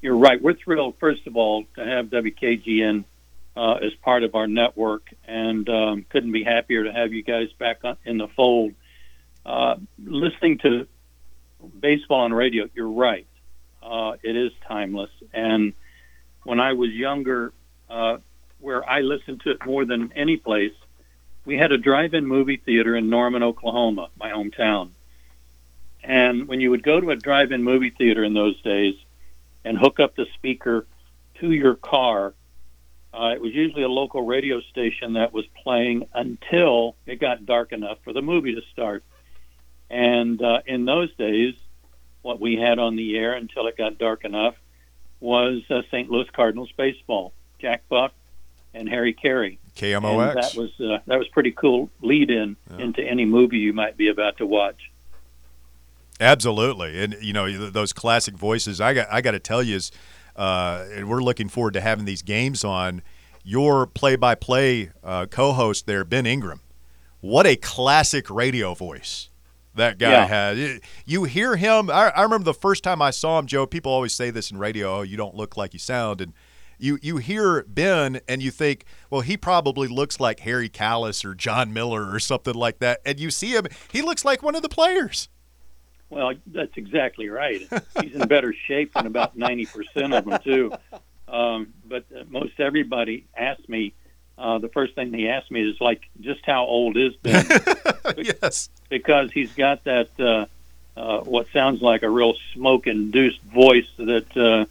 you're 0.03 0.17
right. 0.17 0.39
We're 0.39 0.53
thrilled, 0.53 0.97
first 0.99 1.25
of 1.25 1.35
all, 1.35 1.63
to 1.75 1.83
have 1.83 2.11
WKGN 2.11 3.05
uh, 3.55 3.73
as 3.73 3.93
part 3.95 4.23
of 4.23 4.35
our 4.35 4.47
network, 4.47 5.13
and 5.27 5.67
um, 5.69 6.05
couldn't 6.09 6.31
be 6.31 6.43
happier 6.43 6.83
to 6.83 6.93
have 6.93 7.13
you 7.13 7.23
guys 7.23 7.51
back 7.53 7.81
in 8.05 8.17
the 8.17 8.27
fold. 8.27 8.73
Uh, 9.45 9.75
listening 10.03 10.57
to 10.59 10.87
baseball 11.79 12.21
on 12.21 12.33
radio, 12.33 12.69
you're 12.73 12.89
right. 12.89 13.27
Uh, 13.81 14.13
it 14.21 14.35
is 14.35 14.51
timeless. 14.67 15.09
And 15.33 15.73
when 16.43 16.59
I 16.59 16.73
was 16.73 16.91
younger, 16.91 17.53
uh, 17.89 18.17
where 18.59 18.87
I 18.87 19.01
listened 19.01 19.41
to 19.41 19.51
it 19.51 19.65
more 19.65 19.85
than 19.85 20.11
any 20.15 20.37
place, 20.37 20.73
we 21.45 21.57
had 21.57 21.71
a 21.71 21.77
drive-in 21.77 22.25
movie 22.25 22.57
theater 22.57 22.95
in 22.95 23.09
Norman, 23.09 23.43
Oklahoma, 23.43 24.09
my 24.19 24.31
hometown. 24.31 24.91
And 26.03 26.47
when 26.47 26.61
you 26.61 26.69
would 26.69 26.83
go 26.83 26.99
to 26.99 27.11
a 27.11 27.15
drive-in 27.15 27.63
movie 27.63 27.89
theater 27.89 28.23
in 28.23 28.33
those 28.33 28.61
days 28.61 28.95
and 29.65 29.77
hook 29.77 29.99
up 29.99 30.15
the 30.15 30.27
speaker 30.35 30.85
to 31.39 31.51
your 31.51 31.75
car, 31.75 32.33
uh, 33.13 33.31
it 33.33 33.41
was 33.41 33.53
usually 33.53 33.83
a 33.83 33.89
local 33.89 34.21
radio 34.21 34.61
station 34.61 35.13
that 35.13 35.33
was 35.33 35.45
playing 35.63 36.07
until 36.13 36.95
it 37.05 37.19
got 37.19 37.45
dark 37.45 37.71
enough 37.71 37.97
for 38.03 38.13
the 38.13 38.21
movie 38.21 38.55
to 38.55 38.61
start. 38.71 39.03
And 39.89 40.41
uh, 40.41 40.61
in 40.67 40.85
those 40.85 41.13
days, 41.15 41.55
what 42.21 42.39
we 42.39 42.55
had 42.55 42.77
on 42.79 42.95
the 42.95 43.17
air 43.17 43.33
until 43.33 43.67
it 43.67 43.77
got 43.77 43.97
dark 43.97 44.25
enough 44.25 44.55
was 45.19 45.61
uh, 45.69 45.81
St. 45.89 46.09
Louis 46.09 46.29
Cardinals 46.31 46.71
baseball. 46.77 47.33
Jack 47.59 47.83
Buck 47.89 48.13
and 48.73 48.87
Harry 48.87 49.13
Caray. 49.13 49.57
KMOX. 49.75 50.29
And 50.29 50.37
that 50.37 50.55
was 50.55 50.71
uh, 50.79 50.99
that 51.07 51.17
was 51.17 51.27
pretty 51.29 51.51
cool 51.51 51.89
lead 52.01 52.29
in 52.29 52.55
yeah. 52.69 52.77
into 52.77 53.01
any 53.01 53.25
movie 53.25 53.57
you 53.57 53.73
might 53.73 53.97
be 53.97 54.09
about 54.09 54.37
to 54.37 54.45
watch. 54.45 54.91
Absolutely, 56.21 57.01
and 57.01 57.15
you 57.21 57.31
know 57.31 57.69
those 57.69 57.93
classic 57.93 58.35
voices. 58.35 58.81
I 58.81 58.93
got 58.93 59.07
I 59.11 59.21
got 59.21 59.31
to 59.31 59.39
tell 59.39 59.63
you 59.63 59.77
is, 59.77 59.91
uh, 60.39 60.85
and 60.93 61.09
we're 61.09 61.21
looking 61.21 61.49
forward 61.49 61.73
to 61.73 61.81
having 61.81 62.05
these 62.05 62.23
games 62.23 62.63
on. 62.63 63.01
Your 63.43 63.87
play-by-play 63.87 64.91
uh, 65.03 65.25
co-host 65.25 65.85
there, 65.85 66.03
Ben 66.03 66.25
Ingram. 66.25 66.61
What 67.19 67.45
a 67.45 67.55
classic 67.55 68.29
radio 68.29 68.73
voice 68.73 69.29
that 69.75 69.97
guy 69.97 70.11
yeah. 70.11 70.25
had. 70.25 70.81
You 71.05 71.23
hear 71.23 71.55
him. 71.55 71.89
I, 71.89 72.11
I 72.15 72.23
remember 72.23 72.45
the 72.45 72.53
first 72.53 72.83
time 72.83 73.01
I 73.01 73.11
saw 73.11 73.39
him, 73.39 73.47
Joe. 73.47 73.65
People 73.65 73.91
always 73.91 74.13
say 74.13 74.29
this 74.29 74.51
in 74.51 74.57
radio. 74.57 74.99
Oh, 74.99 75.01
you 75.01 75.17
don't 75.17 75.35
look 75.35 75.57
like 75.57 75.73
you 75.73 75.79
sound, 75.79 76.21
and 76.21 76.33
you 76.77 76.99
you 77.01 77.17
hear 77.17 77.65
Ben 77.67 78.21
and 78.27 78.41
you 78.41 78.51
think, 78.51 78.85
well, 79.09 79.21
he 79.21 79.35
probably 79.35 79.87
looks 79.87 80.19
like 80.19 80.41
Harry 80.41 80.69
Kalas 80.69 81.25
or 81.25 81.35
Jon 81.35 81.73
Miller 81.73 82.09
or 82.13 82.19
something 82.19 82.53
like 82.55 82.79
that, 82.79 83.01
and 83.05 83.19
you 83.19 83.31
see 83.31 83.51
him, 83.51 83.65
he 83.91 84.01
looks 84.01 84.23
like 84.23 84.43
one 84.43 84.55
of 84.55 84.61
the 84.61 84.69
players. 84.69 85.27
Well, 86.09 86.33
that's 86.47 86.75
exactly 86.75 87.29
right. 87.29 87.61
He's 88.01 88.15
in 88.15 88.27
better 88.27 88.53
shape 88.53 88.93
than 88.93 89.05
about 89.05 89.37
ninety 89.37 89.65
percent 89.65 90.13
of 90.13 90.25
them 90.25 90.39
too. 90.43 90.73
Um, 91.27 91.73
but 91.85 92.05
uh, 92.15 92.23
most 92.29 92.59
everybody 92.59 93.25
asks 93.37 93.67
me. 93.69 93.93
Uh, 94.37 94.57
the 94.57 94.69
first 94.69 94.95
thing 94.95 95.13
he 95.13 95.27
asked 95.27 95.51
me 95.51 95.69
is 95.69 95.81
like, 95.81 96.01
just 96.21 96.45
how 96.45 96.63
old 96.63 96.95
is 96.95 97.13
Ben? 97.17 97.45
yes, 98.17 98.69
because 98.87 99.31
he's 99.33 99.51
got 99.51 99.83
that 99.83 100.09
uh, 100.17 100.45
uh, 100.99 101.21
what 101.21 101.47
sounds 101.53 101.81
like 101.81 102.03
a 102.03 102.09
real 102.09 102.33
smoke-induced 102.53 103.41
voice 103.43 103.87
that 103.97 104.37
uh, 104.37 104.65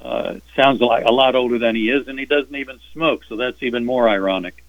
uh, 0.00 0.38
sounds 0.54 0.80
like 0.80 1.04
a 1.04 1.12
lot 1.12 1.34
older 1.34 1.58
than 1.58 1.74
he 1.74 1.90
is, 1.90 2.08
and 2.08 2.18
he 2.18 2.26
doesn't 2.26 2.54
even 2.54 2.78
smoke. 2.92 3.24
So 3.24 3.36
that's 3.36 3.62
even 3.62 3.84
more 3.84 4.08
ironic. 4.08 4.62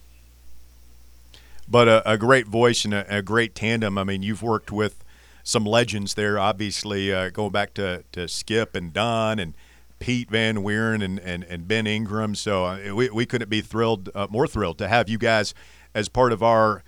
But 1.70 1.88
a, 1.88 2.12
a 2.12 2.18
great 2.18 2.48
voice 2.48 2.86
and 2.86 2.94
a, 2.94 3.18
a, 3.18 3.22
great 3.22 3.54
tandem. 3.54 3.98
I 3.98 4.04
mean, 4.04 4.24
you've 4.24 4.42
worked 4.42 4.72
with 4.72 5.04
some 5.48 5.64
legends 5.64 6.16
there, 6.16 6.38
obviously, 6.38 7.14
uh, 7.14 7.30
going 7.30 7.54
back 7.54 7.74
to, 7.76 8.04
to 8.12 8.28
Skip 8.28 8.76
and 8.76 8.92
Don 8.92 9.40
and 9.40 9.56
Pete 9.98 10.30
Van 10.30 10.58
Wieren 10.58 11.02
and, 11.02 11.20
and, 11.20 11.46
and 11.46 11.70
Ben 11.70 11.88
Ingram. 11.88 12.36
So 12.36 12.66
uh, 12.66 12.94
we, 12.94 13.10
we 13.10 13.26
couldn't 13.26 13.50
be 13.50 13.62
thrilled, 13.62 14.10
uh, 14.14 14.28
more 14.30 14.46
thrilled 14.46 14.78
to 14.80 14.90
have 14.90 15.08
you 15.08 15.18
guys 15.18 15.54
as 15.96 16.10
part 16.10 16.34
of 16.34 16.44
our 16.44 16.84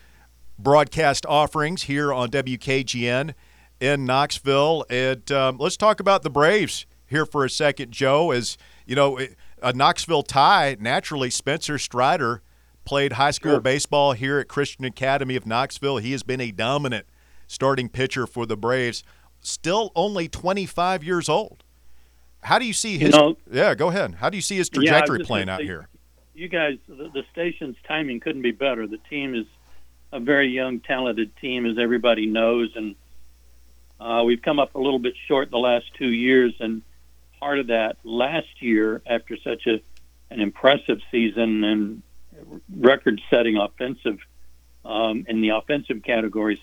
broadcast 0.58 1.26
offerings 1.26 1.84
here 1.84 2.12
on 2.12 2.30
WKGN 2.32 3.34
in 3.80 4.06
Knoxville. 4.06 4.86
And 4.90 5.32
um, 5.32 5.58
let's 5.58 5.78
talk 5.78 6.02
about 6.02 6.24
the 6.24 6.30
Braves 6.30 6.86
here 7.08 7.26
for 7.26 7.46
a 7.46 7.50
second, 7.50 7.94
Joe. 7.94 8.32
As 8.32 8.58
you 8.86 8.94
know, 8.94 9.18
a 9.62 9.72
Knoxville 9.72 10.24
tie. 10.24 10.76
Naturally, 10.82 11.30
Spencer 11.30 11.78
Strider 11.78 12.42
played 12.84 13.14
high 13.14 13.32
school 13.32 13.54
sure. 13.54 13.62
baseball 13.62 14.12
here 14.12 14.38
at 14.38 14.50
Christian 14.50 14.84
Academy 14.84 15.38
of 15.38 15.46
Knoxville. 15.46 15.98
He 16.00 16.12
has 16.12 16.24
been 16.24 16.42
a 16.42 16.52
dominant 16.52 17.06
starting 17.50 17.90
pitcher 17.90 18.28
for 18.28 18.46
the 18.46 18.56
Braves. 18.56 19.04
Still 19.42 19.92
only 19.96 20.30
25 20.30 21.04
years 21.04 21.28
old. 21.28 21.64
How 22.42 22.60
do 22.60 22.66
you 22.66 22.74
see 22.74 22.98
his? 22.98 23.14
You 23.14 23.20
know, 23.20 23.38
yeah, 23.52 23.76
go 23.76 23.90
ahead. 23.90 24.16
How 24.16 24.30
do 24.30 24.38
you 24.38 24.42
see 24.42 24.56
his 24.56 24.70
trajectory 24.70 25.20
yeah, 25.20 25.26
playing 25.26 25.50
out 25.50 25.62
here? 25.62 25.90
You 26.34 26.48
guys, 26.48 26.78
the, 26.88 27.10
the 27.14 27.24
station's 27.34 27.76
timing 27.86 28.22
couldn't 28.22 28.44
be 28.44 28.52
better. 28.52 28.88
The 28.88 29.00
team 29.10 29.36
is 29.36 29.46
a 30.14 30.20
very 30.20 30.48
young, 30.50 30.80
talented 30.80 31.36
team, 31.38 31.66
as 31.66 31.78
everybody 31.78 32.28
knows, 32.28 32.72
and 32.76 32.96
uh, 34.00 34.24
we've 34.26 34.42
come 34.42 34.60
up 34.60 34.76
a 34.76 34.80
little 34.80 35.00
bit 35.00 35.16
short 35.28 35.52
the 35.52 35.58
last 35.58 35.86
two 35.98 36.08
years. 36.08 36.54
And 36.60 36.82
part 37.40 37.60
of 37.60 37.68
that 37.68 37.98
last 38.04 38.62
year 38.62 39.02
after 39.06 39.38
such 39.38 39.68
a 39.68 39.82
an 40.32 40.42
impressive 40.42 41.00
season 41.10 41.64
and 41.64 42.04
record-setting 42.78 43.58
offensive 43.58 44.20
um, 44.86 45.26
in 45.28 45.42
the 45.42 45.50
offensive 45.50 46.04
categories 46.04 46.60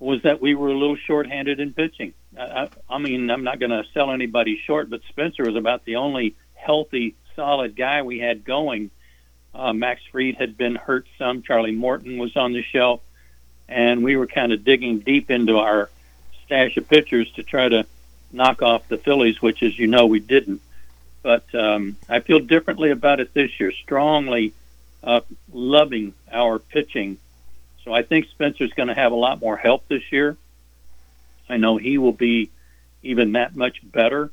was 0.00 0.22
that 0.22 0.40
we 0.40 0.54
were 0.54 0.70
a 0.70 0.76
little 0.76 0.96
short-handed 0.96 1.60
in 1.60 1.74
pitching. 1.74 2.14
I, 2.36 2.68
I 2.88 2.98
mean, 2.98 3.30
I'm 3.30 3.44
not 3.44 3.60
going 3.60 3.70
to 3.70 3.84
sell 3.92 4.10
anybody 4.10 4.60
short, 4.64 4.88
but 4.88 5.02
Spencer 5.08 5.44
was 5.44 5.56
about 5.56 5.84
the 5.84 5.96
only 5.96 6.34
healthy, 6.54 7.14
solid 7.36 7.76
guy 7.76 8.02
we 8.02 8.18
had 8.18 8.44
going. 8.44 8.90
Uh, 9.54 9.72
Max 9.74 10.00
Fried 10.10 10.36
had 10.36 10.56
been 10.56 10.74
hurt 10.74 11.06
some. 11.18 11.42
Charlie 11.42 11.72
Morton 11.72 12.18
was 12.18 12.34
on 12.36 12.54
the 12.54 12.62
shelf, 12.62 13.02
and 13.68 14.02
we 14.02 14.16
were 14.16 14.26
kind 14.26 14.52
of 14.52 14.64
digging 14.64 15.00
deep 15.00 15.30
into 15.30 15.58
our 15.58 15.90
stash 16.46 16.76
of 16.78 16.88
pitchers 16.88 17.30
to 17.32 17.42
try 17.42 17.68
to 17.68 17.84
knock 18.32 18.62
off 18.62 18.88
the 18.88 18.96
Phillies, 18.96 19.42
which, 19.42 19.62
as 19.62 19.78
you 19.78 19.86
know, 19.86 20.06
we 20.06 20.20
didn't. 20.20 20.62
But 21.22 21.54
um, 21.54 21.96
I 22.08 22.20
feel 22.20 22.38
differently 22.38 22.90
about 22.90 23.20
it 23.20 23.34
this 23.34 23.60
year. 23.60 23.72
Strongly 23.72 24.54
uh, 25.02 25.20
loving 25.52 26.14
our 26.32 26.58
pitching. 26.58 27.18
So 27.84 27.92
I 27.92 28.02
think 28.02 28.26
Spencer's 28.30 28.72
going 28.72 28.88
to 28.88 28.94
have 28.94 29.12
a 29.12 29.16
lot 29.16 29.40
more 29.40 29.56
help 29.56 29.88
this 29.88 30.02
year. 30.12 30.36
I 31.48 31.56
know 31.56 31.76
he 31.76 31.98
will 31.98 32.12
be 32.12 32.50
even 33.02 33.32
that 33.32 33.56
much 33.56 33.78
better, 33.82 34.30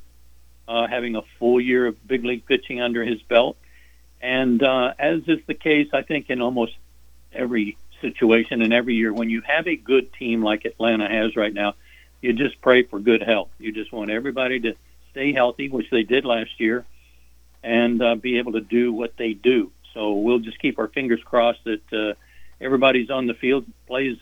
uh, 0.67 0.87
having 0.87 1.15
a 1.15 1.21
full 1.39 1.59
year 1.59 1.87
of 1.87 2.07
big 2.07 2.25
league 2.25 2.45
pitching 2.45 2.81
under 2.81 3.03
his 3.03 3.21
belt. 3.23 3.57
And 4.21 4.61
uh, 4.61 4.93
as 4.99 5.21
is 5.27 5.39
the 5.47 5.53
case, 5.53 5.89
I 5.93 6.01
think 6.01 6.29
in 6.29 6.41
almost 6.41 6.75
every 7.33 7.77
situation 8.01 8.61
and 8.61 8.73
every 8.73 8.95
year, 8.95 9.13
when 9.13 9.29
you 9.29 9.41
have 9.41 9.67
a 9.67 9.75
good 9.75 10.13
team 10.13 10.43
like 10.43 10.65
Atlanta 10.65 11.07
has 11.07 11.35
right 11.35 11.53
now, 11.53 11.75
you 12.21 12.33
just 12.33 12.59
pray 12.61 12.83
for 12.83 12.99
good 12.99 13.21
health. 13.21 13.49
You 13.59 13.71
just 13.71 13.91
want 13.91 14.11
everybody 14.11 14.59
to 14.61 14.75
stay 15.11 15.33
healthy, 15.33 15.69
which 15.69 15.89
they 15.89 16.03
did 16.03 16.25
last 16.25 16.59
year, 16.59 16.85
and 17.63 18.01
uh, 18.01 18.15
be 18.15 18.39
able 18.39 18.53
to 18.53 18.61
do 18.61 18.91
what 18.91 19.15
they 19.17 19.33
do. 19.33 19.71
So 19.93 20.13
we'll 20.13 20.39
just 20.39 20.59
keep 20.59 20.79
our 20.79 20.87
fingers 20.87 21.21
crossed 21.23 21.63
that 21.63 21.93
uh, 21.93 22.13
everybody's 22.61 23.09
on 23.09 23.27
the 23.27 23.33
field, 23.33 23.65
plays 23.87 24.17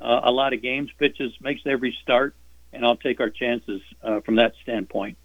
uh, 0.00 0.20
a 0.24 0.30
lot 0.30 0.52
of 0.52 0.62
games, 0.62 0.90
pitches, 0.98 1.32
makes 1.40 1.62
every 1.66 1.96
start, 2.02 2.34
and 2.72 2.84
I'll 2.84 2.96
take 2.96 3.20
our 3.20 3.30
chances 3.30 3.80
uh, 4.02 4.20
from 4.20 4.36
that 4.36 4.54
standpoint. 4.62 5.16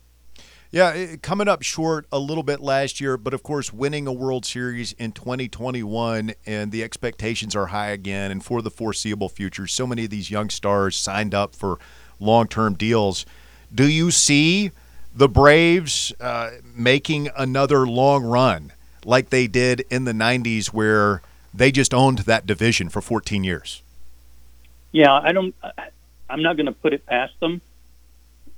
Yeah, 0.70 1.16
coming 1.22 1.48
up 1.48 1.64
short 1.64 2.08
a 2.12 2.20
little 2.20 2.44
bit 2.44 2.60
last 2.60 3.00
year, 3.00 3.16
but 3.16 3.34
of 3.34 3.42
course, 3.42 3.72
winning 3.72 4.06
a 4.06 4.12
World 4.12 4.46
Series 4.46 4.92
in 4.94 5.14
2021, 5.14 6.34
and 6.46 6.72
the 6.74 6.84
expectations 6.84 7.56
are 7.56 7.68
high 7.68 7.92
again. 7.92 8.32
And 8.32 8.44
for 8.44 8.62
the 8.62 8.70
foreseeable 8.70 9.30
future, 9.30 9.66
so 9.66 9.88
many 9.88 10.04
of 10.04 10.10
these 10.10 10.30
young 10.30 10.50
stars 10.50 10.98
signed 10.98 11.34
up 11.34 11.56
for 11.56 11.80
long 12.20 12.48
term 12.48 12.74
deals. 12.74 13.26
Do 13.74 13.88
you 13.88 14.12
see 14.12 14.72
the 15.16 15.30
Braves 15.30 16.14
uh, 16.20 16.52
making 16.76 17.30
another 17.38 17.88
long 17.88 18.24
run 18.24 18.74
like 19.06 19.30
they 19.30 19.48
did 19.48 19.86
in 19.90 20.04
the 20.04 20.12
90s 20.12 20.68
where 20.68 21.22
they 21.58 21.72
just 21.72 21.94
owned 21.94 22.20
that 22.20 22.46
division 22.46 22.90
for 22.90 23.02
14 23.02 23.44
years? 23.44 23.82
Yeah, 24.92 25.14
I 25.14 25.32
don't. 25.32 25.54
I'm 26.30 26.42
not 26.42 26.58
going 26.58 26.68
to 26.68 26.72
put 26.72 26.94
it 26.94 27.06
past 27.06 27.40
them. 27.40 27.62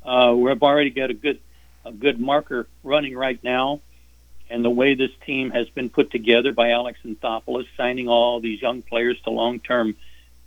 Uh, 0.03 0.33
we've 0.35 0.61
already 0.61 0.89
got 0.89 1.09
a 1.09 1.13
good 1.13 1.39
a 1.85 1.91
good 1.91 2.19
marker 2.19 2.67
running 2.83 3.15
right 3.15 3.41
now, 3.43 3.81
and 4.49 4.63
the 4.63 4.69
way 4.69 4.95
this 4.95 5.11
team 5.25 5.51
has 5.51 5.69
been 5.69 5.89
put 5.89 6.11
together 6.11 6.51
by 6.51 6.71
Alex 6.71 6.99
Anthopoulos, 7.05 7.67
signing 7.77 8.07
all 8.07 8.39
these 8.39 8.61
young 8.61 8.81
players 8.81 9.19
to 9.21 9.29
long 9.29 9.59
term 9.59 9.95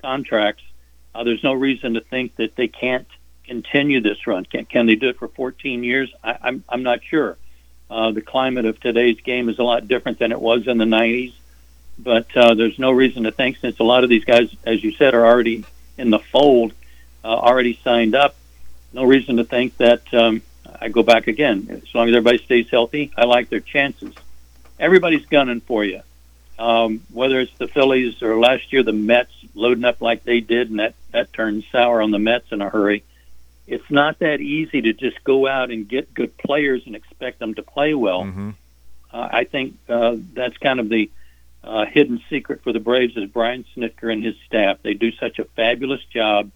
contracts, 0.00 0.62
uh, 1.14 1.24
there's 1.24 1.42
no 1.42 1.52
reason 1.52 1.94
to 1.94 2.00
think 2.00 2.36
that 2.36 2.56
they 2.56 2.68
can't 2.68 3.08
continue 3.44 4.00
this 4.00 4.26
run. 4.26 4.44
Can, 4.44 4.64
can 4.66 4.86
they 4.86 4.96
do 4.96 5.08
it 5.08 5.18
for 5.18 5.28
14 5.28 5.84
years? 5.84 6.12
I, 6.22 6.38
I'm, 6.42 6.64
I'm 6.68 6.82
not 6.82 7.00
sure. 7.04 7.36
Uh, 7.90 8.10
the 8.12 8.22
climate 8.22 8.64
of 8.64 8.80
today's 8.80 9.20
game 9.20 9.48
is 9.48 9.58
a 9.58 9.62
lot 9.62 9.86
different 9.86 10.18
than 10.18 10.32
it 10.32 10.40
was 10.40 10.66
in 10.66 10.78
the 10.78 10.84
90s, 10.84 11.34
but 11.98 12.34
uh, 12.36 12.54
there's 12.54 12.78
no 12.78 12.90
reason 12.90 13.24
to 13.24 13.32
think 13.32 13.58
since 13.58 13.78
a 13.78 13.84
lot 13.84 14.04
of 14.04 14.10
these 14.10 14.24
guys, 14.24 14.54
as 14.64 14.82
you 14.82 14.92
said, 14.92 15.14
are 15.14 15.24
already 15.24 15.64
in 15.98 16.10
the 16.10 16.18
fold, 16.18 16.72
uh, 17.24 17.28
already 17.28 17.78
signed 17.84 18.14
up. 18.14 18.34
No 18.92 19.04
reason 19.04 19.36
to 19.36 19.44
think 19.44 19.76
that 19.78 20.12
um, 20.12 20.42
I 20.80 20.88
go 20.88 21.02
back 21.02 21.26
again. 21.28 21.68
As 21.70 21.94
long 21.94 22.08
as 22.08 22.14
everybody 22.14 22.38
stays 22.38 22.68
healthy, 22.70 23.12
I 23.16 23.24
like 23.24 23.48
their 23.48 23.60
chances. 23.60 24.14
Everybody's 24.78 25.26
gunning 25.26 25.60
for 25.60 25.84
you. 25.84 26.00
Um, 26.58 27.02
whether 27.12 27.40
it's 27.40 27.56
the 27.58 27.68
Phillies 27.68 28.22
or 28.22 28.38
last 28.38 28.72
year 28.72 28.82
the 28.82 28.92
Mets 28.92 29.32
loading 29.54 29.84
up 29.84 30.00
like 30.00 30.24
they 30.24 30.40
did, 30.40 30.70
and 30.70 30.78
that 30.78 30.94
that 31.10 31.32
turned 31.32 31.64
sour 31.72 32.02
on 32.02 32.10
the 32.10 32.18
Mets 32.18 32.52
in 32.52 32.60
a 32.60 32.68
hurry. 32.68 33.04
it's 33.66 33.90
not 33.90 34.18
that 34.18 34.40
easy 34.40 34.82
to 34.82 34.92
just 34.92 35.22
go 35.24 35.46
out 35.46 35.70
and 35.70 35.88
get 35.88 36.12
good 36.12 36.36
players 36.36 36.82
and 36.86 36.94
expect 36.96 37.38
them 37.38 37.54
to 37.54 37.62
play 37.62 37.94
well. 37.94 38.24
Mm-hmm. 38.24 38.50
Uh, 39.12 39.28
I 39.32 39.44
think 39.44 39.76
uh, 39.88 40.16
that's 40.34 40.56
kind 40.58 40.80
of 40.80 40.88
the 40.88 41.10
uh, 41.64 41.86
hidden 41.86 42.20
secret 42.28 42.62
for 42.62 42.72
the 42.72 42.80
Braves 42.80 43.16
is 43.16 43.28
Brian 43.30 43.64
Snitker 43.76 44.12
and 44.12 44.24
his 44.24 44.34
staff. 44.46 44.78
They 44.82 44.94
do 44.94 45.12
such 45.12 45.38
a 45.38 45.44
fabulous 45.56 46.00
job 46.12 46.50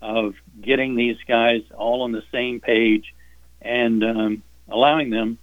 of 0.00 0.34
getting 0.60 0.94
these 0.94 1.16
guys 1.26 1.62
all 1.76 2.02
on 2.02 2.12
the 2.12 2.22
same 2.30 2.60
page 2.60 3.14
and 3.60 4.04
um, 4.04 4.42
allowing 4.68 5.10
them 5.10 5.38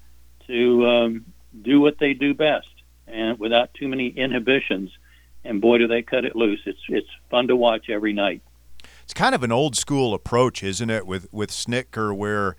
to 0.47 0.88
um, 0.88 1.25
do 1.62 1.81
what 1.81 1.99
they 1.99 2.13
do 2.13 2.34
best 2.34 2.67
and 3.08 3.38
without 3.39 3.73
too 3.73 3.88
many 3.88 4.08
inhibitions. 4.08 4.91
And 5.43 5.62
boy, 5.62 5.77
do 5.77 5.88
they 5.88 6.01
cut 6.01 6.25
it 6.25 6.36
loose! 6.36 6.62
It's 6.65 6.79
it's 6.89 7.10
fun 7.29 7.47
to 7.49 7.55
watch 7.55 7.89
every 7.89 8.13
night. 8.13 8.41
It's 9.03 9.13
kind 9.13 9.36
of 9.36 9.43
an 9.43 9.51
old 9.51 9.75
school 9.75 10.15
approach, 10.15 10.63
isn't 10.63 10.89
it, 10.89 11.05
with 11.05 11.31
with 11.31 11.51
Snitker, 11.51 12.15
where 12.15 12.55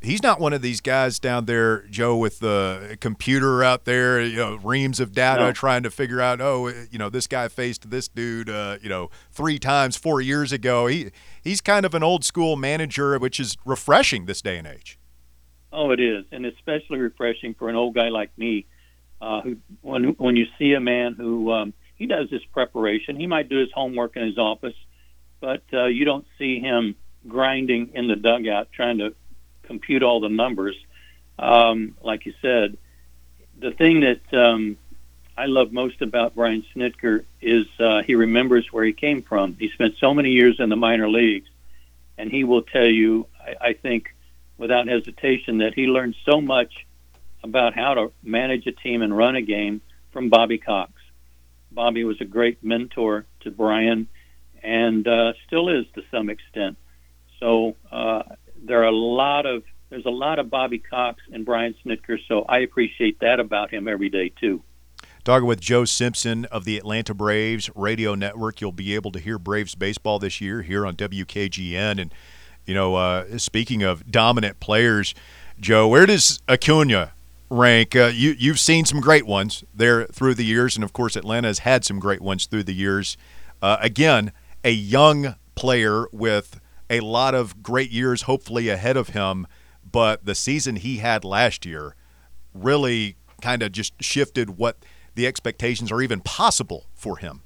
he's 0.00 0.22
not 0.22 0.40
one 0.40 0.52
of 0.52 0.62
these 0.62 0.80
guys 0.80 1.18
down 1.18 1.44
there, 1.44 1.82
Joe, 1.88 2.16
with 2.16 2.40
the 2.40 2.96
computer 3.00 3.62
out 3.62 3.84
there, 3.84 4.20
you 4.20 4.36
know, 4.36 4.56
reams 4.56 5.00
of 5.00 5.12
data 5.12 5.42
No. 5.42 5.52
trying 5.52 5.82
to 5.82 5.90
figure 5.90 6.20
out, 6.20 6.40
oh, 6.40 6.68
you 6.90 6.98
know, 6.98 7.08
this 7.08 7.26
guy 7.26 7.48
faced 7.48 7.90
this 7.90 8.08
dude, 8.08 8.48
uh, 8.48 8.78
you 8.82 8.88
know, 8.88 9.10
three 9.30 9.58
times 9.58 9.96
four 9.96 10.20
years 10.20 10.52
ago. 10.52 10.86
He 10.86 11.10
he's 11.42 11.60
kind 11.60 11.84
of 11.86 11.94
an 11.94 12.02
old 12.02 12.24
school 12.24 12.56
manager, 12.56 13.18
which 13.18 13.38
is 13.38 13.56
refreshing 13.64 14.26
this 14.26 14.42
day 14.42 14.58
and 14.58 14.66
age. 14.66 14.98
Oh, 15.72 15.90
it 15.90 16.00
is, 16.00 16.24
and 16.32 16.44
especially 16.46 16.98
refreshing 16.98 17.54
for 17.54 17.68
an 17.68 17.76
old 17.76 17.94
guy 17.94 18.08
like 18.08 18.36
me, 18.36 18.66
uh, 19.20 19.40
who 19.42 19.56
when 19.82 20.04
when 20.18 20.36
you 20.36 20.46
see 20.58 20.72
a 20.72 20.80
man 20.80 21.14
who 21.14 21.52
um, 21.52 21.72
he 21.94 22.06
does 22.06 22.30
his 22.30 22.44
preparation, 22.52 23.16
he 23.16 23.26
might 23.26 23.48
do 23.48 23.58
his 23.58 23.70
homework 23.72 24.16
in 24.16 24.26
his 24.26 24.38
office, 24.38 24.74
but 25.40 25.62
uh, 25.72 25.86
you 25.86 26.04
don't 26.04 26.26
see 26.38 26.58
him 26.58 26.96
grinding 27.28 27.90
in 27.94 28.08
the 28.08 28.16
dugout 28.16 28.68
trying 28.72 28.98
to 28.98 29.14
compute 29.70 30.02
all 30.02 30.18
the 30.18 30.28
numbers. 30.28 30.76
Um, 31.38 31.96
like 32.02 32.26
you 32.26 32.34
said, 32.42 32.76
the 33.56 33.70
thing 33.70 34.00
that 34.00 34.24
um, 34.36 34.76
I 35.36 35.46
love 35.46 35.70
most 35.72 36.02
about 36.02 36.34
Brian 36.34 36.64
Snitker 36.74 37.24
is 37.40 37.66
uh, 37.78 38.02
he 38.02 38.16
remembers 38.16 38.72
where 38.72 38.84
he 38.84 38.92
came 38.92 39.22
from. 39.22 39.54
He 39.60 39.68
spent 39.70 39.94
so 40.00 40.12
many 40.12 40.30
years 40.30 40.56
in 40.58 40.70
the 40.70 40.76
minor 40.76 41.08
leagues, 41.08 41.48
and 42.18 42.32
he 42.32 42.42
will 42.42 42.62
tell 42.62 42.90
you, 43.00 43.28
I, 43.40 43.68
I 43.68 43.72
think, 43.74 44.12
without 44.58 44.88
hesitation, 44.88 45.58
that 45.58 45.74
he 45.74 45.86
learned 45.86 46.16
so 46.28 46.40
much 46.40 46.72
about 47.44 47.74
how 47.74 47.94
to 47.94 48.12
manage 48.24 48.66
a 48.66 48.72
team 48.72 49.02
and 49.02 49.16
run 49.16 49.36
a 49.36 49.42
game 49.42 49.80
from 50.10 50.30
Bobby 50.30 50.58
Cox. 50.58 50.92
Bobby 51.70 52.02
was 52.02 52.20
a 52.20 52.24
great 52.24 52.64
mentor 52.64 53.24
to 53.42 53.52
Brian, 53.52 54.08
and 54.64 55.06
uh, 55.06 55.32
still 55.46 55.68
is 55.68 55.86
to 55.94 56.02
some 56.10 56.28
extent. 56.28 56.76
So 57.38 57.76
uh, 57.90 58.24
there 58.62 58.82
are 58.82 58.88
a 58.88 58.92
lot 58.92 59.46
of 59.46 59.62
there's 59.90 60.06
a 60.06 60.10
lot 60.10 60.38
of 60.38 60.48
Bobby 60.50 60.78
Cox 60.78 61.20
and 61.32 61.44
Brian 61.44 61.74
Snitker. 61.84 62.18
So 62.28 62.44
I 62.48 62.60
appreciate 62.60 63.18
that 63.20 63.40
about 63.40 63.70
him 63.70 63.88
every 63.88 64.08
day 64.08 64.32
too. 64.40 64.62
Talking 65.24 65.46
with 65.46 65.60
Joe 65.60 65.84
Simpson 65.84 66.44
of 66.46 66.64
the 66.64 66.78
Atlanta 66.78 67.12
Braves 67.12 67.68
radio 67.74 68.14
network, 68.14 68.60
you'll 68.60 68.72
be 68.72 68.94
able 68.94 69.12
to 69.12 69.18
hear 69.18 69.38
Braves 69.38 69.74
baseball 69.74 70.18
this 70.18 70.40
year 70.40 70.62
here 70.62 70.86
on 70.86 70.94
WKGN. 70.94 72.00
And 72.00 72.14
you 72.64 72.74
know, 72.74 72.94
uh, 72.94 73.38
speaking 73.38 73.82
of 73.82 74.10
dominant 74.10 74.60
players, 74.60 75.14
Joe, 75.58 75.88
where 75.88 76.06
does 76.06 76.40
Acuna 76.48 77.12
rank? 77.50 77.96
Uh, 77.96 78.10
you 78.14 78.34
you've 78.38 78.60
seen 78.60 78.84
some 78.84 79.00
great 79.00 79.26
ones 79.26 79.64
there 79.74 80.06
through 80.06 80.34
the 80.34 80.44
years, 80.44 80.76
and 80.76 80.84
of 80.84 80.92
course, 80.92 81.16
Atlanta 81.16 81.48
has 81.48 81.60
had 81.60 81.84
some 81.84 81.98
great 81.98 82.20
ones 82.20 82.46
through 82.46 82.62
the 82.62 82.74
years. 82.74 83.16
Uh, 83.60 83.76
again, 83.80 84.32
a 84.64 84.70
young 84.70 85.34
player 85.54 86.06
with 86.12 86.59
a 86.90 87.00
lot 87.00 87.34
of 87.34 87.62
great 87.62 87.90
years, 87.90 88.22
hopefully 88.22 88.68
ahead 88.68 88.96
of 88.96 89.10
him. 89.10 89.46
But 89.90 90.26
the 90.26 90.34
season 90.34 90.76
he 90.76 90.98
had 90.98 91.24
last 91.24 91.64
year 91.64 91.94
really 92.52 93.16
kind 93.40 93.62
of 93.62 93.72
just 93.72 93.94
shifted 94.02 94.58
what 94.58 94.84
the 95.14 95.26
expectations 95.26 95.90
are 95.90 96.02
even 96.02 96.20
possible 96.20 96.86
for 96.94 97.16
him. 97.16 97.42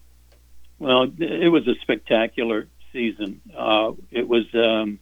Well, 0.79 1.07
it 1.19 1.51
was 1.53 1.69
a 1.69 1.75
spectacular 1.83 2.69
season. 2.93 3.41
Uh, 3.57 3.93
it 4.11 4.27
was, 4.27 4.45
um, 4.55 4.99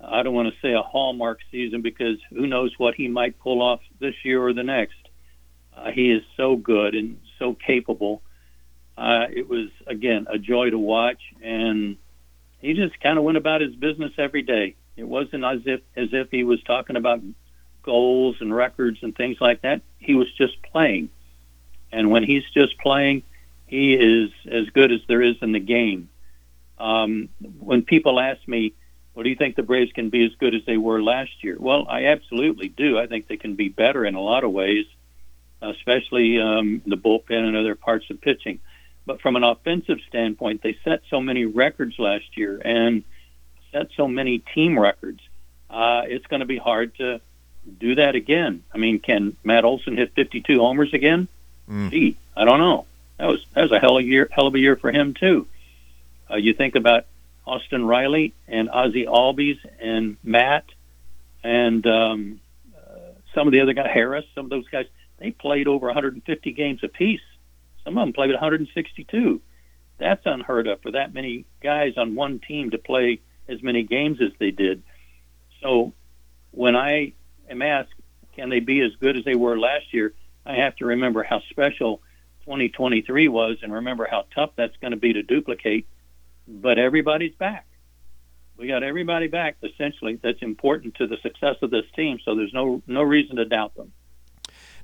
I 0.00 0.22
don't 0.22 0.34
want 0.34 0.52
to 0.52 0.60
say 0.60 0.72
a 0.72 0.82
hallmark 0.82 1.40
season 1.50 1.82
because 1.82 2.18
who 2.30 2.46
knows 2.46 2.72
what 2.78 2.94
he 2.94 3.08
might 3.08 3.38
pull 3.38 3.62
off 3.62 3.80
this 3.98 4.14
year 4.24 4.42
or 4.42 4.52
the 4.52 4.62
next. 4.62 4.96
Uh, 5.76 5.90
he 5.90 6.12
is 6.12 6.22
so 6.36 6.56
good 6.56 6.94
and 6.94 7.18
so 7.38 7.54
capable. 7.54 8.22
Uh, 8.96 9.26
it 9.30 9.48
was, 9.48 9.68
again, 9.86 10.26
a 10.30 10.38
joy 10.38 10.70
to 10.70 10.78
watch, 10.78 11.20
and 11.42 11.98
he 12.60 12.74
just 12.74 12.98
kind 13.00 13.18
of 13.18 13.24
went 13.24 13.36
about 13.38 13.60
his 13.60 13.74
business 13.74 14.12
every 14.18 14.42
day. 14.42 14.76
It 14.96 15.04
wasn't 15.04 15.44
as 15.44 15.60
if 15.66 15.80
as 15.94 16.08
if 16.12 16.30
he 16.30 16.44
was 16.44 16.62
talking 16.62 16.96
about 16.96 17.20
goals 17.82 18.36
and 18.40 18.54
records 18.54 18.98
and 19.02 19.14
things 19.14 19.36
like 19.40 19.62
that. 19.62 19.82
He 19.98 20.14
was 20.14 20.32
just 20.32 20.60
playing, 20.62 21.10
and 21.92 22.10
when 22.10 22.24
he's 22.24 22.44
just 22.54 22.78
playing, 22.78 23.22
he 23.66 23.94
is 23.94 24.30
as 24.50 24.70
good 24.70 24.92
as 24.92 25.00
there 25.06 25.22
is 25.22 25.36
in 25.42 25.52
the 25.52 25.60
game. 25.60 26.08
Um, 26.78 27.28
when 27.58 27.82
people 27.82 28.18
ask 28.18 28.46
me, 28.48 28.72
"Well, 29.14 29.24
do 29.24 29.30
you 29.30 29.36
think 29.36 29.56
the 29.56 29.62
Braves 29.62 29.92
can 29.92 30.08
be 30.08 30.24
as 30.24 30.34
good 30.36 30.54
as 30.54 30.64
they 30.64 30.78
were 30.78 31.02
last 31.02 31.44
year?" 31.44 31.56
Well, 31.58 31.86
I 31.88 32.06
absolutely 32.06 32.68
do. 32.68 32.98
I 32.98 33.06
think 33.06 33.28
they 33.28 33.36
can 33.36 33.54
be 33.54 33.68
better 33.68 34.04
in 34.04 34.14
a 34.14 34.20
lot 34.20 34.44
of 34.44 34.52
ways, 34.52 34.86
especially 35.60 36.40
um, 36.40 36.82
the 36.86 36.96
bullpen 36.96 37.46
and 37.46 37.56
other 37.56 37.74
parts 37.74 38.08
of 38.10 38.20
pitching. 38.20 38.60
But 39.06 39.20
from 39.20 39.36
an 39.36 39.44
offensive 39.44 39.98
standpoint, 40.08 40.62
they 40.62 40.76
set 40.84 41.02
so 41.08 41.20
many 41.20 41.44
records 41.44 41.98
last 41.98 42.36
year 42.36 42.60
and 42.62 43.04
set 43.72 43.88
so 43.96 44.08
many 44.08 44.40
team 44.40 44.78
records. 44.78 45.20
Uh, 45.70 46.02
it's 46.06 46.26
going 46.26 46.40
to 46.40 46.46
be 46.46 46.58
hard 46.58 46.94
to 46.96 47.20
do 47.78 47.94
that 47.94 48.14
again. 48.14 48.64
I 48.74 48.78
mean, 48.78 48.98
can 48.98 49.36
Matt 49.44 49.64
Olson 49.64 49.96
hit 49.96 50.12
52 50.14 50.58
homers 50.58 50.92
again? 50.92 51.28
Mm. 51.68 51.90
Gee, 51.90 52.16
I 52.36 52.44
don't 52.44 52.58
know. 52.58 52.86
That 53.18 53.26
was 53.26 53.44
that 53.54 53.62
was 53.62 53.72
a 53.72 53.78
hell 53.78 53.96
of 53.96 54.04
a 54.04 54.06
year, 54.06 54.28
hell 54.30 54.46
of 54.46 54.54
a 54.54 54.58
year 54.58 54.76
for 54.76 54.92
him 54.92 55.14
too. 55.14 55.46
Uh, 56.30 56.36
you 56.36 56.52
think 56.52 56.74
about 56.74 57.06
Austin 57.46 57.84
Riley 57.84 58.34
and 58.48 58.68
Ozzy 58.68 59.06
Albies 59.06 59.58
and 59.80 60.16
Matt 60.22 60.64
and 61.42 61.86
um, 61.86 62.40
uh, 62.76 63.12
some 63.34 63.46
of 63.46 63.52
the 63.52 63.60
other 63.60 63.72
guys, 63.72 63.90
Harris. 63.92 64.24
Some 64.34 64.46
of 64.46 64.50
those 64.50 64.68
guys, 64.68 64.86
they 65.18 65.30
played 65.30 65.68
over 65.68 65.86
150 65.86 66.52
games 66.52 66.82
apiece. 66.82 67.20
Some 67.86 67.96
of 67.98 68.04
them 68.04 68.12
played 68.12 68.30
162. 68.30 69.40
That's 69.98 70.22
unheard 70.26 70.66
of 70.66 70.82
for 70.82 70.90
that 70.90 71.14
many 71.14 71.46
guys 71.62 71.94
on 71.96 72.16
one 72.16 72.40
team 72.40 72.70
to 72.70 72.78
play 72.78 73.20
as 73.48 73.62
many 73.62 73.84
games 73.84 74.18
as 74.20 74.32
they 74.40 74.50
did. 74.50 74.82
So 75.62 75.94
when 76.50 76.74
I 76.74 77.12
am 77.48 77.62
asked, 77.62 77.94
can 78.34 78.50
they 78.50 78.58
be 78.58 78.80
as 78.80 78.90
good 78.96 79.16
as 79.16 79.24
they 79.24 79.36
were 79.36 79.56
last 79.56 79.94
year? 79.94 80.14
I 80.44 80.56
have 80.56 80.74
to 80.76 80.86
remember 80.86 81.22
how 81.22 81.40
special 81.48 82.02
2023 82.40 83.28
was 83.28 83.58
and 83.62 83.72
remember 83.72 84.08
how 84.10 84.24
tough 84.34 84.50
that's 84.56 84.76
going 84.78 84.90
to 84.90 84.96
be 84.96 85.12
to 85.12 85.22
duplicate. 85.22 85.86
But 86.48 86.78
everybody's 86.78 87.34
back. 87.36 87.66
We 88.56 88.66
got 88.66 88.82
everybody 88.82 89.28
back 89.28 89.58
essentially 89.62 90.18
that's 90.20 90.42
important 90.42 90.96
to 90.96 91.06
the 91.06 91.18
success 91.22 91.56
of 91.62 91.70
this 91.70 91.84
team, 91.94 92.18
so 92.24 92.34
there's 92.34 92.52
no 92.52 92.82
no 92.86 93.02
reason 93.02 93.36
to 93.36 93.44
doubt 93.44 93.76
them. 93.76 93.92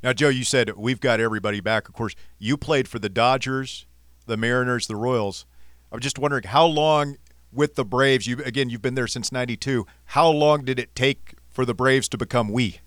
Now, 0.02 0.12
Joe, 0.12 0.28
you 0.28 0.44
said 0.44 0.76
we've 0.76 1.00
got 1.00 1.20
everybody 1.20 1.60
back. 1.60 1.88
Of 1.88 1.94
course, 1.94 2.14
you 2.38 2.56
played 2.56 2.88
for 2.88 2.98
the 2.98 3.08
Dodgers, 3.08 3.86
the 4.26 4.36
Mariners, 4.36 4.86
the 4.88 4.96
Royals. 4.96 5.46
I'm 5.92 6.00
just 6.00 6.18
wondering 6.18 6.44
how 6.44 6.66
long 6.66 7.18
with 7.52 7.76
the 7.76 7.84
Braves. 7.84 8.26
You 8.26 8.38
again, 8.44 8.68
you've 8.68 8.82
been 8.82 8.94
there 8.94 9.06
since 9.06 9.30
'92. 9.30 9.86
How 10.06 10.28
long 10.28 10.64
did 10.64 10.78
it 10.78 10.94
take 10.94 11.34
for 11.50 11.64
the 11.64 11.74
Braves 11.74 12.08
to 12.08 12.18
become 12.18 12.48
we? 12.48 12.80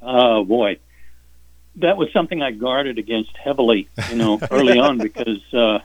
Oh 0.00 0.44
boy, 0.44 0.78
that 1.76 1.98
was 1.98 2.10
something 2.12 2.42
I 2.42 2.52
guarded 2.52 2.98
against 2.98 3.36
heavily, 3.36 3.88
you 4.08 4.16
know, 4.16 4.38
early 4.50 4.78
on 4.78 4.98
because 4.98 5.42
uh, 5.52 5.80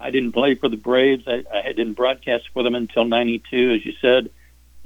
I 0.00 0.10
didn't 0.10 0.32
play 0.32 0.56
for 0.56 0.68
the 0.68 0.76
Braves. 0.76 1.24
I, 1.28 1.44
I 1.52 1.72
didn't 1.72 1.92
broadcast 1.94 2.48
for 2.52 2.64
them 2.64 2.74
until 2.74 3.04
'92, 3.04 3.72
as 3.72 3.86
you 3.86 3.92
said, 4.00 4.30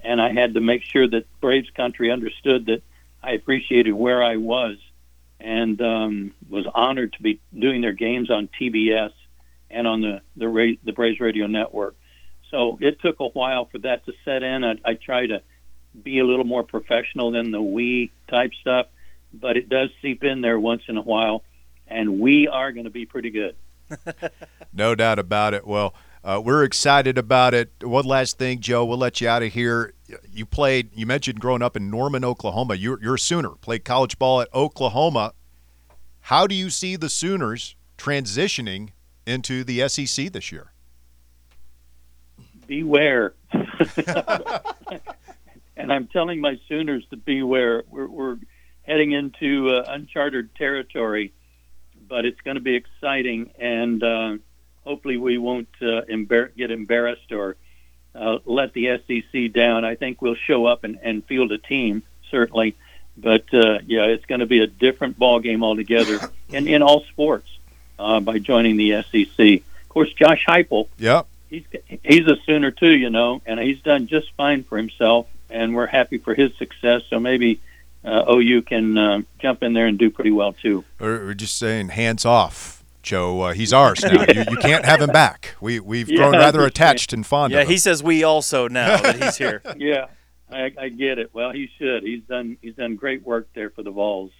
and 0.00 0.20
I 0.20 0.32
had 0.32 0.54
to 0.54 0.60
make 0.60 0.82
sure 0.82 1.08
that 1.08 1.26
Braves 1.40 1.70
country 1.70 2.10
understood 2.10 2.66
that 2.66 2.82
I 3.24 3.32
appreciated 3.32 3.92
where 3.92 4.22
I 4.22 4.36
was 4.36 4.76
and 5.40 5.80
um, 5.80 6.34
was 6.48 6.66
honored 6.74 7.14
to 7.14 7.22
be 7.22 7.40
doing 7.58 7.80
their 7.80 7.92
games 7.92 8.30
on 8.30 8.48
TBS 8.60 9.12
and 9.70 9.86
on 9.86 10.00
the 10.02 10.20
the, 10.36 10.48
ra- 10.48 10.78
the 10.84 10.92
Braves 10.92 11.20
radio 11.20 11.46
network. 11.46 11.96
So 12.50 12.78
it 12.80 13.00
took 13.00 13.20
a 13.20 13.28
while 13.28 13.64
for 13.64 13.78
that 13.78 14.04
to 14.06 14.12
set 14.24 14.42
in. 14.42 14.62
I, 14.62 14.76
I 14.84 14.94
try 14.94 15.26
to 15.26 15.42
be 16.00 16.18
a 16.18 16.24
little 16.24 16.44
more 16.44 16.62
professional 16.62 17.30
than 17.30 17.50
the 17.50 17.62
we 17.62 18.12
type 18.28 18.52
stuff, 18.60 18.86
but 19.32 19.56
it 19.56 19.68
does 19.68 19.90
seep 20.02 20.22
in 20.22 20.40
there 20.40 20.58
once 20.58 20.82
in 20.88 20.96
a 20.96 21.02
while, 21.02 21.42
and 21.88 22.20
we 22.20 22.46
are 22.46 22.72
going 22.72 22.84
to 22.84 22.90
be 22.90 23.06
pretty 23.06 23.30
good. 23.30 23.56
No 24.76 24.96
doubt 24.96 25.20
about 25.20 25.54
it. 25.54 25.64
Well, 25.64 25.94
uh, 26.24 26.40
we're 26.44 26.64
excited 26.64 27.18
about 27.18 27.54
it. 27.54 27.70
One 27.82 28.04
last 28.04 28.38
thing, 28.38 28.60
Joe, 28.60 28.84
we'll 28.84 28.98
let 28.98 29.20
you 29.20 29.28
out 29.28 29.42
of 29.42 29.52
here. 29.52 29.92
You 30.32 30.46
played, 30.46 30.90
you 30.94 31.06
mentioned 31.06 31.38
growing 31.38 31.62
up 31.62 31.76
in 31.76 31.90
Norman, 31.90 32.24
Oklahoma. 32.24 32.74
You're, 32.74 33.00
you're 33.02 33.14
a 33.14 33.18
Sooner, 33.18 33.50
played 33.50 33.84
college 33.84 34.18
ball 34.18 34.40
at 34.40 34.48
Oklahoma. 34.52 35.34
How 36.22 36.46
do 36.46 36.54
you 36.54 36.70
see 36.70 36.96
the 36.96 37.08
Sooners 37.08 37.76
transitioning 37.98 38.90
into 39.26 39.62
the 39.62 39.86
SEC 39.88 40.32
this 40.32 40.50
year? 40.50 40.72
beware. 42.66 43.34
and 45.76 45.92
I'm 45.92 46.08
telling 46.08 46.40
my 46.40 46.58
Sooners 46.68 47.04
to 47.10 47.16
beware. 47.16 47.84
We're, 47.88 48.08
we're 48.08 48.38
heading 48.82 49.12
into 49.12 49.70
uh, 49.70 49.84
uncharted 49.88 50.54
territory, 50.54 51.32
but 52.08 52.24
it's 52.24 52.40
going 52.40 52.56
to 52.56 52.62
be 52.62 52.74
exciting, 52.74 53.50
and 53.58 54.02
uh, 54.02 54.36
hopefully 54.84 55.16
we 55.16 55.38
won't 55.38 55.68
uh, 55.80 56.02
embar- 56.10 56.54
get 56.56 56.70
embarrassed 56.70 57.32
or 57.32 57.56
uh, 58.14 58.38
let 58.44 58.72
the 58.72 59.00
SEC 59.06 59.52
down. 59.52 59.84
I 59.84 59.94
think 59.96 60.22
we'll 60.22 60.36
show 60.36 60.66
up 60.66 60.84
and, 60.84 60.98
and 61.02 61.24
field 61.24 61.52
a 61.52 61.58
team 61.58 62.02
certainly, 62.30 62.74
but 63.16 63.52
uh, 63.52 63.78
yeah, 63.86 64.04
it's 64.04 64.24
going 64.26 64.40
to 64.40 64.46
be 64.46 64.60
a 64.60 64.66
different 64.66 65.18
ball 65.18 65.40
game 65.40 65.62
altogether, 65.62 66.18
in 66.48 66.68
in 66.68 66.82
all 66.82 67.00
sports 67.04 67.58
uh, 67.98 68.20
by 68.20 68.38
joining 68.38 68.76
the 68.76 69.02
SEC. 69.02 69.62
Of 69.82 69.88
course, 69.88 70.12
Josh 70.12 70.44
Heupel. 70.46 70.88
Yep. 70.98 71.26
He's 71.48 71.64
he's 72.02 72.26
a 72.26 72.36
Sooner 72.46 72.70
too, 72.70 72.90
you 72.90 73.10
know, 73.10 73.40
and 73.46 73.60
he's 73.60 73.80
done 73.80 74.06
just 74.06 74.32
fine 74.32 74.64
for 74.64 74.76
himself, 74.76 75.26
and 75.50 75.74
we're 75.74 75.86
happy 75.86 76.18
for 76.18 76.34
his 76.34 76.54
success. 76.56 77.02
So 77.08 77.20
maybe 77.20 77.60
uh, 78.04 78.24
OU 78.28 78.62
can 78.62 78.98
uh, 78.98 79.22
jump 79.38 79.62
in 79.62 79.72
there 79.72 79.86
and 79.86 79.98
do 79.98 80.10
pretty 80.10 80.32
well 80.32 80.52
too. 80.52 80.84
Or 81.00 81.26
we're 81.26 81.34
just 81.34 81.56
saying 81.56 81.90
hands 81.90 82.24
off. 82.24 82.83
Joe, 83.04 83.40
uh, 83.42 83.52
he's 83.52 83.72
ours 83.72 84.02
now. 84.02 84.24
you, 84.32 84.44
you 84.50 84.56
can't 84.56 84.84
have 84.84 85.00
him 85.00 85.10
back. 85.10 85.54
We 85.60 85.78
we've 85.78 86.08
Yeah, 86.10 86.16
grown 86.16 86.32
rather 86.32 86.64
attached 86.64 87.12
and 87.12 87.24
fond 87.24 87.52
Yeah, 87.52 87.60
of 87.60 87.66
him. 87.66 87.70
he 87.72 87.78
says 87.78 88.02
we 88.02 88.24
also 88.24 88.66
now 88.66 88.96
that 88.96 89.22
he's 89.22 89.36
here. 89.44 89.62
Yeah, 89.76 90.06
I, 90.50 90.72
I 90.78 90.88
get 90.88 91.18
it. 91.18 91.30
Well, 91.32 91.52
he 91.52 91.68
should. 91.78 92.02
He's 92.02 92.22
done 92.24 92.56
he's 92.62 92.74
done 92.74 92.96
great 92.96 93.22
work 93.24 93.48
there 93.54 93.70
for 93.70 93.82
the 93.82 93.90
Vols. 93.92 94.32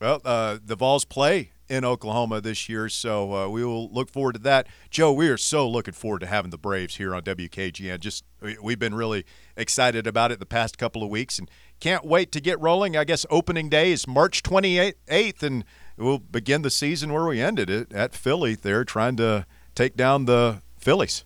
Well, 0.00 0.20
uh, 0.24 0.58
the 0.64 0.74
Vols 0.74 1.04
play 1.04 1.52
in 1.68 1.84
Oklahoma 1.84 2.40
this 2.40 2.68
year, 2.68 2.88
so 2.88 3.32
uh, 3.34 3.48
we 3.48 3.64
will 3.64 3.88
look 3.92 4.10
forward 4.10 4.32
to 4.32 4.40
that. 4.40 4.66
Joe, 4.90 5.12
we 5.12 5.28
are 5.28 5.36
so 5.36 5.68
looking 5.68 5.94
forward 5.94 6.18
to 6.20 6.26
having 6.26 6.50
the 6.50 6.58
Braves 6.58 6.96
here 6.96 7.14
on 7.14 7.22
WKGN. 7.22 8.00
Just 8.00 8.24
we- 8.40 8.56
we've 8.60 8.78
been 8.80 8.94
really 8.94 9.24
excited 9.56 10.06
about 10.08 10.32
it 10.32 10.40
the 10.40 10.46
past 10.46 10.76
couple 10.76 11.04
of 11.04 11.08
weeks, 11.10 11.38
and 11.38 11.48
can't 11.78 12.04
wait 12.04 12.32
to 12.32 12.40
get 12.40 12.60
rolling. 12.60 12.96
I 12.96 13.04
guess 13.04 13.24
opening 13.30 13.68
day 13.68 13.92
is 13.92 14.08
March 14.08 14.42
28th, 14.42 15.42
and 15.42 15.64
we'll 15.96 16.18
begin 16.18 16.62
the 16.62 16.70
season 16.70 17.12
where 17.12 17.26
we 17.26 17.40
ended 17.40 17.70
it 17.70 17.92
at 17.92 18.14
Philly. 18.14 18.54
They're 18.54 18.84
trying 18.84 19.16
to 19.16 19.46
take 19.74 19.96
down 19.96 20.24
the 20.24 20.62
Phillies. 20.78 21.24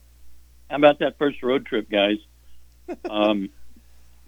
How 0.70 0.76
about 0.76 0.98
that 0.98 1.18
first 1.18 1.42
road 1.42 1.66
trip, 1.66 1.90
guys? 1.90 2.18
Um, 3.10 3.50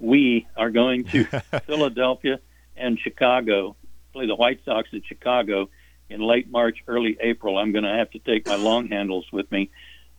we 0.01 0.49
are 0.57 0.71
going 0.71 1.05
to 1.05 1.25
Philadelphia 1.67 2.41
and 2.77 2.99
Chicago. 2.99 3.77
Play 4.13 4.27
the 4.27 4.35
White 4.35 4.61
Sox 4.65 4.89
at 4.93 5.05
Chicago 5.07 5.69
in 6.11 6.21
late 6.21 6.51
March, 6.51 6.79
early 6.89 7.17
April. 7.21 7.59
I'm 7.59 7.73
going 7.73 7.85
to 7.85 7.93
have 7.93 8.11
to 8.13 8.19
take 8.19 8.47
my 8.47 8.57
long 8.57 8.89
handles 8.89 9.27
with 9.33 9.51
me 9.53 9.71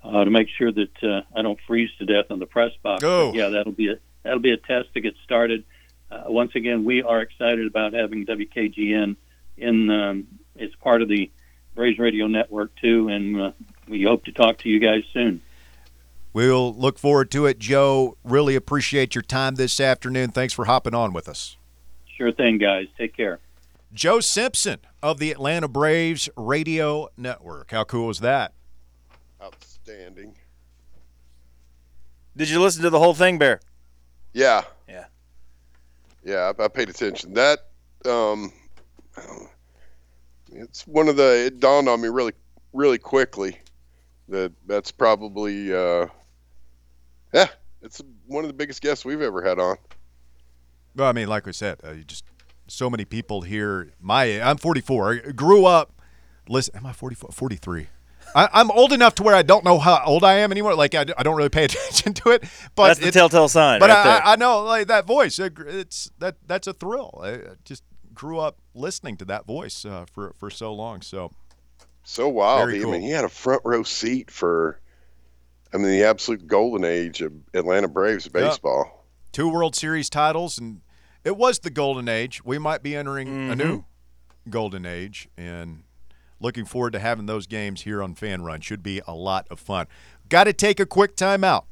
uh, 0.03 0.23
to 0.23 0.29
make 0.29 0.47
sure 0.57 0.71
that 0.71 1.03
uh, 1.03 1.21
I 1.35 1.41
don't 1.41 1.59
freeze 1.67 1.89
to 1.99 2.05
death 2.05 2.25
on 2.29 2.39
the 2.39 2.45
press 2.45 2.71
box. 2.81 3.03
Oh. 3.03 3.31
But 3.31 3.37
yeah, 3.37 3.49
that'll 3.49 3.73
be 3.73 3.89
a 3.89 3.99
that'll 4.23 4.39
be 4.39 4.51
a 4.51 4.57
test 4.57 4.93
to 4.93 5.01
get 5.01 5.15
started. 5.23 5.63
Uh, 6.11 6.23
once 6.27 6.55
again, 6.55 6.85
we 6.85 7.03
are 7.03 7.21
excited 7.21 7.67
about 7.67 7.93
having 7.93 8.25
WKGN 8.25 9.15
in 9.59 9.89
um, 9.89 10.27
as 10.59 10.69
part 10.81 11.01
of 11.01 11.07
the 11.07 11.31
Braves 11.75 11.99
Radio 11.99 12.27
Network 12.27 12.75
too, 12.75 13.07
and 13.09 13.39
uh, 13.39 13.51
we 13.87 14.03
hope 14.03 14.25
to 14.25 14.31
talk 14.31 14.57
to 14.59 14.69
you 14.69 14.79
guys 14.79 15.03
soon. 15.13 15.41
We'll 16.33 16.73
look 16.75 16.99
forward 16.99 17.31
to 17.31 17.45
it. 17.47 17.57
Joe, 17.57 18.17
really 18.23 18.55
appreciate 18.55 19.15
your 19.15 19.21
time 19.23 19.55
this 19.55 19.79
afternoon. 19.79 20.31
Thanks 20.31 20.53
for 20.53 20.65
hopping 20.65 20.93
on 20.93 21.11
with 21.11 21.27
us. 21.27 21.57
Sure 22.17 22.31
thing, 22.31 22.57
guys. 22.57 22.87
Take 22.97 23.15
care. 23.15 23.39
Joe 23.93 24.19
Simpson 24.19 24.79
of 25.01 25.17
the 25.17 25.31
Atlanta 25.31 25.67
Braves 25.67 26.29
Radio 26.35 27.07
Network. 27.17 27.71
How 27.71 27.83
cool 27.83 28.09
is 28.09 28.19
that? 28.19 28.53
Outstanding. 29.41 30.35
Did 32.37 32.49
you 32.49 32.61
listen 32.61 32.83
to 32.83 32.89
the 32.89 32.99
whole 32.99 33.15
thing, 33.15 33.37
Bear? 33.37 33.59
Yeah. 34.33 34.63
Yeah. 34.87 35.05
Yeah, 36.23 36.51
I, 36.59 36.63
I 36.63 36.67
paid 36.67 36.89
attention. 36.89 37.33
That 37.33 37.59
um, 38.05 38.53
it's 40.51 40.85
one 40.87 41.07
of 41.07 41.15
the. 41.15 41.45
It 41.47 41.59
dawned 41.59 41.87
on 41.89 42.01
me 42.01 42.07
really, 42.09 42.33
really 42.73 42.97
quickly 42.97 43.57
that 44.29 44.51
that's 44.65 44.91
probably 44.91 45.73
uh, 45.73 46.07
yeah, 47.33 47.47
it's 47.81 48.01
one 48.27 48.43
of 48.43 48.47
the 48.49 48.53
biggest 48.53 48.81
guests 48.81 49.05
we've 49.05 49.21
ever 49.21 49.41
had 49.43 49.59
on. 49.59 49.77
Well, 50.95 51.07
I 51.07 51.11
mean, 51.13 51.27
like 51.27 51.45
we 51.45 51.53
said, 51.53 51.79
uh, 51.85 51.91
you 51.91 52.03
just 52.03 52.25
so 52.67 52.89
many 52.89 53.05
people 53.05 53.41
here. 53.41 53.91
My, 53.99 54.41
I'm 54.41 54.57
44. 54.57 55.21
I 55.27 55.31
grew 55.31 55.65
up. 55.65 55.93
Listen, 56.47 56.75
am 56.77 56.85
I 56.85 56.93
44? 56.93 57.29
43. 57.31 57.87
I, 58.35 58.47
I'm 58.53 58.69
old 58.71 58.91
enough 58.91 59.15
to 59.15 59.23
where 59.23 59.33
I 59.35 59.41
don't 59.41 59.63
know 59.65 59.79
how 59.79 60.03
old 60.05 60.23
I 60.23 60.35
am 60.35 60.51
anymore. 60.51 60.75
Like 60.75 60.93
I, 60.93 61.05
I 61.17 61.23
don't 61.23 61.35
really 61.35 61.49
pay 61.49 61.63
attention 61.65 62.13
to 62.15 62.29
it. 62.31 62.43
But 62.75 62.87
That's 62.89 62.99
the 62.99 63.07
it- 63.07 63.13
telltale 63.13 63.47
sign. 63.49 63.79
But 63.79 63.89
right 63.89 64.03
there. 64.03 64.21
I, 64.25 64.33
I 64.33 64.35
know 64.35 64.63
like 64.63 64.87
that 64.87 65.05
voice. 65.07 65.39
it- 65.39 65.53
It's 65.59 66.11
that 66.19 66.35
that's 66.47 66.67
a 66.67 66.73
thrill. 66.73 67.19
I 67.23 67.29
I 67.29 67.39
just 67.65 67.83
grew 68.19 68.37
up 68.37 68.57
listening 68.73 69.15
to 69.15 69.23
that 69.23 69.45
voice 69.45 69.85
uh, 69.85 70.05
for 70.11 70.33
for 70.37 70.49
so 70.49 70.73
long. 70.73 71.01
So 71.01 71.31
So 72.03 72.27
wild. 72.27 72.67
Very 72.67 72.83
I 72.83 72.85
mean, 72.85 73.01
he 73.01 73.11
had 73.11 73.23
a 73.23 73.29
front 73.29 73.61
row 73.63 73.83
seat 73.83 74.29
for, 74.29 74.77
I 75.73 75.77
mean, 75.77 75.87
the 75.87 76.03
absolute 76.03 76.45
golden 76.45 76.83
age 76.83 77.21
of 77.21 77.31
Atlanta 77.53 77.87
Braves 77.87 78.27
baseball. 78.27 79.05
two 79.31 79.47
World 79.47 79.73
Series 79.73 80.09
titles, 80.09 80.57
and 80.57 80.81
it 81.23 81.37
was 81.37 81.59
the 81.59 81.69
golden 81.69 82.09
age. 82.09 82.43
We 82.43 82.57
might 82.59 82.83
be 82.83 82.93
entering 82.93 83.49
a 83.51 83.55
new 83.55 83.85
golden 84.49 84.85
age, 84.85 85.29
and 85.37 85.83
looking 86.41 86.65
forward 86.65 86.91
to 86.93 86.99
having 86.99 87.25
those 87.25 87.47
games 87.47 87.83
here 87.83 88.03
on 88.03 88.15
Fanrun. 88.15 88.61
Should 88.61 88.83
be 88.83 89.01
a 89.07 89.13
lot 89.13 89.47
of 89.49 89.61
fun. 89.61 89.87
Got 90.27 90.43
to 90.43 90.53
take 90.53 90.81
a 90.81 90.85
quick 90.85 91.15
timeout. 91.15 91.63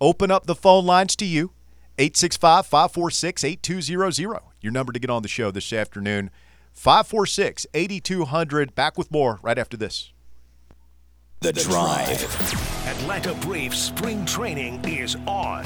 Open 0.00 0.30
up 0.30 0.46
the 0.46 0.54
phone 0.54 0.86
lines 0.86 1.16
to 1.16 1.26
you 1.26 1.50
865 1.98 2.66
546 2.66 3.44
8200. 3.44 4.40
Your 4.60 4.72
number 4.72 4.92
to 4.92 4.98
get 4.98 5.10
on 5.10 5.22
the 5.22 5.28
show 5.28 5.50
this 5.50 5.72
afternoon 5.72 6.30
546 6.72 7.66
8200. 7.74 8.74
Back 8.74 8.96
with 8.96 9.10
more 9.10 9.40
right 9.42 9.58
after 9.58 9.76
this. 9.76 10.12
The 11.40 11.52
Drive. 11.52 12.24
Atlanta 12.86 13.34
Braves 13.34 13.78
spring 13.78 14.24
training 14.26 14.84
is 14.84 15.16
on. 15.26 15.64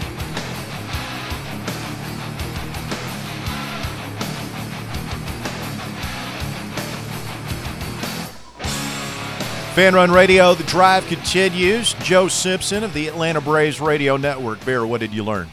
Fanrun 9.74 10.14
Radio, 10.14 10.52
the 10.52 10.64
drive 10.64 11.06
continues. 11.06 11.94
Joe 11.94 12.28
Simpson 12.28 12.84
of 12.84 12.92
the 12.92 13.08
Atlanta 13.08 13.40
Braves 13.40 13.80
Radio 13.80 14.18
Network. 14.18 14.62
Bear, 14.66 14.86
what 14.86 15.00
did 15.00 15.14
you 15.14 15.24
learn? 15.24 15.48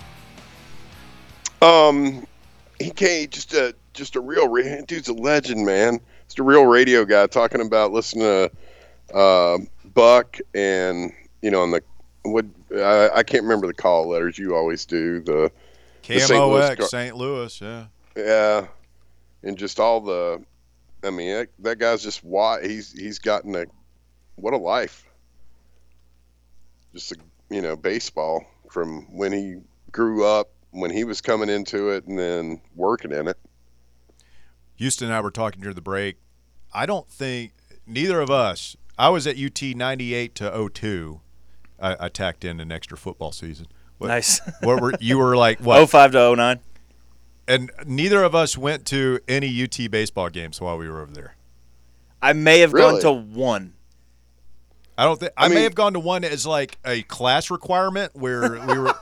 Um, 1.62 2.26
he 2.80 2.92
came 2.92 3.30
just 3.30 3.54
a 3.54 3.76
just 3.94 4.16
a 4.16 4.20
real 4.22 4.54
dude's 4.86 5.08
a 5.08 5.14
legend, 5.14 5.66
man. 5.66 6.00
Just 6.28 6.40
a 6.40 6.44
real 6.44 6.66
radio 6.66 7.06
guy 7.06 7.28
talking 7.28 7.62
about 7.62 7.92
listening 7.92 8.24
to 8.24 9.16
uh, 9.16 9.58
Buck 9.94 10.38
and 10.54 11.12
you 11.42 11.52
know, 11.52 11.62
on 11.62 11.72
the 11.72 11.84
what 12.24 12.46
I, 12.76 13.10
I 13.16 13.24
can't 13.24 13.44
remember 13.44 13.68
the 13.68 13.74
call 13.74 14.10
letters 14.10 14.38
you 14.38 14.56
always 14.56 14.86
do 14.86 15.22
the 15.22 15.52
The 16.04 16.20
St. 16.20 16.46
Louis 16.46 16.76
KMOX, 16.76 16.88
St. 16.88 17.16
Louis, 17.16 17.62
yeah. 17.62 17.86
yeah, 18.16 18.68
and 19.44 19.58
just 19.58 19.80
all 19.80 20.02
the. 20.02 20.44
I 21.02 21.12
mean, 21.12 21.34
that, 21.34 21.50
that 21.60 21.80
guy's 21.80 22.04
just 22.04 22.24
why 22.24 22.62
he's 22.62 22.92
he's 22.92 23.20
gotten 23.20 23.56
a 23.56 23.66
what 24.36 24.54
a 24.54 24.58
life. 24.58 25.06
Just 26.94 27.14
a 27.14 27.16
you 27.50 27.62
know 27.62 27.76
baseball 27.76 28.46
from 28.70 29.04
when 29.16 29.32
he 29.32 29.58
grew 29.92 30.26
up, 30.26 30.50
when 30.72 30.92
he 30.92 31.04
was 31.04 31.22
coming 31.22 31.50
into 31.50 31.90
it, 31.90 32.06
and 32.08 32.18
then 32.18 32.62
working 32.76 33.12
in 33.12 33.28
it. 33.28 33.38
Houston 34.76 35.08
and 35.08 35.16
I 35.16 35.22
were 35.22 35.32
talking 35.32 35.62
during 35.62 35.76
the 35.76 35.82
break. 35.82 36.18
I 36.74 36.86
don't 36.86 37.08
think 37.10 37.54
neither 37.86 38.22
of 38.22 38.30
us. 38.30 38.76
I 38.98 39.10
was 39.10 39.26
at 39.28 39.38
UT 39.38 39.62
98 39.62 40.36
to 40.36 40.70
02. 40.74 41.22
I, 41.82 41.96
I 42.06 42.10
tacked 42.10 42.44
in 42.46 42.60
an 42.60 42.72
extra 42.72 42.98
football 42.98 43.32
season. 43.32 43.68
What, 43.98 44.08
nice. 44.08 44.40
What 44.62 44.82
were 44.82 44.94
you 45.00 45.18
were 45.18 45.36
like 45.36 45.60
what? 45.60 45.90
05 45.90 46.12
to 46.14 46.36
09. 46.36 46.60
And 47.48 47.72
neither 47.86 48.24
of 48.24 48.36
us 48.36 48.58
went 48.58 48.86
to 48.88 49.20
any 49.28 49.64
UT 49.64 49.90
baseball 49.90 50.30
games 50.30 50.62
while 50.62 50.78
we 50.78 50.88
were 50.88 51.02
over 51.02 51.12
there. 51.12 51.36
I 52.22 52.34
may 52.34 52.60
have 52.60 52.74
Really? 52.74 53.02
gone 53.02 53.02
to 53.02 53.12
one. 53.12 53.74
I 54.98 55.06
don't 55.06 55.20
think 55.20 55.32
I, 55.38 55.46
I 55.46 55.48
may 55.48 55.64
have 55.64 55.76
gone 55.76 55.94
to 55.94 56.00
one 56.00 56.24
as 56.26 56.46
like 56.46 56.78
a 56.86 57.02
class 57.04 57.50
requirement 57.50 58.12
where 58.16 58.52
we 58.68 58.78
were 58.78 58.94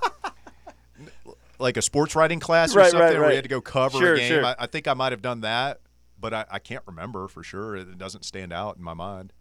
like 1.67 1.75
a 1.77 1.81
sports 1.81 2.15
writing 2.15 2.39
class 2.39 2.73
or 2.73 2.79
Right, 2.79 2.91
something 2.91 3.07
right, 3.09 3.19
where 3.19 3.29
we 3.29 3.35
had 3.35 3.43
to 3.43 3.49
go 3.49 3.59
cover 3.59 3.99
Sure, 3.99 4.13
a 4.15 4.17
game. 4.17 4.27
sure. 4.29 4.45
I, 4.45 4.55
I 4.59 4.67
think 4.67 4.87
I 4.87 4.93
might 4.93 5.11
have 5.11 5.21
done 5.21 5.41
that, 5.41 5.81
but 6.17 6.33
I, 6.33 6.45
I 6.49 6.59
can't 6.59 6.83
remember 6.87 7.27
for 7.27 7.43
sure. 7.43 7.75
It 7.75 7.97
doesn't 7.97 8.23
stand 8.23 8.53
out 8.53 8.77
in 8.77 8.83
my 8.83 8.93
mind. 8.93 9.33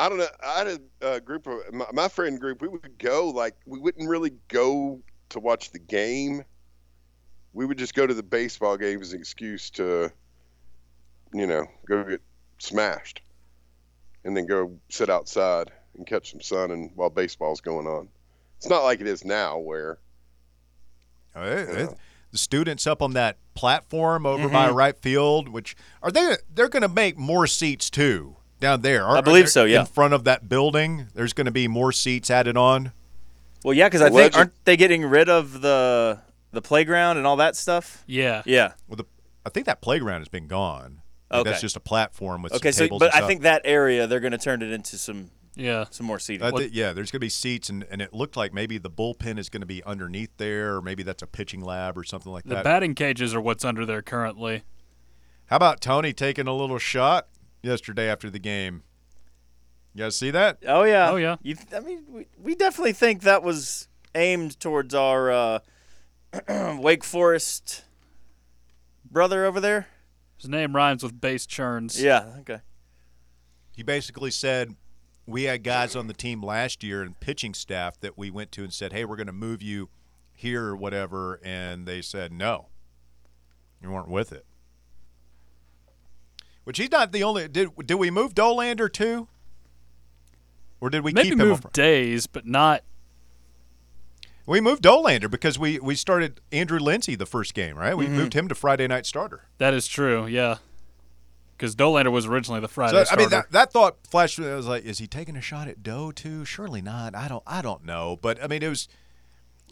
I 0.00 0.08
don't 0.08 0.18
know. 0.18 0.26
I 0.44 0.58
had 0.58 0.80
a, 1.00 1.14
a 1.14 1.20
group 1.20 1.46
of 1.46 1.72
my, 1.72 1.86
my 1.92 2.08
friend 2.08 2.40
group. 2.40 2.60
We 2.60 2.68
would 2.68 2.98
go 2.98 3.30
like 3.30 3.54
we 3.66 3.78
wouldn't 3.78 4.08
really 4.08 4.32
go 4.48 5.00
to 5.30 5.40
watch 5.40 5.70
the 5.70 5.78
game. 5.78 6.42
We 7.52 7.66
would 7.66 7.78
just 7.78 7.94
go 7.94 8.06
to 8.06 8.14
the 8.14 8.22
baseball 8.22 8.76
game 8.76 9.00
as 9.00 9.12
an 9.12 9.20
excuse 9.20 9.70
to, 9.70 10.12
you 11.32 11.46
know, 11.46 11.66
go 11.88 12.04
get 12.04 12.20
smashed, 12.58 13.22
and 14.24 14.36
then 14.36 14.46
go 14.46 14.78
sit 14.88 15.08
outside 15.10 15.70
and 15.96 16.06
catch 16.06 16.30
some 16.32 16.40
sun 16.40 16.70
and 16.70 16.90
while 16.94 17.10
baseball's 17.10 17.60
going 17.60 17.86
on. 17.86 18.08
It's 18.58 18.68
not 18.68 18.82
like 18.82 19.00
it 19.00 19.06
is 19.06 19.24
now 19.24 19.58
where 19.58 19.98
Uh, 21.34 21.40
it- 21.42 21.68
it- 21.68 21.90
the 22.32 22.38
students 22.38 22.86
up 22.86 23.00
on 23.00 23.12
that 23.14 23.38
platform 23.54 24.26
over 24.26 24.48
by 24.48 24.68
right 24.70 24.96
field, 25.00 25.48
which 25.48 25.74
are 26.02 26.10
they? 26.10 26.36
They're 26.52 26.68
going 26.68 26.82
to 26.82 26.88
make 26.88 27.16
more 27.16 27.46
seats 27.46 27.88
too 27.88 28.36
down 28.60 28.82
there. 28.82 29.04
Are- 29.06 29.16
I 29.16 29.20
believe 29.20 29.44
are- 29.44 29.48
so, 29.48 29.64
yeah. 29.64 29.80
In 29.80 29.86
front 29.86 30.12
of 30.14 30.24
that 30.24 30.48
building, 30.48 31.06
there's 31.14 31.32
going 31.32 31.46
to 31.46 31.50
be 31.52 31.68
more 31.68 31.92
seats 31.92 32.30
added 32.30 32.56
on. 32.56 32.92
Well, 33.64 33.74
yeah, 33.74 33.86
because 33.88 34.02
I 34.02 34.10
think 34.10 34.36
aren't 34.36 34.64
they 34.64 34.76
getting 34.76 35.04
rid 35.04 35.28
of 35.28 35.60
the 35.62 36.20
the 36.50 36.62
playground 36.62 37.18
and 37.18 37.26
all 37.26 37.36
that 37.36 37.56
stuff? 37.56 38.02
Yeah. 38.06 38.42
Yeah. 38.46 38.72
Well, 38.88 38.96
the, 38.96 39.04
I 39.46 39.50
think 39.50 39.66
that 39.66 39.80
playground 39.80 40.20
has 40.20 40.28
been 40.28 40.48
gone. 40.48 41.02
I 41.30 41.36
think 41.36 41.46
That's 41.48 41.60
just 41.60 41.76
a 41.76 41.80
platform 41.80 42.40
with 42.42 42.52
Okay, 42.54 42.70
some 42.72 42.78
so 42.78 42.84
tables 42.84 43.00
but 43.00 43.14
and 43.14 43.24
I 43.24 43.26
think 43.28 43.42
that 43.42 43.62
area 43.64 44.06
they're 44.06 44.20
going 44.20 44.32
to 44.32 44.38
turn 44.38 44.62
it 44.62 44.70
into 44.72 44.96
some 44.96 45.30
Yeah. 45.58 45.86
some 45.90 46.06
more 46.06 46.18
seating. 46.18 46.46
I 46.46 46.50
thi- 46.52 46.70
yeah, 46.72 46.92
there's 46.92 47.10
going 47.10 47.18
to 47.18 47.24
be 47.24 47.28
seats, 47.28 47.68
and, 47.68 47.84
and 47.90 48.00
it 48.00 48.14
looked 48.14 48.36
like 48.36 48.54
maybe 48.54 48.78
the 48.78 48.90
bullpen 48.90 49.38
is 49.38 49.48
going 49.48 49.60
to 49.60 49.66
be 49.66 49.82
underneath 49.84 50.30
there, 50.38 50.76
or 50.76 50.82
maybe 50.82 51.02
that's 51.02 51.22
a 51.22 51.26
pitching 51.26 51.60
lab 51.62 51.98
or 51.98 52.04
something 52.04 52.32
like 52.32 52.44
The 52.44 52.50
that. 52.50 52.56
The 52.58 52.64
batting 52.64 52.94
cages 52.94 53.34
are 53.34 53.40
what's 53.40 53.64
under 53.64 53.84
there 53.84 54.00
currently. 54.00 54.62
How 55.46 55.56
about 55.56 55.80
Tony 55.80 56.12
taking 56.12 56.46
a 56.46 56.54
little 56.54 56.78
shot 56.78 57.26
yesterday 57.62 58.08
after 58.08 58.30
the 58.30 58.38
game? 58.38 58.82
You 59.94 60.04
guys 60.04 60.16
see 60.16 60.30
that? 60.30 60.58
Oh 60.66 60.84
yeah. 60.84 61.10
Oh, 61.10 61.16
yeah. 61.16 61.36
You, 61.42 61.56
I 61.74 61.80
mean, 61.80 62.04
we, 62.08 62.26
we 62.40 62.54
definitely 62.54 62.92
think 62.92 63.22
that 63.22 63.42
was 63.42 63.88
aimed 64.14 64.60
towards 64.60 64.94
our 64.94 65.30
uh, 65.30 65.58
Wake 66.78 67.02
Forest 67.02 67.84
brother 69.10 69.44
over 69.44 69.58
there. 69.60 69.88
His 70.36 70.48
name 70.48 70.76
rhymes 70.76 71.02
with 71.02 71.20
base 71.20 71.46
churns. 71.46 72.00
Yeah. 72.00 72.26
Okay. 72.40 72.60
He 73.74 73.82
basically 73.82 74.30
said 74.30 74.76
we 75.28 75.42
had 75.42 75.62
guys 75.62 75.94
on 75.94 76.06
the 76.06 76.14
team 76.14 76.42
last 76.42 76.82
year 76.82 77.02
and 77.02 77.20
pitching 77.20 77.52
staff 77.52 78.00
that 78.00 78.16
we 78.16 78.30
went 78.30 78.50
to 78.52 78.64
and 78.64 78.72
said, 78.72 78.92
"Hey, 78.94 79.04
we're 79.04 79.16
going 79.16 79.26
to 79.26 79.32
move 79.32 79.62
you 79.62 79.90
here 80.32 80.64
or 80.64 80.76
whatever," 80.76 81.38
and 81.44 81.86
they 81.86 82.00
said 82.00 82.32
no. 82.32 82.68
You 83.82 83.90
weren't 83.90 84.08
with 84.08 84.32
it. 84.32 84.46
Which 86.64 86.78
he's 86.78 86.90
not 86.90 87.12
the 87.12 87.22
only. 87.22 87.46
Did 87.46 87.68
did 87.86 87.94
we 87.96 88.10
move 88.10 88.34
Dollander 88.34 88.90
too? 88.90 89.28
Or 90.80 90.88
did 90.90 91.04
we 91.04 91.12
Maybe 91.12 91.30
keep 91.30 91.38
him? 91.38 91.48
move 91.48 91.72
days, 91.72 92.26
but 92.26 92.46
not. 92.46 92.82
We 94.46 94.62
moved 94.62 94.82
Dollander 94.82 95.30
because 95.30 95.58
we 95.58 95.78
we 95.78 95.94
started 95.94 96.40
Andrew 96.50 96.78
Lindsey 96.78 97.16
the 97.16 97.26
first 97.26 97.52
game, 97.52 97.76
right? 97.76 97.94
We 97.94 98.06
mm-hmm. 98.06 98.16
moved 98.16 98.32
him 98.32 98.48
to 98.48 98.54
Friday 98.54 98.86
night 98.86 99.04
starter. 99.04 99.44
That 99.58 99.74
is 99.74 99.86
true. 99.86 100.26
Yeah. 100.26 100.56
Because 101.58 101.74
Dollander 101.74 102.12
was 102.12 102.24
originally 102.24 102.60
the 102.60 102.68
Friday 102.68 103.04
So 103.04 103.12
I 103.12 103.16
mean 103.16 103.30
that, 103.30 103.50
that 103.50 103.72
thought 103.72 103.96
flashed. 104.06 104.36
through 104.36 104.44
me. 104.44 104.52
I 104.52 104.54
was 104.54 104.68
like, 104.68 104.84
is 104.84 104.98
he 104.98 105.08
taking 105.08 105.34
a 105.34 105.40
shot 105.40 105.66
at 105.66 105.82
Doe 105.82 106.12
too? 106.12 106.44
Surely 106.44 106.80
not. 106.80 107.16
I 107.16 107.26
don't. 107.26 107.42
I 107.48 107.62
don't 107.62 107.84
know. 107.84 108.16
But 108.22 108.40
I 108.40 108.46
mean, 108.46 108.62
it 108.62 108.68
was 108.68 108.86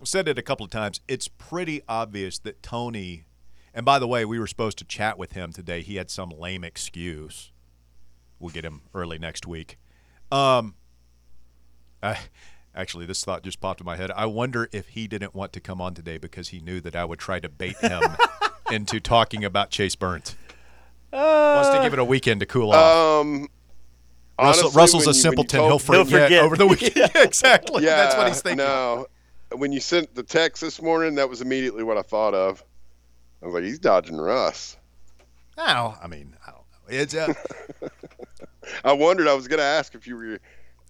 said 0.03 0.27
it 0.27 0.37
a 0.37 0.43
couple 0.43 0.65
of 0.65 0.71
times. 0.71 1.01
It's 1.07 1.29
pretty 1.29 1.83
obvious 1.89 2.41
that 2.41 2.61
Tony. 2.61 3.27
And 3.73 3.87
by 3.87 4.01
the 4.01 4.09
way, 4.09 4.25
we 4.25 4.41
were 4.41 4.49
supposed 4.49 4.79
to 4.79 4.85
chat 4.85 5.17
with 5.17 5.33
him 5.33 5.53
today. 5.53 5.81
He 5.83 5.95
had 5.95 6.11
some 6.11 6.31
lame 6.31 6.65
excuse. 6.65 7.53
We'll 8.41 8.51
get 8.51 8.65
him 8.65 8.83
early 8.93 9.19
next 9.19 9.47
week. 9.47 9.79
Um. 10.33 10.75
I, 12.03 12.19
actually, 12.75 13.07
this 13.07 13.25
thought 13.25 13.43
just 13.45 13.61
popped 13.61 13.81
in 13.81 13.87
my 13.87 13.97
head. 13.97 14.11
I 14.11 14.27
wonder 14.27 14.69
if 14.73 14.89
he 14.89 15.07
didn't 15.07 15.35
want 15.35 15.53
to 15.55 15.61
come 15.61 15.81
on 15.81 15.95
today 15.95 16.19
because 16.19 16.49
he 16.49 16.61
knew 16.61 16.81
that 16.81 16.97
I 16.97 17.05
would 17.05 17.19
try 17.19 17.39
to 17.41 17.49
bait 17.49 17.77
him 17.79 18.03
into 18.71 19.01
talking 19.01 19.45
about 19.45 19.71
Chase 19.71 19.95
Burns. 19.95 20.37
Wants 21.13 21.71
to 21.71 21.81
give 21.83 21.93
it 21.93 21.99
a 21.99 22.05
weekend 22.05 22.41
to 22.41 22.47
cool 22.47 22.73
off. 22.73 23.21
um 23.23 23.49
Russell, 24.39 24.71
Russell's 24.73 25.07
when 25.07 25.15
a 25.15 25.17
you- 25.17 25.17
you 25.19 25.23
simpleton. 25.23 25.61
told- 25.61 25.71
He'll 25.71 25.79
forget, 25.79 26.09
He'll 26.09 26.21
forget. 26.27 26.43
over 26.45 26.57
the 26.57 26.67
weekend. 26.67 27.11
exactly. 27.15 27.85
yeah, 27.85 27.97
That's 27.97 28.17
what 28.17 28.29
he's 28.29 28.43
thinking. 28.43 28.59
No, 28.67 29.07
when 29.53 29.73
you 29.73 29.81
sent 29.81 30.15
the 30.15 30.23
text 30.23 30.61
this 30.61 30.83
morning, 30.83 31.15
that 31.15 31.29
was 31.29 31.41
immediately 31.41 31.83
what 31.85 31.97
I 31.97 32.03
thought 32.03 32.35
of. 32.35 32.63
I 33.43 33.47
was 33.47 33.55
like, 33.55 33.65
he's 33.65 33.79
dodging 33.79 34.17
Russ. 34.19 34.77
No, 35.57 35.95
I 36.03 36.07
mean, 36.07 36.37
I 36.47 36.51
don't 36.51 36.59
know. 36.59 36.89
It's 36.89 37.15
uh, 37.15 37.33
I 38.85 38.93
wondered. 38.93 39.27
I 39.29 39.33
was 39.35 39.49
going 39.49 39.59
to 39.59 39.65
ask 39.65 39.95
if 39.95 40.07
you 40.07 40.17
were. 40.17 40.39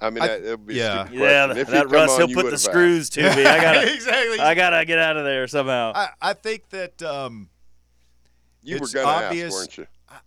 I 0.01 0.11
mean, 0.11 0.23
I- 0.25 0.27
that, 0.27 0.43
it 0.45 0.51
would 0.51 0.67
be 0.67 0.75
yeah. 0.75 1.03
a 1.05 1.07
stupid 1.07 1.21
Yeah. 1.21 1.45
question. 1.47 1.59
If 1.63 1.69
that 1.69 1.91
Russ, 1.91 2.11
on, 2.19 2.29
he'll 2.29 2.43
put 2.43 2.51
the 2.51 2.59
screws 2.59 3.09
to 3.11 3.23
me. 3.23 3.45
I 3.47 3.61
gotta. 3.61 3.95
exactly. 3.95 4.41
I 4.41 4.55
gotta 4.55 4.85
get 4.85 4.99
out 4.99 5.17
of 5.17 5.25
there 5.25 5.47
somehow. 5.47 5.93
I, 5.95 6.09
I 6.21 6.33
think 6.33 6.69
that 6.71 7.01
um, 7.03 7.49
asked. 7.49 8.69
You 8.69 8.77
were 8.79 8.83
it's 8.85 8.93
going 8.95 9.07
to 9.07 9.25
obvious- 9.27 9.55
ask, 9.55 9.55
weren't 9.55 9.79
you? 9.79 9.87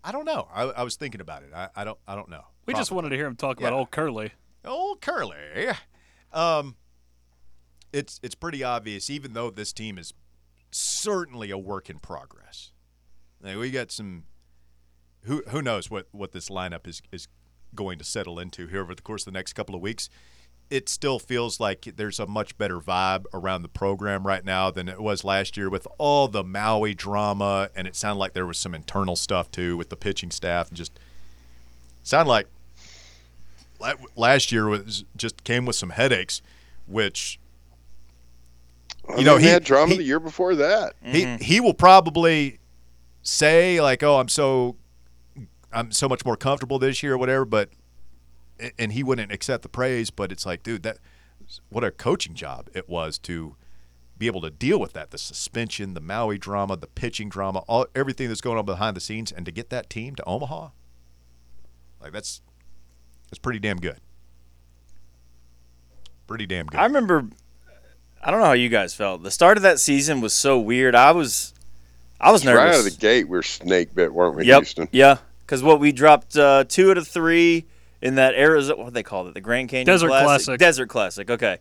I, 0.09 0.11
don't 0.11 0.25
know. 0.25 0.47
I, 0.53 0.63
I 0.63 0.83
was 0.83 0.95
thinking 0.95 1.21
about 1.21 1.43
it. 1.43 1.49
I, 1.53 1.69
I 1.75 1.83
don't. 1.83 1.97
I 2.07 2.15
don't 2.15 2.29
know. 2.29 2.43
we 2.65 2.73
just 2.73 2.91
wanted 2.91 3.09
to 3.09 3.15
hear 3.15 3.27
him 3.27 3.35
talk 3.35 3.59
about 3.59 3.73
old 3.73 3.91
Curly. 3.91 4.31
old 4.65 5.01
Curly. 5.01 5.69
Um, 6.33 6.75
it's 7.93 8.19
it's 8.23 8.35
pretty 8.35 8.63
obvious, 8.63 9.09
even 9.09 9.33
though 9.33 9.49
this 9.49 9.73
team 9.73 9.97
is 9.97 10.13
certainly 10.71 11.51
a 11.51 11.57
work 11.57 11.89
in 11.89 11.99
progress. 11.99 12.71
Like, 13.41 13.57
we 13.57 13.71
got 13.71 13.91
some. 13.91 14.23
Who 15.23 15.43
who 15.49 15.61
knows 15.61 15.89
what 15.91 16.07
what 16.11 16.31
this 16.31 16.49
lineup 16.49 16.87
is 16.87 17.01
is 17.11 17.27
going 17.75 17.99
to 17.99 18.03
settle 18.03 18.39
into 18.39 18.67
here 18.67 18.81
over 18.81 18.95
the 18.95 19.01
course 19.01 19.23
of 19.23 19.33
the 19.33 19.37
next 19.37 19.53
couple 19.53 19.75
of 19.75 19.81
weeks. 19.81 20.09
It 20.69 20.87
still 20.87 21.17
feels 21.17 21.59
like 21.59 21.93
there's 21.95 22.19
a 22.19 22.27
much 22.27 22.55
better 22.57 22.79
vibe 22.79 23.25
around 23.33 23.63
the 23.63 23.67
program 23.69 24.27
right 24.27 24.45
now 24.45 24.69
than 24.69 24.87
it 24.87 24.99
was 25.01 25.23
last 25.23 25.57
year 25.57 25.67
with 25.69 25.87
all 25.97 26.27
the 26.27 26.43
Maui 26.43 26.93
drama, 26.93 27.69
and 27.75 27.87
it 27.87 27.95
sounded 27.95 28.19
like 28.19 28.33
there 28.33 28.45
was 28.45 28.57
some 28.59 28.75
internal 28.75 29.15
stuff 29.15 29.49
too 29.49 29.75
with 29.77 29.89
the 29.89 29.95
pitching 29.95 30.29
staff. 30.29 30.67
and 30.67 30.77
Just 30.77 30.99
sounded 32.03 32.29
like 32.29 32.47
last 34.15 34.51
year 34.51 34.67
was 34.67 35.05
just 35.15 35.43
came 35.43 35.65
with 35.65 35.75
some 35.75 35.91
headaches, 35.91 36.41
which 36.85 37.39
I 39.09 39.17
you 39.19 39.23
know, 39.25 39.37
he- 39.37 39.47
had 39.47 39.63
drama 39.63 39.91
he- 39.93 39.97
the 39.97 40.03
year 40.03 40.19
before 40.19 40.53
that. 40.55 40.93
Mm-hmm. 41.03 41.37
he 41.41 41.53
he 41.55 41.59
will 41.59 41.73
probably 41.73 42.59
say 43.23 43.81
like, 43.81 44.03
"Oh, 44.03 44.19
I'm 44.19 44.27
so 44.29 44.75
I'm 45.73 45.91
so 45.91 46.07
much 46.07 46.25
more 46.25 46.35
comfortable 46.37 46.77
this 46.77 47.01
year, 47.01 47.13
or 47.13 47.17
whatever." 47.17 47.45
But 47.45 47.69
and 48.77 48.91
he 48.93 49.03
wouldn't 49.03 49.31
accept 49.31 49.63
the 49.63 49.69
praise. 49.69 50.09
But 50.09 50.31
it's 50.31 50.45
like, 50.45 50.63
dude, 50.63 50.83
that 50.83 50.97
what 51.69 51.83
a 51.83 51.91
coaching 51.91 52.33
job 52.33 52.69
it 52.73 52.87
was 52.89 53.17
to 53.19 53.55
be 54.17 54.27
able 54.27 54.41
to 54.41 54.49
deal 54.49 54.79
with 54.79 54.93
that 54.93 55.11
the 55.11 55.17
suspension, 55.17 55.93
the 55.93 56.01
Maui 56.01 56.37
drama, 56.37 56.75
the 56.75 56.87
pitching 56.87 57.29
drama, 57.29 57.59
all 57.67 57.87
everything 57.95 58.27
that's 58.27 58.41
going 58.41 58.57
on 58.57 58.65
behind 58.65 58.95
the 58.95 59.01
scenes, 59.01 59.31
and 59.31 59.45
to 59.45 59.51
get 59.51 59.69
that 59.69 59.89
team 59.89 60.15
to 60.15 60.23
Omaha, 60.25 60.69
like 62.01 62.11
that's 62.11 62.41
that's 63.29 63.39
pretty 63.39 63.59
damn 63.59 63.77
good. 63.77 63.99
Pretty 66.27 66.45
damn 66.45 66.67
good. 66.67 66.79
I 66.79 66.85
remember. 66.85 67.25
I 68.21 68.31
don't 68.31 68.41
know 68.41 68.47
how 68.47 68.51
you 68.53 68.69
guys 68.69 68.93
felt. 68.93 69.23
The 69.23 69.31
start 69.31 69.55
of 69.57 69.63
that 69.63 69.79
season 69.79 70.19
was 70.19 70.33
so 70.33 70.59
weird. 70.59 70.93
I 70.93 71.11
was, 71.11 71.53
I 72.19 72.31
was 72.33 72.43
nervous. 72.43 72.59
Right 72.59 72.73
out 72.73 72.79
of 72.79 72.83
the 72.83 72.91
gate, 72.99 73.29
we 73.29 73.37
are 73.37 73.41
snake 73.41 73.95
bit, 73.95 74.13
weren't 74.13 74.35
we, 74.35 74.45
Yep. 74.45 74.57
Houston? 74.59 74.89
Yeah. 74.91 75.19
Because 75.39 75.63
what 75.63 75.79
we 75.79 75.93
dropped 75.93 76.35
uh, 76.35 76.65
two 76.67 76.91
out 76.91 76.97
of 76.97 77.07
three 77.07 77.65
in 78.01 78.15
that 78.15 78.33
Arizona. 78.35 78.77
What 78.77 78.85
do 78.85 78.91
they 78.91 79.03
call 79.03 79.27
it? 79.27 79.33
The 79.33 79.41
Grand 79.41 79.69
Canyon 79.69 79.85
Desert 79.85 80.07
Classic. 80.07 80.25
Classic. 80.45 80.59
Desert 80.59 80.87
Classic. 80.87 81.29
Okay. 81.29 81.57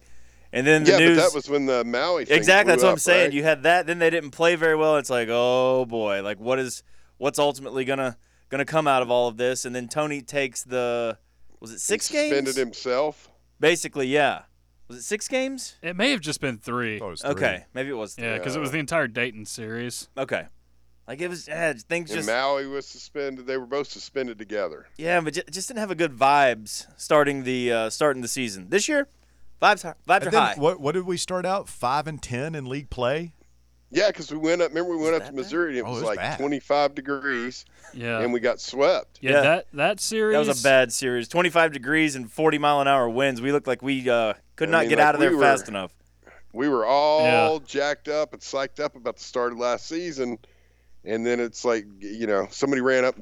And 0.53 0.67
then 0.67 0.85
the 0.85 0.93
Yeah, 0.93 0.99
news. 0.99 1.19
but 1.19 1.25
that 1.29 1.35
was 1.35 1.49
when 1.51 1.67
the 1.67 1.85
Maui 1.85 2.25
thing 2.25 2.37
exactly. 2.37 2.73
That's 2.73 2.83
blew 2.83 2.89
what 2.89 2.93
I'm 2.93 2.99
saying. 2.99 3.25
right? 3.27 3.33
You 3.35 3.43
had 3.43 3.65
that. 3.65 3.87
Then 3.87 3.99
they 3.99 4.09
didn't 4.11 4.31
play 4.31 4.55
very 4.55 4.77
well. 4.77 4.97
It's 4.97 5.11
like, 5.11 5.29
oh 5.31 5.85
boy, 5.85 6.23
like 6.23 6.41
what 6.41 6.59
is 6.59 6.83
what's 7.19 7.39
ultimately 7.39 7.85
gonna 7.85 8.17
gonna 8.49 8.65
come 8.65 8.89
out 8.89 9.03
of 9.03 9.11
all 9.11 9.29
of 9.29 9.37
this? 9.37 9.65
And 9.65 9.75
then 9.77 9.89
Tony 9.89 10.23
takes 10.23 10.63
the 10.65 11.19
was 11.61 11.71
it 11.73 11.81
six 11.81 12.09
he 12.09 12.17
suspended 12.17 12.57
himself. 12.57 13.29
Basically, 13.61 14.07
yeah. 14.07 14.43
Was 14.89 14.97
it 14.97 15.03
six 15.03 15.29
games? 15.29 15.77
It 15.83 15.97
may 15.97 16.13
have 16.13 16.21
just 16.23 16.41
been 16.41 16.57
three. 16.57 16.99
Thought 16.99 17.09
it 17.09 17.11
was 17.11 17.21
three. 17.21 17.31
Okay, 17.33 17.65
maybe 17.75 17.91
it 17.91 17.95
was. 17.97 18.17
Yeah, 18.19 18.39
because 18.39 18.57
it 18.57 18.61
was 18.61 18.71
the 18.71 18.79
entire 18.79 19.07
Dayton 19.07 19.45
series. 19.45 20.09
Okay. 20.17 20.47
Like 21.09 21.21
it 21.23 21.29
was, 21.29 21.49
yeah, 21.49 21.73
things 21.73 22.11
just. 22.11 22.19
And 22.19 22.27
just 22.27 22.29
Maui 22.29 22.67
was 22.67 22.87
suspended. 22.87 23.47
They 23.47 23.57
were 23.57 23.65
both 23.67 23.89
suspended 23.89 24.39
together. 24.39 24.87
Yeah, 24.99 25.21
but 25.23 25.33
ju- 25.33 25.43
just 25.51 25.67
didn't 25.69 25.81
have 25.81 25.91
a 25.91 25.95
good 25.95 26.13
vibes 26.15 26.87
starting 26.99 27.45
the 27.45 27.73
uh, 27.73 27.91
starting 27.91 28.21
the 28.21 28.29
season 28.29 28.67
this 28.69 28.89
year. 28.89 29.09
Vibes, 29.63 29.83
hi- 29.85 29.95
vibes 30.07 30.23
are 30.23 30.25
And 30.27 30.33
then 30.33 30.43
high. 30.43 30.55
what 30.59 30.81
what 30.81 30.93
did 30.93 31.07
we 31.07 31.17
start 31.17 31.47
out 31.47 31.67
five 31.69 32.07
and 32.07 32.23
ten 32.23 32.55
in 32.55 32.67
league 32.67 32.91
play? 32.91 33.33
Yeah, 33.91 34.09
because 34.09 34.31
we 34.31 34.37
went 34.37 34.61
up. 34.61 34.69
Remember, 34.69 34.91
we 34.95 35.03
went 35.03 35.15
up 35.15 35.21
that 35.23 35.27
to 35.29 35.33
bad? 35.33 35.37
Missouri 35.37 35.71
and 35.71 35.79
it 35.79 35.83
Oh, 35.85 35.87
it 35.87 35.91
was 35.93 36.01
was 36.03 36.09
like 36.09 36.19
bad. 36.19 36.39
25 36.39 36.95
degrees, 36.95 37.65
Yeah. 37.95 38.21
and 38.21 38.35
we 38.35 38.39
got 38.41 38.61
swept. 38.61 39.19
yeah, 39.23 39.31
Yeah. 39.31 39.41
that 39.41 39.67
that 39.73 40.01
series 40.01 40.35
That 40.35 40.47
was 40.47 40.61
a 40.61 40.63
bad 40.63 40.93
series. 40.93 41.27
25 41.27 41.73
degrees 41.73 42.15
and 42.15 42.31
40 42.31 42.59
mile 42.59 42.83
an 42.83 42.87
hour 42.89 43.09
winds. 43.09 43.41
We 43.41 43.51
looked 43.51 43.67
like 43.67 43.81
we 43.81 44.07
uh, 44.11 44.35
could 44.57 44.69
I 44.69 44.73
not 44.73 44.81
mean, 44.83 44.89
get 44.91 44.99
like 44.99 45.07
out 45.07 45.15
of 45.15 45.21
we 45.21 45.27
there 45.29 45.37
were- 45.39 45.43
fast 45.43 45.69
enough. 45.69 45.93
We 46.53 46.69
were 46.69 46.85
all 46.85 47.23
Yeah. 47.23 47.59
jacked 47.67 48.09
up 48.09 48.35
and 48.35 48.43
psyched 48.43 48.79
up 48.79 48.95
about 48.95 49.17
the 49.17 49.25
start 49.25 49.53
of 49.53 49.59
last 49.59 49.87
season, 49.89 50.39
and 51.09 51.27
then 51.27 51.41
it's 51.41 51.65
like 51.65 51.87
you 51.99 52.27
know 52.27 52.47
somebody 52.51 52.81
ran 52.83 53.05
up, 53.05 53.17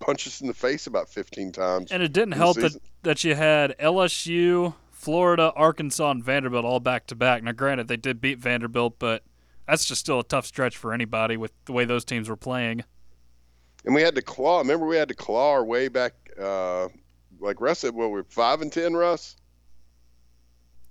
punched 0.00 0.26
us 0.26 0.40
in 0.40 0.46
the 0.46 0.54
face 0.54 0.86
about 0.86 1.08
15 1.08 1.52
times. 1.52 1.92
And 1.92 2.02
it 2.02 2.12
didn't 2.12 2.32
help 2.32 2.56
that, 2.56 2.76
that 3.02 3.24
you 3.24 3.34
had 3.34 3.76
LSU, 3.78 4.74
Florida, 4.90 5.52
Arkansas, 5.54 6.10
and 6.10 6.24
Vanderbilt 6.24 6.64
all 6.64 6.80
back 6.80 7.06
to 7.08 7.14
back. 7.14 7.42
Now, 7.42 7.52
granted, 7.52 7.88
they 7.88 7.96
did 7.96 8.20
beat 8.20 8.38
Vanderbilt, 8.38 8.98
but 8.98 9.22
that's 9.68 9.84
just 9.84 10.00
still 10.00 10.20
a 10.20 10.24
tough 10.24 10.46
stretch 10.46 10.76
for 10.76 10.92
anybody 10.92 11.36
with 11.36 11.52
the 11.66 11.72
way 11.72 11.84
those 11.84 12.04
teams 12.04 12.28
were 12.28 12.36
playing. 12.36 12.84
And 13.84 13.94
we 13.94 14.02
had 14.02 14.14
to 14.16 14.22
claw. 14.22 14.58
Remember, 14.58 14.86
we 14.86 14.96
had 14.96 15.08
to 15.08 15.14
claw 15.14 15.52
our 15.52 15.64
way 15.64 15.88
back. 15.88 16.12
Uh, 16.40 16.88
like 17.38 17.60
Russ 17.60 17.80
said, 17.80 17.94
well, 17.94 18.10
we're 18.10 18.24
five 18.24 18.60
and 18.62 18.72
ten, 18.72 18.94
Russ. 18.94 19.36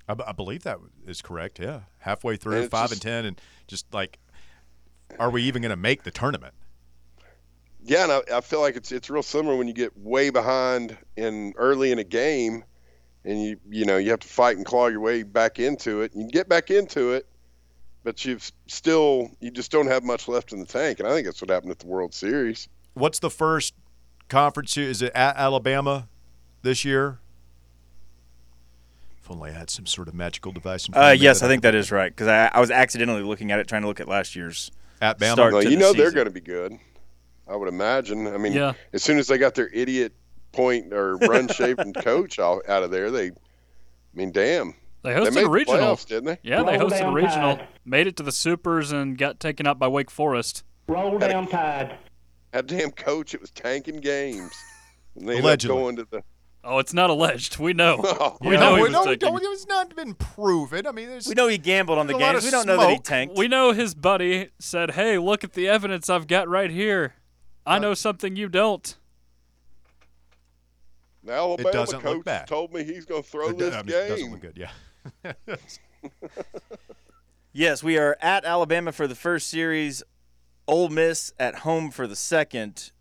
I, 0.08 0.14
b- 0.14 0.24
I 0.26 0.32
believe 0.34 0.64
that 0.64 0.78
is 1.08 1.22
correct. 1.22 1.60
Yeah, 1.60 1.82
halfway 2.00 2.36
through, 2.38 2.62
And 2.64 2.72
five 2.72 2.90
just- 2.90 2.94
and 2.94 3.02
ten, 3.02 3.26
and 3.26 3.42
just 3.68 3.92
like, 3.94 4.20
are 5.20 5.30
we 5.30 5.44
even 5.44 5.62
going 5.62 5.70
to 5.72 5.76
make 5.76 6.04
the 6.04 6.12
tournament? 6.12 6.54
Yeah, 7.84 8.04
and 8.04 8.12
I, 8.12 8.38
I 8.38 8.42
feel 8.42 8.62
like 8.62 8.76
it's 8.76 8.92
it's 8.92 9.10
real 9.10 9.22
similar 9.24 9.56
when 9.56 9.68
you 9.68 9.74
get 9.74 9.96
way 9.98 10.32
behind 10.32 10.98
in 11.16 11.54
early 11.56 11.92
in 11.92 12.00
a 12.00 12.04
game, 12.04 12.64
and 13.24 13.42
you 13.42 13.58
you 13.70 13.86
know 13.86 13.98
you 13.98 14.10
have 14.10 14.22
to 14.22 14.28
fight 14.28 14.58
and 14.58 14.66
claw 14.66 14.88
your 14.88 15.02
way 15.02 15.22
back 15.24 15.60
into 15.60 16.02
it. 16.02 16.12
You 16.16 16.22
can 16.22 16.30
get 16.30 16.50
back 16.50 16.72
into 16.72 17.12
it, 17.12 17.28
but 18.04 18.26
you've 18.26 18.52
still 18.66 19.30
you 19.40 19.52
just 19.52 19.72
don't 19.72 19.86
have 19.88 20.04
much 20.04 20.28
left 20.28 20.52
in 20.52 20.60
the 20.60 20.66
tank. 20.66 21.00
And 21.00 21.08
I 21.08 21.12
think 21.12 21.28
that's 21.28 21.42
what 21.42 21.52
happened 21.52 21.72
at 21.72 21.80
the 21.80 21.86
World 21.86 22.14
Series. 22.14 22.68
What's 22.96 23.20
the 23.20 23.30
first 23.30 23.76
conference? 24.30 24.76
Is 24.78 25.04
it 25.04 25.12
at 25.14 25.38
Alabama 25.38 26.08
this 26.64 26.84
year? 26.84 27.20
If 29.22 29.30
only 29.30 29.52
I 29.52 29.54
had 29.54 29.70
some 29.70 29.86
sort 29.86 30.08
of 30.08 30.16
magical 30.16 30.52
device. 30.52 30.88
In 30.88 30.94
front 30.94 31.08
Uh, 31.08 31.14
of 31.14 31.22
yes, 31.22 31.44
I 31.44 31.48
think 31.48 31.62
that 31.62 31.76
is 31.76 31.92
right 31.92 32.12
because 32.12 32.28
I, 32.28 32.50
I 32.52 32.60
was 32.60 32.72
accidentally 32.72 33.22
looking 33.22 33.52
at 33.52 33.60
it, 33.60 33.68
trying 33.68 33.84
to 33.84 33.88
look 33.88 34.00
at 34.00 34.08
last 34.08 34.36
year's. 34.36 34.72
At 35.06 35.20
Bama. 35.20 35.34
Start 35.34 35.54
Well, 35.54 35.62
to 35.64 35.70
you 35.70 35.76
the 35.76 35.82
know 35.82 35.94
they're 35.94 36.12
going 36.12 36.26
to 36.26 36.32
be 36.32 36.42
good. 36.42 36.78
I 37.48 37.56
would 37.56 37.70
imagine. 37.70 38.28
I 38.28 38.38
mean, 38.38 38.54
Yeah. 38.54 38.74
as 38.94 39.04
soon 39.04 39.18
as 39.20 39.28
they 39.28 39.38
got 39.38 39.54
their 39.56 39.70
idiot 39.70 40.14
point 40.52 40.94
or 40.94 41.16
run 41.18 41.48
shaping 41.48 41.94
coach 41.94 42.40
out, 42.40 42.68
out 42.68 42.84
of 42.84 42.92
there, 42.92 43.12
they. 43.12 43.28
I 43.28 43.32
mean, 44.14 44.32
damn. 44.32 44.74
They 45.04 45.14
They 45.14 45.20
hosted 45.20 45.34
made 45.36 45.46
a 45.46 45.50
regional. 45.50 45.78
the 45.80 45.84
playoffs, 45.86 46.06
didn't 46.08 46.26
they? 46.26 46.38
Yeah, 46.42 46.64
they 46.64 46.78
hosted 46.78 47.08
a 47.08 47.12
regional, 47.12 47.58
Tide. 47.58 47.68
made 47.86 48.08
it 48.08 48.16
to 48.18 48.24
the 48.24 48.32
Supers, 48.32 48.92
and 48.92 49.16
got 49.18 49.40
taken 49.40 49.68
out 49.68 49.78
by 49.78 49.88
Wake 49.88 50.10
Forest. 50.10 50.64
Roll 50.88 51.20
down 51.20 51.48
tide. 51.48 51.98
That 52.52 52.66
damn 52.68 52.90
coach, 52.92 53.34
it 53.36 53.42
was 53.42 53.52
tanking 53.52 53.98
games. 53.98 54.52
And 55.16 55.28
they 55.30 55.40
Allegedly. 55.40 55.78
ended 55.78 56.06
up 56.06 56.10
going 56.12 56.22
to 56.24 56.24
the. 56.24 56.24
Oh, 56.68 56.80
it's 56.80 56.94
not 56.94 57.10
alleged. 57.12 57.60
We 57.60 57.74
know. 57.74 58.02
Oh, 58.04 58.38
We 58.42 58.56
no, 58.56 58.60
know 58.60 58.70
he 58.76 58.82
we 58.82 58.90
was 58.90 58.92
don't, 58.94 59.20
taking- 59.20 59.38
it's 59.42 59.68
not 59.68 59.96
been 59.96 60.16
proven. 60.16 60.88
I 60.88 60.92
mean, 60.92 61.08
there's, 61.10 61.28
We 61.28 61.36
know 61.36 61.48
he 61.48 61.58
gambled 61.60 62.00
on 62.00 62.08
the 62.08 62.18
There's 62.18 62.32
games. 62.34 62.46
We 62.46 62.52
don't 62.52 62.66
know 62.66 62.78
that 62.78 62.90
he 62.90 62.98
tanked. 62.98 63.38
We 63.38 63.48
know 63.48 63.72
his 63.72 63.94
buddy 63.94 64.50
said, 64.60 64.92
"Hey, 64.92 65.18
look 65.20 65.44
at 65.44 65.54
the 65.54 65.68
evidence 65.68 66.10
I've 66.10 66.26
got 66.28 66.48
right 66.50 66.72
here. 66.72 67.14
I 67.68 67.78
know 67.80 67.94
something 67.94 68.36
you 68.36 68.50
don't." 68.50 68.98
The 71.24 71.34
Alabama 71.34 71.72
doesn't 71.72 72.04
look 72.04 72.04
coach 72.18 72.26
bad. 72.26 72.48
told 72.48 72.74
me 72.74 72.84
he's 72.84 73.06
going 73.06 73.24
to 73.24 73.30
throw 73.30 73.50
it, 73.50 73.58
this 73.58 73.74
I 73.74 73.78
mean, 73.78 73.86
game. 73.88 74.02
it 74.04 74.10
doesn't 74.10 74.32
look 74.32 74.42
good. 74.42 74.58
Yeah. 74.58 75.34
Yes, 77.58 77.82
we 77.82 77.98
are 77.98 78.18
at 78.22 78.44
Alabama 78.44 78.92
for 78.92 79.08
the 79.08 79.16
first 79.16 79.48
series, 79.48 80.04
Ole 80.68 80.90
Miss 80.90 81.32
at 81.40 81.60
home 81.60 81.90
for 81.90 82.06
the 82.06 82.16
second. 82.16 82.92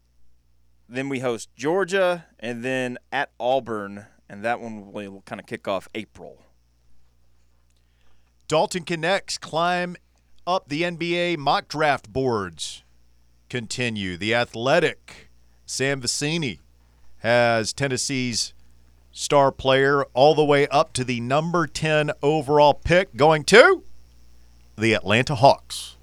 Then 0.88 1.08
we 1.08 1.20
host 1.20 1.48
Georgia, 1.56 2.26
and 2.38 2.62
then 2.62 2.98
at 3.10 3.30
Auburn, 3.40 4.06
and 4.28 4.44
that 4.44 4.60
one 4.60 4.92
will 4.92 5.22
kind 5.26 5.40
of 5.40 5.46
kick 5.46 5.66
off 5.66 5.88
April. 5.94 6.42
Dalton 8.48 8.84
Knecht's 8.84 9.38
climb 9.38 9.96
up 10.46 10.68
the 10.68 10.82
NBA 10.82 11.38
mock 11.38 11.68
draft 11.68 12.12
boards. 12.12 12.82
Continue. 13.48 14.16
The 14.16 14.34
athletic 14.34 15.30
Sam 15.64 16.02
Vecenie 16.02 16.58
has 17.18 17.72
Tennessee's 17.72 18.52
star 19.10 19.50
player 19.50 20.04
all 20.12 20.34
the 20.34 20.44
way 20.44 20.66
up 20.68 20.92
to 20.92 21.04
the 21.04 21.20
number 21.20 21.66
10 21.66 22.10
overall 22.22 22.74
pick, 22.74 23.16
going 23.16 23.44
to 23.44 23.82
the 24.76 24.92
Atlanta 24.92 25.36
Hawks. 25.36 25.96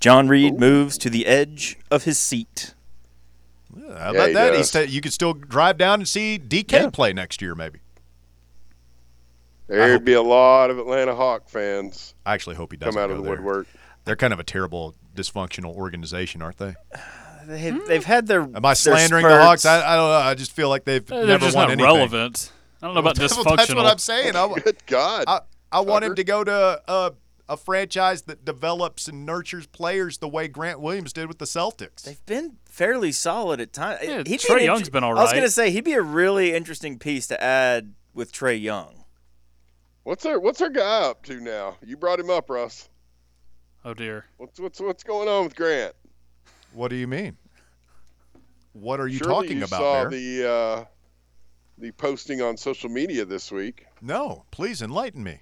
John 0.00 0.28
Reed 0.28 0.58
moves 0.58 0.98
to 0.98 1.10
the 1.10 1.26
edge 1.26 1.78
of 1.90 2.04
his 2.04 2.18
seat. 2.18 2.74
How 3.80 3.86
Yeah, 3.86 4.10
about 4.10 4.28
he 4.28 4.34
that? 4.34 4.48
does. 4.50 4.56
He's 4.58 4.68
sta- 4.68 4.86
you 4.86 5.00
could 5.00 5.12
still 5.12 5.32
drive 5.34 5.78
down 5.78 6.00
and 6.00 6.08
see 6.08 6.38
DK 6.38 6.72
Yeah. 6.72 6.90
play 6.90 7.12
next 7.12 7.40
year, 7.42 7.54
maybe. 7.54 7.80
There'd 9.66 10.04
be 10.04 10.14
a 10.14 10.22
lot 10.22 10.70
of 10.70 10.78
Atlanta 10.78 11.14
Hawk 11.14 11.48
fans 11.48 12.14
I 12.24 12.32
actually 12.34 12.56
hope 12.56 12.72
he 12.72 12.78
doesn't 12.78 12.94
come 12.94 13.02
out 13.02 13.10
of 13.10 13.18
the 13.18 13.22
there. 13.22 13.32
woodwork. 13.32 13.66
They're 14.04 14.16
kind 14.16 14.32
of 14.32 14.40
a 14.40 14.44
terrible, 14.44 14.94
dysfunctional 15.14 15.74
organization, 15.74 16.42
aren't 16.42 16.58
they? 16.58 16.74
They, 17.46 17.70
they've 17.70 18.04
had 18.04 18.26
their. 18.26 18.42
Am 18.42 18.62
I 18.66 18.74
slandering 18.74 19.24
the 19.26 19.42
Hawks? 19.42 19.64
I, 19.64 19.78
I 19.78 19.96
don't 19.96 20.08
know. 20.10 20.16
I 20.16 20.34
just 20.34 20.52
feel 20.52 20.68
like 20.68 20.84
they've 20.84 21.06
They're 21.06 21.24
never 21.24 21.46
just 21.46 21.56
won 21.56 21.68
not 21.68 21.72
anything. 21.72 21.94
relevant. 21.94 22.52
I 22.82 22.86
don't 22.86 22.94
know 22.94 23.00
about 23.00 23.16
That's 23.16 23.32
dysfunctional. 23.34 23.44
what- 23.46 23.56
That's 23.56 23.74
what 23.74 23.86
I'm 23.86 23.96
saying. 23.98 24.36
I, 24.36 24.48
Good 24.64 24.76
God. 24.86 25.24
I, 25.26 25.40
I 25.72 25.80
want 25.80 26.04
him 26.04 26.14
to 26.16 26.24
go 26.24 26.44
to 26.44 26.82
a, 26.86 27.12
a 27.48 27.56
franchise 27.56 28.22
that 28.22 28.44
develops 28.44 29.08
and 29.08 29.24
nurtures 29.24 29.66
players 29.66 30.18
the 30.18 30.28
way 30.28 30.48
Grant 30.48 30.80
Williams 30.80 31.12
did 31.12 31.28
with 31.28 31.38
the 31.38 31.44
Celtics. 31.46 32.02
They've 32.02 32.24
been 32.26 32.56
fairly 32.66 33.10
solid 33.12 33.60
at 33.60 33.72
times. 33.72 34.00
Yeah, 34.02 34.22
he'd 34.26 34.40
Trae 34.40 34.58
be 34.58 34.64
Young's 34.64 34.80
inter- 34.82 34.90
been 34.92 35.04
all 35.04 35.14
right. 35.14 35.20
I 35.20 35.24
was 35.24 35.32
gonna 35.32 35.48
say 35.50 35.70
he'd 35.70 35.84
be 35.84 35.94
a 35.94 36.02
really 36.02 36.52
interesting 36.54 36.98
piece 36.98 37.26
to 37.28 37.42
add 37.42 37.94
with 38.14 38.32
Trae 38.32 38.60
Young. 38.60 39.04
What's 40.04 40.24
our 40.26 40.38
What's 40.40 40.60
our 40.60 40.70
guy 40.70 41.00
up 41.04 41.22
to 41.24 41.40
now? 41.40 41.76
You 41.84 41.96
brought 41.96 42.20
him 42.20 42.30
up, 42.30 42.48
Russ. 42.50 42.88
oh 43.84 43.94
dear. 43.94 44.26
What's 44.36 44.58
What's 44.60 44.80
What's 44.80 45.02
going 45.04 45.28
on 45.28 45.44
with 45.44 45.56
Grant? 45.56 45.94
What 46.72 46.88
do 46.88 46.96
you 46.96 47.06
mean? 47.06 47.36
What 48.72 49.00
are 49.00 49.08
you 49.08 49.18
Surely 49.18 49.32
talking 49.34 49.58
you 49.58 49.64
about 49.64 49.80
saw 49.80 50.00
there? 50.04 50.10
the 50.10 50.48
uh, 50.50 50.84
the 51.78 51.92
posting 51.92 52.42
on 52.42 52.56
social 52.56 52.90
media 52.90 53.24
this 53.24 53.50
week. 53.50 53.86
no, 54.00 54.44
please 54.50 54.82
enlighten 54.82 55.22
me. 55.22 55.40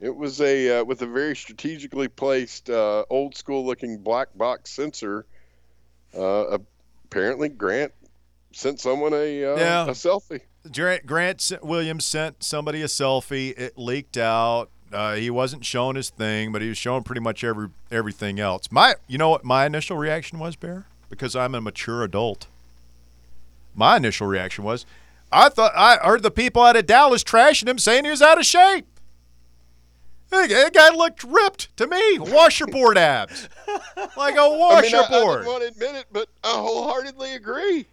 It 0.00 0.14
was 0.14 0.40
a 0.40 0.80
uh, 0.80 0.84
with 0.84 1.02
a 1.02 1.06
very 1.06 1.36
strategically 1.36 2.08
placed, 2.08 2.68
uh, 2.68 3.04
old 3.10 3.36
school 3.36 3.64
looking 3.64 3.98
black 3.98 4.28
box 4.36 4.70
sensor. 4.70 5.24
Uh, 6.16 6.58
apparently, 7.06 7.48
Grant 7.48 7.92
sent 8.52 8.80
someone 8.80 9.12
a 9.14 9.44
uh, 9.44 9.56
Yeah. 9.56 9.84
a 9.86 9.90
selfie. 9.90 10.40
Grant, 10.72 11.06
Grant 11.06 11.52
Williams 11.62 12.04
sent 12.04 12.42
somebody 12.42 12.82
a 12.82 12.86
selfie. 12.86 13.56
It 13.58 13.76
leaked 13.78 14.16
out. 14.16 14.70
Uh, 14.92 15.14
he 15.14 15.28
wasn't 15.28 15.64
showing 15.64 15.96
his 15.96 16.10
thing, 16.10 16.52
but 16.52 16.62
he 16.62 16.68
was 16.68 16.78
showing 16.78 17.02
pretty 17.02 17.20
much 17.20 17.42
every 17.44 17.68
everything 17.90 18.38
else. 18.40 18.70
My, 18.70 18.94
you 19.08 19.18
know 19.18 19.28
what 19.30 19.44
my 19.44 19.66
initial 19.66 19.96
reaction 19.96 20.38
was, 20.38 20.56
Bear? 20.56 20.86
Because 21.10 21.34
I'm 21.34 21.54
a 21.54 21.60
mature 21.60 22.02
adult. 22.04 22.46
My 23.74 23.96
initial 23.96 24.26
reaction 24.26 24.64
was, 24.64 24.86
I 25.32 25.48
thought 25.48 25.72
I 25.74 25.96
heard 25.96 26.22
the 26.22 26.30
people 26.30 26.62
out 26.62 26.76
of 26.76 26.86
Dallas 26.86 27.24
trashing 27.24 27.68
him, 27.68 27.78
saying 27.78 28.04
he 28.04 28.10
was 28.10 28.22
out 28.22 28.38
of 28.38 28.46
shape. 28.46 28.86
That 30.30 30.48
that 30.48 30.72
guy 30.74 30.90
looked 30.90 31.22
ripped 31.24 31.76
to 31.76 31.86
me. 31.86 32.18
Washerboard 32.18 32.96
abs, 32.96 33.48
like 34.16 34.36
a 34.36 34.40
I 34.40 34.80
mean, 34.82 34.94
I, 34.94 34.98
I 34.98 35.08
didn't 35.08 35.46
want 35.46 35.62
to 35.62 35.68
admit 35.68 35.94
it, 35.94 36.06
but 36.12 36.28
I 36.42 36.52
wholeheartedly 36.52 37.34
agree. 37.34 37.86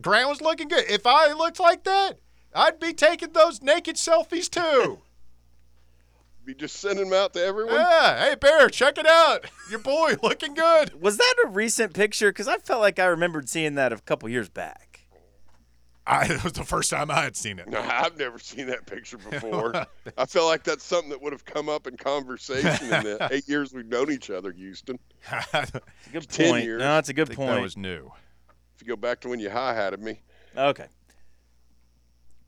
Grant 0.00 0.28
was 0.28 0.40
looking 0.40 0.68
good. 0.68 0.84
If 0.88 1.06
I 1.06 1.32
looked 1.32 1.60
like 1.60 1.84
that, 1.84 2.14
I'd 2.54 2.80
be 2.80 2.92
taking 2.92 3.32
those 3.32 3.62
naked 3.62 3.96
selfies 3.96 4.48
too. 4.50 5.00
Be 6.44 6.54
just 6.54 6.76
sending 6.76 7.08
them 7.08 7.18
out 7.18 7.32
to 7.34 7.42
everyone. 7.42 7.74
yeah. 7.74 8.28
Hey, 8.28 8.34
Bear, 8.34 8.68
check 8.68 8.98
it 8.98 9.06
out. 9.06 9.46
Your 9.70 9.78
boy 9.78 10.16
looking 10.22 10.52
good. 10.52 11.00
Was 11.00 11.16
that 11.16 11.34
a 11.44 11.48
recent 11.48 11.94
picture? 11.94 12.30
Because 12.30 12.48
I 12.48 12.58
felt 12.58 12.80
like 12.82 12.98
I 12.98 13.06
remembered 13.06 13.48
seeing 13.48 13.76
that 13.76 13.92
a 13.94 13.96
couple 13.98 14.28
years 14.28 14.50
back. 14.50 14.83
I, 16.06 16.26
it 16.30 16.44
was 16.44 16.52
the 16.52 16.64
first 16.64 16.90
time 16.90 17.10
I 17.10 17.22
had 17.22 17.36
seen 17.36 17.58
it. 17.58 17.68
No, 17.68 17.80
I've 17.80 18.18
never 18.18 18.38
seen 18.38 18.66
that 18.66 18.86
picture 18.86 19.18
before. 19.18 19.74
I 20.18 20.26
feel 20.26 20.46
like 20.46 20.62
that's 20.62 20.84
something 20.84 21.10
that 21.10 21.22
would 21.22 21.32
have 21.32 21.44
come 21.44 21.68
up 21.68 21.86
in 21.86 21.96
conversation 21.96 22.92
in 22.92 23.04
the 23.04 23.28
eight 23.30 23.48
years 23.48 23.72
we've 23.72 23.86
known 23.86 24.10
each 24.10 24.30
other, 24.30 24.52
Houston. 24.52 24.98
I 25.30 25.44
a 25.54 25.82
good 26.12 26.28
10 26.28 26.50
point. 26.50 26.64
years. 26.64 26.78
No, 26.80 26.94
that's 26.94 27.08
a 27.08 27.14
good 27.14 27.28
think 27.28 27.38
point. 27.38 27.50
that 27.52 27.62
was 27.62 27.76
new. 27.76 28.12
If 28.74 28.82
you 28.82 28.88
go 28.88 28.96
back 28.96 29.20
to 29.20 29.28
when 29.28 29.40
you 29.40 29.50
hi 29.50 29.74
hatted 29.74 30.00
me, 30.00 30.20
Okay. 30.56 30.86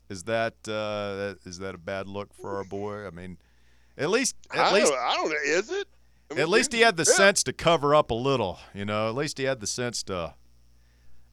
Is 0.09 0.23
that 0.23 0.53
uh, 0.67 1.15
that 1.15 1.37
is 1.45 1.59
that 1.59 1.75
a 1.75 1.77
bad 1.77 2.07
look 2.07 2.33
for 2.33 2.55
our 2.57 2.63
boy? 2.63 3.05
I 3.05 3.09
mean, 3.09 3.37
at 3.97 4.09
least 4.09 4.35
at 4.53 4.59
I 4.59 4.73
least 4.73 4.91
don't, 4.91 5.01
I 5.01 5.15
don't 5.15 5.29
know. 5.29 5.35
Is 5.45 5.69
it? 5.69 5.87
I 6.31 6.35
mean, 6.35 6.41
at 6.41 6.49
least 6.49 6.71
he 6.71 6.81
had 6.81 6.95
the 6.95 7.05
yeah. 7.07 7.13
sense 7.13 7.43
to 7.43 7.53
cover 7.53 7.93
up 7.93 8.09
a 8.09 8.13
little. 8.13 8.59
You 8.73 8.85
know, 8.85 9.09
at 9.09 9.15
least 9.15 9.37
he 9.37 9.43
had 9.43 9.59
the 9.59 9.67
sense 9.67 10.03
to. 10.03 10.35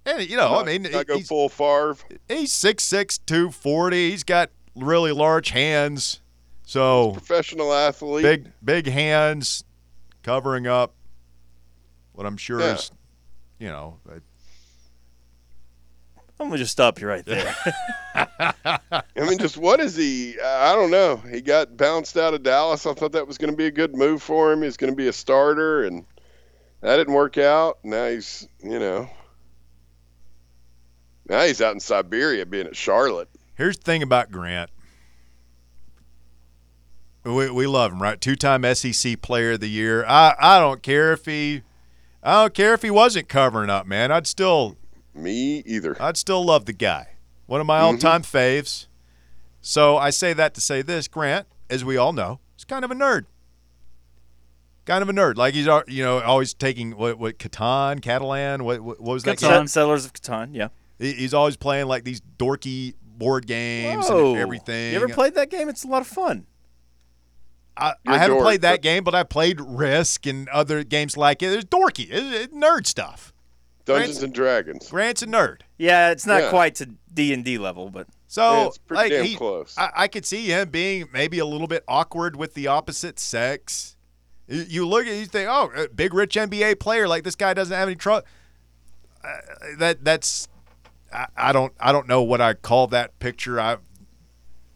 And 0.06 0.28
you 0.28 0.36
know, 0.36 0.58
I 0.58 0.64
mean, 0.64 0.82
not 0.82 1.06
go 1.06 1.16
he's, 1.18 1.28
full 1.28 1.48
Favre. 1.48 1.96
he's 2.28 2.52
six 2.52 2.84
six 2.84 3.18
two 3.18 3.50
forty. 3.50 4.10
He's 4.10 4.24
got 4.24 4.50
really 4.74 5.12
large 5.12 5.50
hands. 5.50 6.20
So 6.66 7.12
professional 7.12 7.72
athlete. 7.72 8.22
big 8.22 8.52
big 8.62 8.86
hands 8.86 9.64
covering 10.22 10.66
up 10.66 10.94
what 12.12 12.26
I'm 12.26 12.36
sure 12.36 12.60
Yeah. 12.60 12.74
is 12.74 12.90
you 13.58 13.68
know 13.68 13.98
I'm 16.40 16.48
gonna 16.48 16.58
just 16.58 16.72
stop 16.72 17.00
you 17.00 17.06
right 17.06 17.24
there. 17.24 17.54
I 18.14 19.02
mean, 19.16 19.38
just 19.38 19.56
what 19.56 19.80
is 19.80 19.96
he? 19.96 20.34
I 20.40 20.74
don't 20.74 20.90
know. 20.90 21.16
He 21.16 21.40
got 21.40 21.76
bounced 21.76 22.16
out 22.16 22.34
of 22.34 22.42
Dallas. 22.42 22.86
I 22.86 22.92
thought 22.94 23.12
that 23.12 23.26
was 23.26 23.38
going 23.38 23.50
to 23.52 23.56
be 23.56 23.66
a 23.66 23.70
good 23.70 23.94
move 23.94 24.22
for 24.22 24.52
him. 24.52 24.62
He's 24.62 24.76
going 24.76 24.92
to 24.92 24.96
be 24.96 25.06
a 25.08 25.12
starter, 25.12 25.84
and 25.84 26.04
that 26.80 26.96
didn't 26.96 27.14
work 27.14 27.38
out. 27.38 27.78
Now 27.84 28.08
he's, 28.08 28.48
you 28.62 28.78
know, 28.78 29.08
now 31.28 31.42
he's 31.42 31.60
out 31.60 31.74
in 31.74 31.80
Siberia, 31.80 32.46
being 32.46 32.66
at 32.66 32.76
Charlotte. 32.76 33.28
Here's 33.54 33.76
the 33.76 33.82
thing 33.84 34.02
about 34.02 34.30
Grant. 34.30 34.70
We, 37.24 37.50
we 37.50 37.66
love 37.66 37.92
him, 37.92 38.02
right? 38.02 38.20
Two 38.20 38.36
time 38.36 38.62
SEC 38.74 39.22
player 39.22 39.52
of 39.52 39.60
the 39.60 39.68
year. 39.68 40.04
I, 40.06 40.34
I 40.38 40.58
don't 40.60 40.82
care 40.82 41.12
if 41.12 41.24
he 41.24 41.62
I 42.22 42.42
don't 42.42 42.54
care 42.54 42.74
if 42.74 42.82
he 42.82 42.90
wasn't 42.90 43.28
covering 43.28 43.70
up, 43.70 43.86
man. 43.86 44.10
I'd 44.10 44.26
still 44.26 44.76
Me 45.14 45.62
either. 45.66 45.96
I'd 46.00 46.16
still 46.16 46.44
love 46.44 46.64
the 46.66 46.72
guy. 46.72 47.08
One 47.46 47.60
of 47.60 47.66
my 47.66 47.78
mm-hmm. 47.78 47.84
all 47.84 47.96
time 47.98 48.22
faves. 48.22 48.86
So 49.60 49.96
I 49.96 50.10
say 50.10 50.32
that 50.34 50.54
to 50.54 50.60
say 50.60 50.82
this, 50.82 51.08
Grant, 51.08 51.46
as 51.70 51.84
we 51.84 51.96
all 51.96 52.12
know, 52.12 52.40
is 52.58 52.64
kind 52.64 52.84
of 52.84 52.90
a 52.90 52.94
nerd. 52.94 53.24
Kind 54.84 55.02
of 55.02 55.08
a 55.08 55.12
nerd. 55.12 55.36
Like 55.36 55.54
he's, 55.54 55.68
al- 55.68 55.84
you 55.86 56.02
know, 56.02 56.20
always 56.20 56.52
taking 56.52 56.96
what, 56.96 57.18
what 57.18 57.38
Catan, 57.38 58.02
Catalan, 58.02 58.64
what, 58.64 58.80
what, 58.82 59.00
what 59.00 59.14
was 59.14 59.22
that? 59.24 59.38
Catan. 59.38 59.40
game? 59.40 59.66
Set- 59.66 59.70
Settlers 59.70 60.04
of 60.04 60.12
Catan, 60.12 60.54
yeah. 60.54 60.68
He- 60.98 61.12
He's 61.12 61.34
always 61.34 61.56
playing 61.56 61.86
like 61.86 62.04
these 62.04 62.20
dorky 62.38 62.94
board 63.02 63.46
games 63.46 64.08
Whoa. 64.08 64.32
and 64.32 64.40
everything. 64.40 64.92
You 64.92 64.96
ever 65.02 65.08
played 65.08 65.34
that 65.34 65.50
game? 65.50 65.68
It's 65.68 65.84
a 65.84 65.88
lot 65.88 66.02
of 66.02 66.08
fun. 66.08 66.46
I, 67.76 67.94
I 68.06 68.18
haven't 68.18 68.36
dork, 68.36 68.44
played 68.44 68.60
that 68.62 68.74
but- 68.74 68.82
game, 68.82 69.04
but 69.04 69.14
I 69.14 69.24
played 69.24 69.60
Risk 69.60 70.26
and 70.26 70.48
other 70.50 70.84
games 70.84 71.16
like 71.16 71.42
it. 71.42 71.52
It's 71.52 71.64
dorky. 71.64 72.06
It's, 72.10 72.44
it's 72.44 72.54
nerd 72.54 72.86
stuff. 72.86 73.32
Dungeons 73.84 74.22
and 74.22 74.32
Dragons. 74.32 74.88
Grant's 74.88 75.22
a 75.22 75.26
nerd. 75.26 75.60
Yeah, 75.76 76.10
it's 76.10 76.24
not 76.24 76.42
Yeah. 76.44 76.50
quite 76.50 76.76
to 76.76 76.88
D 77.12 77.34
and 77.34 77.44
D 77.44 77.58
level, 77.58 77.90
but 77.90 78.06
So 78.28 78.42
Yeah, 78.42 78.66
it's 78.68 78.78
pretty 78.78 79.02
like 79.02 79.12
damn 79.12 79.24
he, 79.24 79.36
close. 79.36 79.74
I, 79.76 79.90
I 79.94 80.08
could 80.08 80.24
see 80.24 80.46
him 80.46 80.70
being 80.70 81.08
maybe 81.12 81.38
a 81.38 81.44
little 81.44 81.66
bit 81.66 81.84
awkward 81.86 82.34
with 82.36 82.54
the 82.54 82.66
opposite 82.68 83.18
sex. 83.18 83.96
You, 84.48 84.64
you 84.68 84.86
look 84.88 85.06
at 85.06 85.14
you 85.14 85.26
think, 85.26 85.48
oh, 85.50 85.86
big 85.94 86.14
rich 86.14 86.34
NBA 86.36 86.78
player 86.80 87.06
like 87.06 87.24
this 87.24 87.34
guy 87.36 87.52
doesn't 87.54 87.76
have 87.76 87.88
any 87.88 87.96
trouble. 87.96 88.26
Uh, 89.22 89.28
that 89.78 90.02
that's 90.04 90.48
I, 91.14 91.26
I 91.36 91.52
don't 91.52 91.72
I 91.78 91.92
don't 91.92 92.08
know 92.08 92.22
what 92.22 92.40
I 92.40 92.54
call 92.54 92.88
that 92.88 93.18
picture. 93.20 93.60
I've 93.60 93.80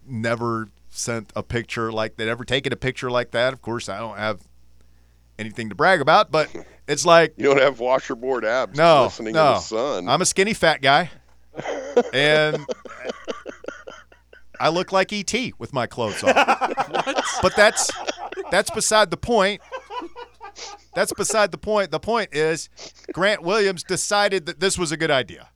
never 0.07 0.69
sent 0.89 1.33
a 1.37 1.43
picture 1.43 1.93
like 1.93 2.17
that. 2.17 2.25
They'd 2.25 2.31
ever 2.31 2.45
taken 2.45 2.73
a 2.73 2.77
picture 2.77 3.11
like 3.11 3.33
that? 3.33 3.53
Of 3.53 3.61
course, 3.61 3.89
I 3.89 3.99
don't 3.99 4.17
have 4.17 4.41
anything 5.39 5.69
to 5.69 5.75
brag 5.75 6.01
about, 6.01 6.31
but 6.31 6.49
it's 6.89 7.05
like 7.05 7.35
You 7.37 7.45
don't 7.45 7.61
have 7.61 7.79
washerboard 7.79 8.45
abs 8.45 8.77
no, 8.77 9.05
listening 9.05 9.35
no. 9.35 9.55
to 9.55 9.55
the 9.55 9.61
sun. 9.61 10.09
I'm 10.09 10.23
a 10.23 10.27
skinny 10.27 10.55
fat 10.55 10.81
guy, 10.81 11.11
and 12.13 12.65
I 14.61 14.69
look 14.71 14.93
like 14.93 15.13
ET 15.13 15.35
with 15.59 15.73
my 15.73 15.87
clothes 15.87 16.23
on. 16.23 16.35
But 17.41 17.55
that's 17.55 17.91
that's 18.51 18.71
beside 18.71 19.11
the 19.11 19.17
point. 19.17 19.61
That's 20.95 21.13
beside 21.13 21.53
the 21.53 21.59
point. 21.59 21.93
The 21.93 22.01
point 22.01 22.35
is, 22.35 22.69
Grant 23.13 23.43
Williams 23.43 23.85
decided 23.85 24.47
that 24.47 24.59
this 24.59 24.77
was 24.77 24.91
a 24.91 24.97
good 24.97 25.11
idea, 25.11 25.51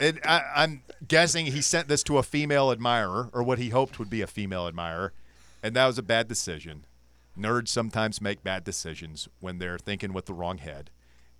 and 0.00 0.20
I, 0.24 0.42
I'm 0.54 0.82
guessing 1.06 1.46
he 1.46 1.60
sent 1.60 1.88
this 1.88 2.02
to 2.04 2.18
a 2.18 2.22
female 2.22 2.70
admirer, 2.70 3.30
or 3.32 3.42
what 3.42 3.58
he 3.58 3.70
hoped 3.70 3.98
would 3.98 4.10
be 4.10 4.22
a 4.22 4.26
female 4.26 4.66
admirer, 4.66 5.12
and 5.62 5.74
that 5.76 5.86
was 5.86 5.98
a 5.98 6.02
bad 6.02 6.28
decision. 6.28 6.84
Nerds 7.38 7.68
sometimes 7.68 8.20
make 8.20 8.42
bad 8.42 8.64
decisions 8.64 9.28
when 9.40 9.58
they're 9.58 9.78
thinking 9.78 10.12
with 10.12 10.26
the 10.26 10.32
wrong 10.34 10.58
head. 10.58 10.90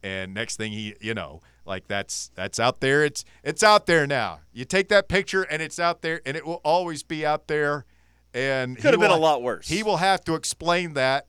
And 0.02 0.34
next 0.34 0.57
thing 0.57 0.72
he, 0.72 0.94
you 1.00 1.14
know, 1.14 1.40
like 1.64 1.88
that's 1.88 2.30
that's 2.34 2.61
out 2.61 2.80
there. 2.80 3.02
It's 3.04 3.24
it's 3.42 3.62
out 3.62 3.86
there 3.86 4.07
now. 4.07 4.40
You 4.52 4.64
take 4.64 4.88
that 4.88 5.09
picture 5.09 5.42
and 5.42 5.62
it's 5.62 5.78
out 5.80 6.02
there, 6.02 6.20
and 6.26 6.36
it 6.36 6.46
will 6.46 6.61
always 6.64 7.02
be 7.02 7.24
out 7.24 7.48
there. 7.48 7.86
And 8.34 8.76
Could 8.76 8.92
have 8.92 9.00
been 9.00 9.11
will- 9.11 9.16
a 9.16 9.18
lot 9.18 9.42
worse. 9.42 9.68
He 9.68 9.82
will 9.82 9.96
have 9.96 10.22
to 10.24 10.34
explain 10.34 10.92
that 10.94 11.26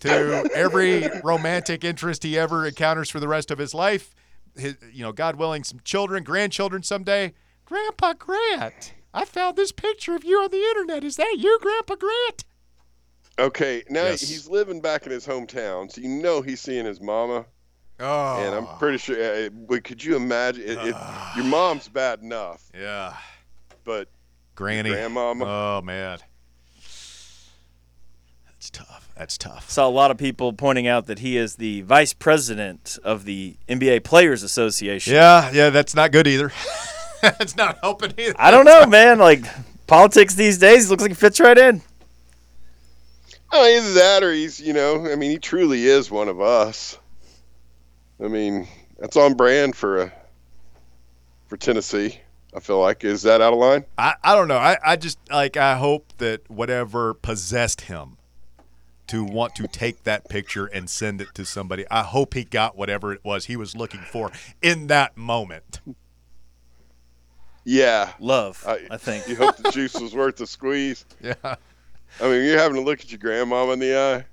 to 0.00 0.50
every 0.54 1.08
romantic 1.24 1.82
interest 1.82 2.22
he 2.22 2.38
ever 2.38 2.66
encounters 2.66 3.08
for 3.08 3.20
the 3.20 3.28
rest 3.28 3.50
of 3.50 3.56
his 3.58 3.72
life. 3.72 4.14
His, 4.56 4.76
you 4.92 5.02
know, 5.02 5.12
God 5.12 5.36
willing, 5.36 5.64
some 5.64 5.80
children, 5.84 6.22
grandchildren 6.24 6.82
someday. 6.82 7.34
Grandpa 7.64 8.12
Grant, 8.14 8.94
I 9.12 9.24
found 9.24 9.56
this 9.56 9.72
picture 9.72 10.14
of 10.14 10.24
you 10.24 10.38
on 10.38 10.50
the 10.50 10.62
internet. 10.62 11.02
Is 11.02 11.16
that 11.16 11.36
you, 11.38 11.58
Grandpa 11.60 11.94
Grant? 11.96 12.44
okay, 13.38 13.82
now 13.90 14.04
Yes. 14.04 14.20
he's 14.20 14.48
living 14.48 14.80
back 14.80 15.06
in 15.06 15.12
his 15.12 15.26
hometown, 15.26 15.90
so 15.90 16.00
you 16.00 16.08
know 16.08 16.40
he's 16.40 16.60
seeing 16.60 16.84
his 16.84 17.00
mama. 17.00 17.46
Oh, 18.00 18.36
And 18.44 18.54
I'm 18.54 18.78
pretty 18.78 18.98
sure. 18.98 19.16
Uh, 19.46 19.48
but 19.50 19.82
could 19.84 20.04
you 20.04 20.14
imagine? 20.16 20.66
Your 21.36 21.44
mom's 21.44 21.88
bad 21.88 22.20
enough, 22.20 22.62
yeah, 22.74 23.16
but 23.84 24.08
Granny, 24.54 24.90
grandmama? 24.90 25.44
Oh 25.44 25.80
man, 25.82 26.18
that's 28.46 28.70
tough. 28.70 29.03
That's 29.16 29.38
tough. 29.38 29.70
saw 29.70 29.86
a 29.86 29.90
lot 29.90 30.10
of 30.10 30.18
people 30.18 30.52
pointing 30.52 30.88
out 30.88 31.06
that 31.06 31.20
he 31.20 31.36
is 31.36 31.56
the 31.56 31.82
vice 31.82 32.12
president 32.12 32.98
of 33.04 33.24
the 33.24 33.56
NBA 33.68 34.02
Players 34.02 34.42
Association. 34.42 35.14
Yeah, 35.14 35.50
yeah, 35.52 35.70
that's 35.70 35.94
not 35.94 36.10
good 36.10 36.26
either. 36.26 36.52
that's 37.22 37.56
not 37.56 37.78
helping 37.80 38.12
either. 38.18 38.34
I 38.36 38.50
don't 38.50 38.64
know, 38.64 38.86
man. 38.86 39.18
Like 39.18 39.44
politics 39.86 40.34
these 40.34 40.58
days, 40.58 40.90
looks 40.90 41.02
like 41.02 41.12
it 41.12 41.16
fits 41.16 41.38
right 41.38 41.56
in. 41.56 41.82
oh, 43.52 43.64
either 43.64 43.92
that 43.94 44.24
or 44.24 44.32
he's, 44.32 44.60
you 44.60 44.72
know, 44.72 45.06
I 45.06 45.14
mean, 45.14 45.30
he 45.30 45.38
truly 45.38 45.84
is 45.84 46.10
one 46.10 46.28
of 46.28 46.40
us. 46.40 46.98
I 48.22 48.26
mean, 48.26 48.66
that's 48.98 49.16
on 49.16 49.34
brand 49.34 49.76
for 49.76 50.02
a 50.02 50.12
for 51.46 51.56
Tennessee. 51.56 52.20
I 52.52 52.60
feel 52.60 52.80
like 52.80 53.04
is 53.04 53.22
that 53.22 53.40
out 53.40 53.52
of 53.52 53.58
line? 53.60 53.84
I, 53.96 54.14
I 54.22 54.34
don't 54.34 54.48
know. 54.48 54.58
I, 54.58 54.76
I 54.84 54.96
just 54.96 55.18
like 55.30 55.56
I 55.56 55.76
hope 55.76 56.12
that 56.18 56.48
whatever 56.50 57.14
possessed 57.14 57.82
him 57.82 58.16
to 59.08 59.24
want 59.24 59.54
to 59.56 59.66
take 59.66 60.04
that 60.04 60.28
picture 60.28 60.66
and 60.66 60.88
send 60.88 61.20
it 61.20 61.28
to 61.34 61.44
somebody. 61.44 61.84
I 61.90 62.02
hope 62.02 62.34
he 62.34 62.44
got 62.44 62.76
whatever 62.76 63.12
it 63.12 63.20
was 63.24 63.46
he 63.46 63.56
was 63.56 63.76
looking 63.76 64.00
for 64.00 64.30
in 64.62 64.86
that 64.88 65.16
moment. 65.16 65.80
Yeah. 67.64 68.12
Love, 68.18 68.62
I- 68.66 68.86
I 68.90 68.96
think. 68.96 69.26
You 69.28 69.36
hope 69.36 69.56
the 69.56 69.70
juice 69.70 69.94
was 70.00 70.14
worth 70.14 70.36
the 70.36 70.46
squeeze. 70.46 71.04
Yeah. 71.22 71.34
I 72.20 72.28
mean, 72.28 72.44
you're 72.44 72.58
having 72.58 72.76
to 72.76 72.80
look 72.82 73.00
at 73.00 73.10
your 73.10 73.18
grandma 73.18 73.68
in 73.72 73.80
the 73.80 73.96
eye. 73.98 74.24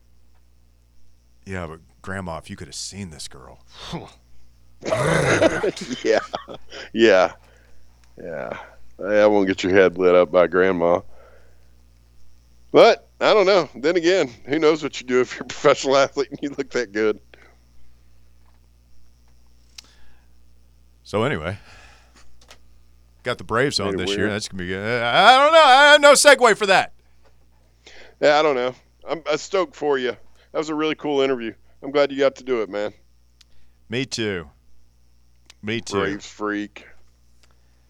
Yeah, 1.45 1.65
but 1.65 1.79
grandma, 2.03 2.37
if 2.37 2.47
you 2.49 2.55
could 2.55 2.67
have 2.67 2.75
seen 2.75 3.09
this 3.09 3.27
girl. 3.27 3.65
yeah, 6.03 6.19
yeah, 6.93 7.33
yeah. 8.21 8.57
I 9.03 9.25
won't 9.25 9.47
get 9.47 9.63
your 9.63 9.73
head 9.73 9.97
lit 9.97 10.13
up 10.13 10.31
by 10.31 10.45
grandma. 10.45 11.01
But 12.71 13.07
I 13.21 13.35
don't 13.35 13.45
know. 13.45 13.69
Then 13.75 13.95
again, 13.95 14.33
who 14.45 14.57
knows 14.57 14.81
what 14.81 14.99
you 14.99 15.05
do 15.05 15.21
if 15.21 15.35
you're 15.35 15.43
a 15.43 15.47
professional 15.47 15.95
athlete 15.95 16.29
and 16.31 16.39
you 16.41 16.49
look 16.49 16.71
that 16.71 16.91
good? 16.91 17.19
So 21.03 21.23
anyway, 21.23 21.57
got 23.23 23.37
the 23.37 23.43
Braves 23.43 23.79
on 23.79 23.95
this 23.95 24.15
year. 24.15 24.29
That's 24.29 24.47
gonna 24.47 24.63
be 24.63 24.67
good. 24.67 25.03
I 25.03 25.37
don't 25.37 25.53
know. 25.53 25.63
I 25.63 25.91
have 25.91 26.01
no 26.01 26.13
segue 26.13 26.57
for 26.57 26.65
that. 26.65 26.93
Yeah, 28.21 28.39
I 28.39 28.41
don't 28.41 28.55
know. 28.55 28.73
I'm, 29.07 29.21
I'm 29.29 29.37
stoked 29.37 29.75
for 29.75 29.97
you. 29.97 30.11
That 30.51 30.57
was 30.57 30.69
a 30.69 30.75
really 30.75 30.95
cool 30.95 31.21
interview. 31.21 31.53
I'm 31.83 31.91
glad 31.91 32.11
you 32.11 32.19
got 32.19 32.35
to 32.37 32.43
do 32.43 32.61
it, 32.61 32.69
man. 32.69 32.93
Me 33.89 34.05
too. 34.05 34.49
Me 35.61 35.81
too. 35.81 35.99
Braves 35.99 36.27
freak. 36.27 36.87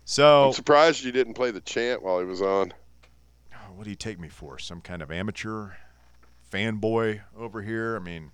So, 0.06 0.48
I'm 0.48 0.54
surprised 0.54 1.04
you 1.04 1.12
didn't 1.12 1.36
play 1.36 1.52
the 1.52 1.62
chant 1.62 2.02
while 2.02 2.20
he 2.20 2.26
was 2.26 2.42
on. 2.42 2.74
What 3.82 3.86
do 3.86 3.90
you 3.90 3.96
take 3.96 4.20
me 4.20 4.28
for? 4.30 4.60
Some 4.60 4.80
kind 4.80 5.02
of 5.02 5.10
amateur 5.12 5.70
fanboy 6.54 7.22
over 7.36 7.64
here? 7.64 7.96
I 7.96 8.00
mean, 8.00 8.30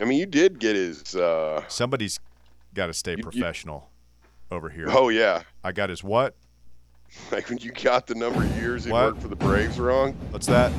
I 0.00 0.04
mean, 0.06 0.18
you 0.18 0.24
did 0.24 0.58
get 0.58 0.74
his. 0.74 1.14
Uh, 1.14 1.62
somebody's 1.68 2.18
got 2.72 2.86
to 2.86 2.94
stay 2.94 3.10
You- 3.10 3.18
you- 3.18 3.24
professional 3.24 3.90
over 4.50 4.70
here. 4.70 4.86
oh 4.88 5.10
yeah, 5.10 5.42
I 5.62 5.72
got 5.72 5.90
his 5.90 6.02
what? 6.02 6.34
like 7.30 7.50
when 7.50 7.58
you 7.58 7.72
got 7.72 8.06
the 8.06 8.14
number 8.14 8.42
of 8.42 8.56
years 8.56 8.86
he 8.86 8.90
What? 8.90 9.04
worked 9.04 9.20
for 9.20 9.28
the 9.28 9.36
Braves 9.36 9.78
wrong. 9.78 10.14
What's 10.30 10.46
that? 10.46 10.72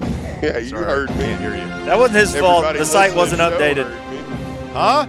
Yeah, 0.42 0.56
you 0.56 0.70
Sorry, 0.70 0.84
heard 0.84 1.10
me. 1.10 1.16
Can't 1.16 1.40
hear 1.40 1.50
you. 1.54 1.84
That 1.84 1.98
wasn't 1.98 2.18
his 2.20 2.34
fault. 2.34 2.64
The 2.74 2.84
site 2.86 3.14
wasn't 3.14 3.40
to 3.42 3.50
the 3.50 3.58
show 3.74 3.84
updated. 3.84 4.72
Huh? 4.72 5.06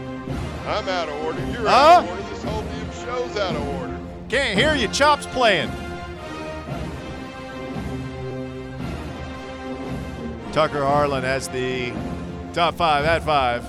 I'm 0.67 0.89
out 0.89 1.07
of 1.07 1.23
order. 1.23 1.39
You're 1.51 1.61
Huh? 1.69 1.69
out 1.69 2.03
of 2.03 2.09
order. 2.09 2.21
This 2.29 2.43
whole 2.43 2.61
damn 2.63 2.91
show's 3.05 3.37
out 3.37 3.55
of 3.55 3.67
order. 3.79 3.99
Can't 4.27 4.59
hear 4.59 4.75
you. 4.75 4.89
Chops 4.89 5.25
playing. 5.27 5.71
Tucker 10.53 10.83
Harlan 10.85 11.23
has 11.23 11.49
the 11.49 11.91
top 12.53 12.75
five 12.75 13.05
at 13.05 13.23
five. 13.23 13.65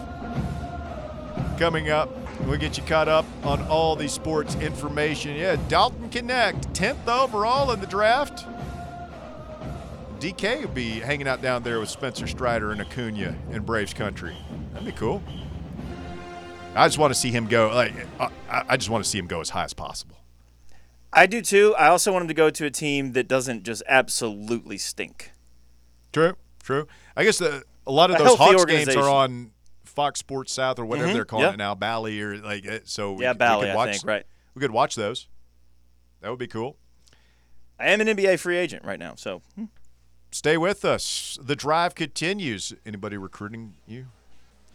Coming 1.59 1.89
up, 1.89 2.11
we'll 2.43 2.59
get 2.59 2.77
you 2.77 2.83
caught 2.85 3.09
up 3.09 3.25
on 3.43 3.63
all 3.69 3.97
the 3.97 4.07
sports 4.07 4.55
information. 4.57 5.35
Yeah, 5.35 5.57
Dalton 5.69 6.11
Knecht, 6.11 6.75
10th 6.75 7.09
overall 7.09 7.73
in 7.73 7.81
the 7.81 7.87
draft. 7.87 8.47
DK 10.19 10.61
will 10.61 10.69
be 10.69 11.01
hanging 11.01 11.27
out 11.27 11.41
down 11.41 11.63
there 11.63 11.81
with 11.81 11.89
Spencer 11.89 12.27
Strider 12.27 12.71
and 12.71 12.83
Acuna 12.83 13.35
in 13.51 13.63
Braves 13.63 13.95
country. 13.95 14.37
That'd 14.73 14.85
be 14.85 14.93
cool. 14.93 15.23
I 16.75 16.87
just 16.87 16.99
want 16.99 17.15
to 17.15 17.19
see 17.19 17.31
him 17.31 17.47
go. 17.47 17.71
Like, 17.75 17.95
uh, 18.21 18.29
I, 18.51 18.65
I 18.69 18.77
just 18.77 18.91
want 18.91 19.03
to 19.03 19.09
see 19.09 19.19
him 19.19 19.27
go 19.27 19.41
as 19.41 19.49
high 19.49 19.65
as 19.65 19.73
possible. 19.73 20.19
I 21.15 21.25
do 21.25 21.41
too. 21.41 21.75
I 21.77 21.89
also 21.89 22.13
want 22.13 22.25
him 22.25 22.29
to 22.29 22.35
go 22.35 22.51
to 22.51 22.67
a 22.67 22.71
team 22.71 23.13
that 23.13 23.27
doesn't 23.27 23.63
just 23.63 23.83
absolutely 23.89 24.77
stink. 24.77 25.31
True, 26.13 26.35
true. 26.65 26.89
I 27.17 27.23
guess 27.23 27.39
the, 27.39 27.63
a 27.87 27.93
lot 27.93 28.11
of 28.11 28.19
A 28.21 28.25
those 28.25 28.37
Hawks 28.37 28.65
games 28.65 28.97
are 28.97 29.09
on 29.09 29.53
Fox 29.85 30.19
Sports 30.19 30.53
South 30.53 30.79
or 30.81 30.85
whatever 30.85 31.09
Mhm, 31.09 31.13
they're 31.13 31.25
calling 31.25 31.47
yeah. 31.47 31.53
it 31.53 31.57
now, 31.59 31.75
Bally 31.77 32.21
or 32.21 32.39
like 32.39 32.65
so. 32.85 33.13
we- 33.13 33.23
Yeah, 33.23 33.33
we, 33.33 33.39
Bally, 33.39 33.67
could 33.67 33.71
I 33.71 33.77
watch, 33.77 33.91
think, 33.93 34.07
right. 34.07 34.27
We 34.55 34.61
could 34.61 34.73
watch 34.73 34.97
those. 34.97 35.29
That 36.21 36.31
would 36.31 36.39
be 36.39 36.49
cool. 36.49 36.77
I 37.79 37.89
am 37.91 38.01
an 38.01 38.09
NBA 38.09 38.39
free 38.39 38.57
agent 38.57 38.85
right 38.85 38.99
now, 38.99 39.15
so 39.17 39.43
hmm. 39.55 39.65
Stay 40.31 40.57
with 40.57 40.85
us. 40.85 41.39
The 41.41 41.55
drive 41.55 41.95
continues. 41.95 42.73
Anybody 42.85 43.17
recruiting 43.17 43.75
you? 43.87 44.07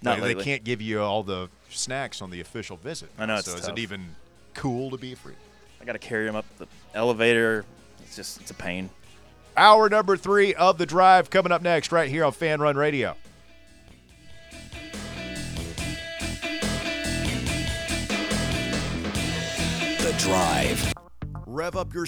not 0.01 0.11
Like, 0.19 0.21
lately. 0.29 0.43
They 0.43 0.51
can't 0.51 0.63
give 0.63 0.81
you 0.81 1.01
all 1.01 1.21
the 1.23 1.49
snacks 1.69 2.21
on 2.21 2.29
the 2.29 2.39
official 2.39 2.77
visit. 2.77 3.09
I 3.17 3.25
know, 3.25 3.35
it's 3.35 3.51
So 3.51 3.57
is 3.57 3.67
it 3.67 3.77
even 3.77 4.15
cool 4.53 4.89
to 4.91 4.97
be 4.97 5.15
free? 5.15 5.33
I 5.81 5.85
got 5.85 5.93
to 5.93 5.99
carry 5.99 6.27
him 6.27 6.35
up 6.37 6.45
the 6.59 6.67
elevator. 6.93 7.65
It's 8.01 8.15
just 8.15 8.39
it's 8.39 8.51
a 8.51 8.53
pain. 8.53 8.89
Hour 9.57 9.89
number 9.89 10.15
three 10.15 10.53
of 10.53 10.77
the 10.77 10.85
drive 10.85 11.29
coming 11.29 11.51
up 11.51 11.61
next, 11.61 11.91
right 11.91 12.09
here 12.09 12.23
on 12.23 12.31
Fanrun 12.31 12.75
Radio. 12.75 13.15
The 19.99 20.15
Drive. 20.17 20.93
Rev 21.45 21.75
up 21.75 21.93
your 21.93 22.05